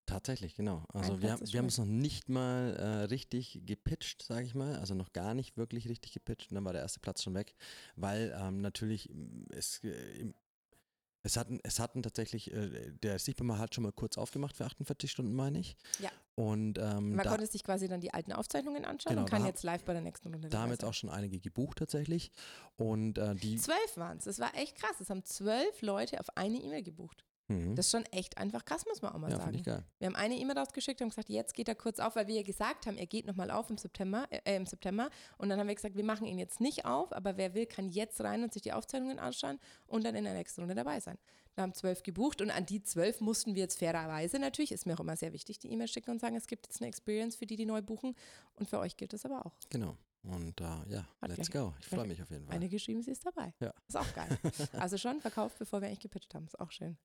Tatsächlich, 0.06 0.54
genau. 0.54 0.84
Also 0.92 1.22
wir, 1.22 1.38
wir 1.40 1.58
haben 1.58 1.66
es 1.66 1.78
noch 1.78 1.86
nicht 1.86 2.28
mal 2.28 2.76
äh, 2.76 3.04
richtig 3.04 3.60
gepitcht, 3.64 4.22
sage 4.22 4.44
ich 4.46 4.54
mal. 4.54 4.76
Also 4.76 4.94
noch 4.94 5.12
gar 5.12 5.32
nicht 5.32 5.56
wirklich 5.56 5.88
richtig 5.88 6.12
gepitcht. 6.12 6.50
Und 6.50 6.56
dann 6.56 6.64
war 6.64 6.74
der 6.74 6.82
erste 6.82 7.00
Platz 7.00 7.22
schon 7.22 7.34
weg, 7.34 7.54
weil 7.96 8.36
ähm, 8.38 8.60
natürlich 8.60 9.08
m, 9.08 9.46
es, 9.50 9.82
äh, 9.82 10.32
es 11.22 11.38
hatten, 11.38 11.58
es 11.62 11.80
hatten 11.80 12.02
tatsächlich, 12.02 12.52
äh, 12.52 12.92
der 13.02 13.18
Sichtbarmacher 13.18 13.60
hat 13.60 13.74
schon 13.74 13.84
mal 13.84 13.92
kurz 13.92 14.18
aufgemacht 14.18 14.54
für 14.54 14.66
48 14.66 15.10
Stunden, 15.10 15.32
meine 15.32 15.58
ich. 15.58 15.74
Ja. 16.00 16.10
Und 16.34 16.78
ähm, 16.78 17.14
Man 17.14 17.24
da, 17.24 17.30
konnte 17.30 17.46
sich 17.46 17.64
quasi 17.64 17.88
dann 17.88 18.02
die 18.02 18.12
alten 18.12 18.32
Aufzeichnungen 18.32 18.84
anschauen 18.84 19.12
Genau, 19.12 19.22
und 19.22 19.30
kann 19.30 19.46
jetzt 19.46 19.62
live 19.62 19.84
bei 19.84 19.94
der 19.94 20.02
nächsten 20.02 20.28
Runde 20.28 20.50
da 20.50 20.60
haben 20.60 20.70
jetzt 20.70 20.84
auch 20.84 20.92
schon 20.92 21.08
einige 21.08 21.40
gebucht 21.40 21.78
tatsächlich. 21.78 22.30
Und 22.76 23.16
äh, 23.16 23.34
die. 23.36 23.56
Zwölf 23.56 23.96
waren 23.96 24.18
es. 24.18 24.24
Das 24.24 24.38
war 24.38 24.54
echt 24.54 24.76
krass. 24.76 25.00
Es 25.00 25.08
haben 25.08 25.24
zwölf 25.24 25.80
Leute 25.80 26.20
auf 26.20 26.36
eine 26.36 26.58
E-Mail 26.58 26.82
gebucht. 26.82 27.24
Mhm. 27.48 27.74
Das 27.76 27.86
ist 27.86 27.92
schon 27.92 28.04
echt 28.06 28.38
einfach 28.38 28.64
krass, 28.64 28.86
muss 28.86 29.02
man 29.02 29.12
auch 29.12 29.18
mal 29.18 29.30
ja, 29.30 29.36
sagen. 29.36 29.54
ich 29.54 29.64
geil. 29.64 29.84
Wir 29.98 30.06
haben 30.06 30.16
eine 30.16 30.36
E-Mail 30.36 30.58
rausgeschickt 30.58 31.02
und 31.02 31.10
gesagt, 31.10 31.28
jetzt 31.28 31.54
geht 31.54 31.68
er 31.68 31.74
kurz 31.74 32.00
auf, 32.00 32.16
weil 32.16 32.26
wir 32.26 32.36
ja 32.36 32.42
gesagt 32.42 32.86
haben, 32.86 32.96
er 32.96 33.06
geht 33.06 33.26
nochmal 33.26 33.50
auf 33.50 33.68
im 33.70 33.76
September, 33.76 34.26
äh, 34.30 34.56
im 34.56 34.66
September. 34.66 35.10
Und 35.36 35.48
dann 35.48 35.58
haben 35.58 35.68
wir 35.68 35.74
gesagt, 35.74 35.96
wir 35.96 36.04
machen 36.04 36.26
ihn 36.26 36.38
jetzt 36.38 36.60
nicht 36.60 36.86
auf, 36.86 37.12
aber 37.12 37.36
wer 37.36 37.54
will, 37.54 37.66
kann 37.66 37.88
jetzt 37.88 38.20
rein 38.22 38.42
und 38.42 38.52
sich 38.52 38.62
die 38.62 38.72
Aufzeichnungen 38.72 39.18
anschauen 39.18 39.58
und 39.86 40.04
dann 40.04 40.14
in 40.14 40.24
der 40.24 40.34
nächsten 40.34 40.62
Runde 40.62 40.74
dabei 40.74 41.00
sein. 41.00 41.18
Wir 41.54 41.62
haben 41.62 41.74
zwölf 41.74 42.02
gebucht 42.02 42.40
und 42.40 42.50
an 42.50 42.66
die 42.66 42.82
zwölf 42.82 43.20
mussten 43.20 43.54
wir 43.54 43.62
jetzt 43.62 43.78
fairerweise 43.78 44.38
natürlich, 44.38 44.72
ist 44.72 44.86
mir 44.86 44.94
auch 44.94 45.00
immer 45.00 45.16
sehr 45.16 45.32
wichtig, 45.32 45.58
die 45.60 45.70
E-Mail 45.70 45.88
schicken 45.88 46.10
und 46.10 46.20
sagen, 46.20 46.34
es 46.36 46.46
gibt 46.46 46.66
jetzt 46.66 46.80
eine 46.80 46.88
Experience 46.88 47.36
für 47.36 47.46
die, 47.46 47.56
die 47.56 47.66
neu 47.66 47.80
buchen. 47.80 48.16
Und 48.56 48.68
für 48.68 48.80
euch 48.80 48.96
gilt 48.96 49.12
das 49.12 49.24
aber 49.24 49.46
auch. 49.46 49.52
Genau. 49.70 49.96
Und 50.24 50.60
äh, 50.60 50.64
ja, 50.88 51.06
Hat 51.20 51.28
let's 51.28 51.50
gleich- 51.50 51.62
go. 51.62 51.74
Ich 51.80 51.86
freue 51.86 52.06
mich 52.06 52.20
auf 52.22 52.30
jeden 52.30 52.46
Fall. 52.46 52.54
Eine 52.56 52.68
geschrieben, 52.68 53.02
sie 53.02 53.10
ist 53.10 53.24
dabei. 53.26 53.52
Ja. 53.60 53.72
Ist 53.86 53.96
auch 53.96 54.14
geil. 54.14 54.38
Also 54.72 54.96
schon 54.98 55.20
verkauft, 55.20 55.58
bevor 55.58 55.80
wir 55.80 55.88
eigentlich 55.88 56.00
gepitcht 56.00 56.34
haben. 56.34 56.46
Ist 56.46 56.58
auch 56.58 56.70
schön. 56.70 56.96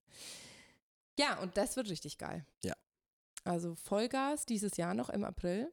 Ja, 1.18 1.38
und 1.40 1.56
das 1.56 1.76
wird 1.76 1.88
richtig 1.90 2.16
geil. 2.18 2.46
Ja. 2.64 2.74
Also 3.44 3.74
Vollgas 3.74 4.46
dieses 4.46 4.76
Jahr 4.76 4.94
noch 4.94 5.10
im 5.10 5.24
April. 5.24 5.72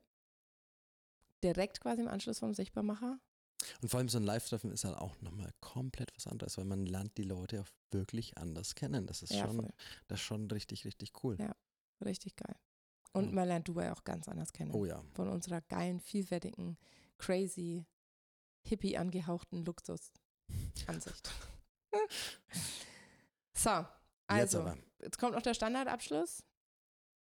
Direkt 1.43 1.79
quasi 1.81 2.01
im 2.01 2.07
Anschluss 2.07 2.39
vom 2.39 2.53
Sichtbarmacher. 2.53 3.19
Und 3.81 3.89
vor 3.89 3.99
allem 3.99 4.09
so 4.09 4.17
ein 4.17 4.23
Live-Treffen 4.23 4.71
ist 4.71 4.83
halt 4.85 4.97
auch 4.97 5.19
nochmal 5.21 5.51
komplett 5.61 6.13
was 6.15 6.27
anderes, 6.27 6.57
weil 6.57 6.65
man 6.65 6.85
lernt 6.85 7.17
die 7.17 7.23
Leute 7.23 7.61
auch 7.61 7.67
wirklich 7.91 8.37
anders 8.37 8.75
kennen. 8.75 9.07
Das 9.07 9.21
ist 9.23 9.33
Ja, 9.33 9.45
schon, 9.45 9.55
voll. 9.57 9.69
das 10.07 10.19
ist 10.19 10.25
schon 10.25 10.49
richtig, 10.51 10.85
richtig 10.85 11.11
cool. 11.23 11.37
Ja. 11.39 11.55
Richtig 12.03 12.35
geil. 12.35 12.55
Und 13.13 13.33
man 13.33 13.47
lernt 13.47 13.67
Dubai 13.67 13.91
auch 13.91 14.03
ganz 14.03 14.27
anders 14.27 14.53
kennen. 14.53 14.71
Oh 14.73 14.85
ja. 14.85 15.03
Von 15.15 15.29
unserer 15.29 15.61
geilen, 15.61 15.99
vielfältigen, 15.99 16.77
crazy, 17.18 17.86
hippie 18.68 18.97
angehauchten 18.97 19.65
Luxus-Ansicht. 19.65 21.30
so, 23.53 23.86
Jetzt 24.30 24.55
also, 24.55 24.59
aber. 24.61 24.78
jetzt 24.99 25.18
kommt 25.18 25.34
noch 25.34 25.41
der 25.41 25.53
Standardabschluss. 25.53 26.43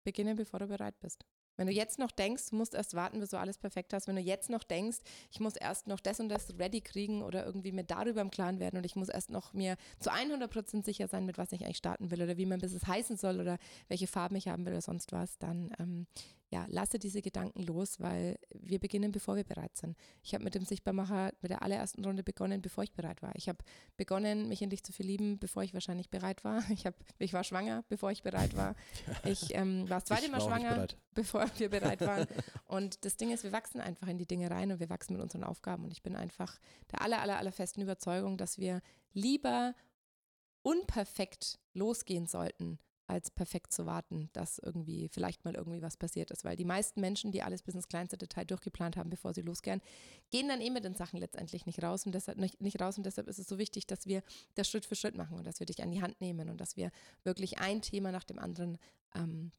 Beginne, 0.05 0.35
bevor 0.35 0.61
du 0.61 0.67
bereit 0.67 0.99
bist. 1.01 1.25
Wenn 1.57 1.69
du 1.69 1.73
jetzt 1.73 1.99
noch 1.99 2.11
denkst, 2.11 2.51
du 2.51 2.57
musst 2.57 2.75
erst 2.75 2.95
warten, 2.95 3.19
bis 3.19 3.31
du 3.31 3.39
alles 3.39 3.57
perfekt 3.57 3.95
hast, 3.95 4.07
wenn 4.09 4.17
du 4.17 4.21
jetzt 4.21 4.51
noch 4.51 4.63
denkst, 4.63 4.99
ich 5.31 5.41
muss 5.41 5.57
erst 5.57 5.87
noch 5.87 6.01
das 6.01 6.21
und 6.21 6.29
das 6.29 6.59
ready 6.59 6.83
kriegen 6.83 7.23
oder 7.23 7.47
irgendwie 7.47 7.73
mir 7.73 7.85
darüber 7.85 8.21
im 8.21 8.31
Klaren 8.31 8.61
werden 8.61 8.77
und 8.77 8.85
ich 8.85 8.95
muss 8.95 9.09
erst 9.09 9.31
noch 9.31 9.55
mir 9.55 9.77
zu 9.99 10.11
100% 10.11 10.85
sicher 10.85 11.09
sein, 11.09 11.25
mit 11.25 11.39
was 11.39 11.53
ich 11.53 11.65
eigentlich 11.65 11.79
starten 11.79 12.11
will 12.11 12.23
oder 12.23 12.37
wie 12.37 12.45
mein 12.45 12.61
Business 12.61 12.87
heißen 12.87 13.17
soll 13.17 13.41
oder 13.41 13.57
welche 13.89 14.07
Farben 14.07 14.37
ich 14.37 14.49
haben 14.49 14.67
will 14.67 14.75
oder 14.75 14.83
sonst 14.83 15.13
was, 15.13 15.39
dann 15.39 15.75
ähm, 15.79 16.07
ja, 16.51 16.65
lasse 16.69 16.99
diese 16.99 17.23
Gedanken 17.23 17.63
los, 17.63 17.99
weil 17.99 18.39
wir 18.55 18.79
beginnen, 18.79 19.11
bevor 19.11 19.35
wir 19.35 19.43
bereit 19.43 19.77
sind. 19.77 19.97
Ich 20.23 20.33
habe 20.33 20.45
mit 20.45 20.55
dem 20.55 20.65
Sichtbarmacher 20.65 21.33
mit 21.41 21.51
der 21.51 21.63
allerersten 21.63 22.05
Runde 22.05 22.23
begonnen, 22.23 22.63
bevor 22.63 22.85
ich 22.85 22.93
bereit 22.93 23.21
war. 23.21 23.35
Ich 23.35 23.49
habe 23.49 23.59
begonnen, 23.97 24.49
mich 24.49 24.63
in 24.63 24.71
dich 24.71 24.85
zu 24.85 24.93
verlieben, 24.93 25.39
bevor 25.39 25.65
ich 25.65 25.75
wahrscheinlich 25.75 26.09
bereit 26.09 26.45
war. 26.45 26.63
Ich, 26.71 26.87
hab, 26.87 26.95
ich 27.19 27.33
war 27.33 27.43
schwanger, 27.43 27.85
bevor 27.89 28.11
ich 28.11 28.23
bereit 28.23 28.57
war. 28.57 28.75
Ich 29.25 29.55
ähm, 29.55 29.89
war 29.89 29.99
das 29.99 30.05
zweite 30.05 30.31
Mal 30.31 30.41
schwanger, 30.41 30.87
bevor 31.15 31.47
wir 31.59 31.69
bereit 31.69 32.01
waren. 32.01 32.27
Und 32.67 33.05
das 33.05 33.17
Ding 33.17 33.31
ist, 33.31 33.45
wir 33.45 33.53
wachsen 33.53 33.81
einfach 33.81 34.07
in 34.09 34.19
die 34.19 34.27
Dinge 34.27 34.51
rein 34.51 34.71
und 34.71 34.79
wir 34.79 34.91
wachsen 34.91 35.15
mit 35.15 35.23
unseren 35.23 35.43
Aufgaben. 35.43 35.85
Und 35.85 35.93
ich 35.93 36.03
bin 36.03 36.15
einfach 36.15 36.59
der 36.93 37.03
aller, 37.03 37.21
aller, 37.21 37.39
aller 37.39 37.53
festen 37.53 37.81
Überzeugung, 37.81 38.37
dass 38.37 38.59
wir 38.59 38.83
lieber 39.13 39.75
unperfekt 40.63 41.59
losgehen 41.73 42.27
sollten, 42.27 42.79
als 43.07 43.31
perfekt 43.31 43.73
zu 43.73 43.87
warten, 43.87 44.29
dass 44.33 44.59
irgendwie 44.59 45.09
vielleicht 45.09 45.45
mal 45.45 45.55
irgendwie 45.55 45.83
was 45.83 45.97
passiert 45.97 46.31
ist. 46.31 46.45
Weil 46.45 46.57
die 46.57 46.65
meisten 46.65 47.01
Menschen, 47.01 47.33
die 47.33 47.43
alles 47.43 47.63
bis 47.63 47.75
ins 47.75 47.89
kleinste 47.89 48.17
Detail 48.17 48.45
durchgeplant 48.45 48.97
haben, 48.97 49.11
bevor 49.11 49.35
sie 49.35 49.43
losgehen, 49.43 49.81
gehen 50.31 50.49
dann 50.49 50.61
eh 50.61 50.71
mit 50.71 50.85
den 50.85 50.95
Sachen 50.95 51.19
letztendlich 51.19 51.67
nicht 51.67 51.83
raus 51.83 52.07
und 52.07 52.15
deshalb 52.15 52.39
nicht, 52.39 52.61
nicht 52.61 52.81
raus. 52.81 52.97
Und 52.97 53.07
deshalb 53.07 53.29
ist 53.29 53.39
es 53.39 53.49
so 53.49 53.59
wichtig, 53.59 53.87
dass 53.87 54.07
wir 54.07 54.23
das 54.55 54.69
Schritt 54.69 54.87
für 54.87 54.97
Schritt 54.97 55.17
machen 55.17 55.39
und 55.39 55.47
dass 55.47 55.61
wir 55.61 55.67
dich 55.67 55.83
an 55.83 55.91
die 55.91 56.03
Hand 56.03 56.21
nehmen 56.21 56.49
und 56.49 56.61
dass 56.61 56.77
wir 56.77 56.91
wirklich 57.23 57.59
ein 57.59 57.83
Thema 57.83 58.13
nach 58.13 58.25
dem 58.25 58.39
anderen 58.39 58.79
ähm, 59.15 59.53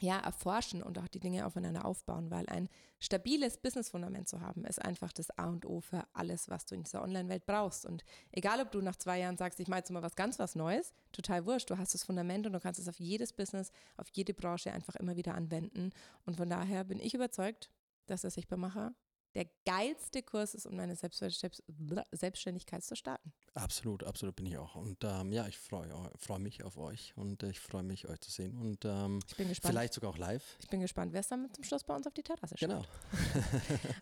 ja, 0.00 0.18
erforschen 0.18 0.82
und 0.82 0.98
auch 0.98 1.08
die 1.08 1.20
Dinge 1.20 1.46
aufeinander 1.46 1.84
aufbauen, 1.84 2.30
weil 2.30 2.48
ein 2.48 2.68
stabiles 3.00 3.58
Businessfundament 3.58 4.28
zu 4.28 4.40
haben, 4.40 4.64
ist 4.64 4.82
einfach 4.82 5.12
das 5.12 5.30
A 5.38 5.48
und 5.48 5.66
O 5.66 5.80
für 5.80 6.04
alles, 6.14 6.48
was 6.48 6.66
du 6.66 6.74
in 6.74 6.82
dieser 6.82 7.02
Online-Welt 7.02 7.44
brauchst. 7.46 7.84
Und 7.84 8.04
egal, 8.32 8.60
ob 8.60 8.70
du 8.72 8.80
nach 8.80 8.96
zwei 8.96 9.18
Jahren 9.18 9.36
sagst, 9.36 9.60
ich 9.60 9.68
mache 9.68 9.80
jetzt 9.80 9.90
mal 9.90 10.02
was 10.02 10.16
ganz 10.16 10.38
was 10.38 10.54
Neues, 10.54 10.94
total 11.12 11.44
wurscht, 11.44 11.70
du 11.70 11.78
hast 11.78 11.94
das 11.94 12.04
Fundament 12.04 12.46
und 12.46 12.54
du 12.54 12.60
kannst 12.60 12.80
es 12.80 12.88
auf 12.88 12.98
jedes 12.98 13.32
Business, 13.32 13.72
auf 13.96 14.08
jede 14.12 14.32
Branche 14.32 14.72
einfach 14.72 14.96
immer 14.96 15.16
wieder 15.16 15.34
anwenden. 15.34 15.90
Und 16.24 16.36
von 16.36 16.48
daher 16.48 16.84
bin 16.84 16.98
ich 16.98 17.14
überzeugt, 17.14 17.70
dass 18.06 18.22
der 18.22 18.30
Sichtbarmacher 18.30 18.94
der 19.34 19.46
geilste 19.64 20.22
Kurs 20.22 20.54
ist, 20.54 20.66
um 20.66 20.76
deine 20.76 20.96
Selbstständigkeit 20.96 22.82
zu 22.82 22.96
starten. 22.96 23.32
Absolut, 23.54 24.04
absolut 24.04 24.36
bin 24.36 24.46
ich 24.46 24.56
auch. 24.58 24.74
Und 24.76 25.02
ähm, 25.04 25.32
ja, 25.32 25.46
ich 25.46 25.58
freue 25.58 25.90
freu 26.18 26.38
mich 26.38 26.62
auf 26.64 26.76
euch 26.78 27.12
und 27.16 27.42
ich 27.42 27.60
freue 27.60 27.82
mich, 27.82 28.08
euch 28.08 28.20
zu 28.20 28.30
sehen. 28.30 28.56
Und 28.56 28.84
ähm, 28.84 29.20
Ich 29.28 29.36
bin 29.36 29.48
gespannt. 29.48 29.72
vielleicht 29.72 29.94
sogar 29.94 30.10
auch 30.10 30.18
live. 30.18 30.56
Ich 30.60 30.68
bin 30.68 30.80
gespannt, 30.80 31.12
wer 31.12 31.20
es 31.20 31.28
dann 31.28 31.52
zum 31.52 31.64
Schluss 31.64 31.84
bei 31.84 31.94
uns 31.94 32.06
auf 32.06 32.14
die 32.14 32.22
Terrasse 32.22 32.56
schaut. 32.56 32.68
Genau. 32.68 32.84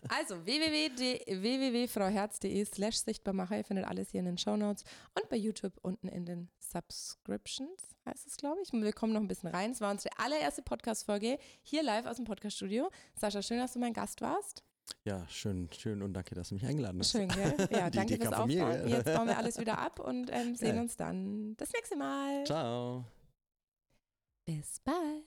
Also 0.09 0.45
www.frauherz.de 0.45 2.65
slash 2.65 2.97
Sichtbarmacher. 2.97 3.57
Ihr 3.57 3.63
findet 3.63 3.85
alles 3.85 4.09
hier 4.09 4.19
in 4.19 4.25
den 4.25 4.37
Shownotes 4.37 4.83
und 5.19 5.29
bei 5.29 5.35
YouTube 5.37 5.73
unten 5.81 6.07
in 6.07 6.25
den 6.25 6.49
Subscriptions, 6.59 7.95
heißt 8.05 8.27
es, 8.27 8.37
glaube 8.37 8.61
ich. 8.61 8.71
Wir 8.71 8.93
kommen 8.93 9.13
noch 9.13 9.21
ein 9.21 9.27
bisschen 9.27 9.49
rein. 9.49 9.71
Es 9.71 9.81
war 9.81 9.91
unsere 9.91 10.17
allererste 10.17 10.61
Podcast-Folge 10.61 11.37
hier 11.61 11.83
live 11.83 12.05
aus 12.05 12.17
dem 12.17 12.25
Podcast-Studio. 12.25 12.89
Sascha, 13.15 13.41
schön, 13.41 13.59
dass 13.59 13.73
du 13.73 13.79
mein 13.79 13.93
Gast 13.93 14.21
warst. 14.21 14.63
Ja, 15.05 15.25
schön, 15.27 15.69
schön 15.71 16.01
und 16.01 16.13
danke, 16.13 16.35
dass 16.35 16.49
du 16.49 16.55
mich 16.55 16.65
eingeladen 16.65 16.99
hast. 16.99 17.11
Schön, 17.11 17.27
gell? 17.29 17.55
Ja, 17.71 17.89
Die 17.89 17.97
danke 17.97 18.15
fürs 18.17 18.29
mir, 18.29 18.37
Aufbauen. 18.37 18.47
gell? 18.83 18.89
Jetzt 18.89 19.13
bauen 19.13 19.27
wir 19.27 19.37
alles 19.37 19.57
wieder 19.59 19.77
ab 19.77 19.99
und 19.99 20.29
ähm, 20.31 20.55
sehen 20.55 20.69
Geil. 20.75 20.79
uns 20.81 20.95
dann 20.97 21.55
das 21.57 21.71
nächste 21.73 21.95
Mal. 21.95 22.43
Ciao. 22.45 23.05
Bis 24.45 24.79
bald. 24.79 25.23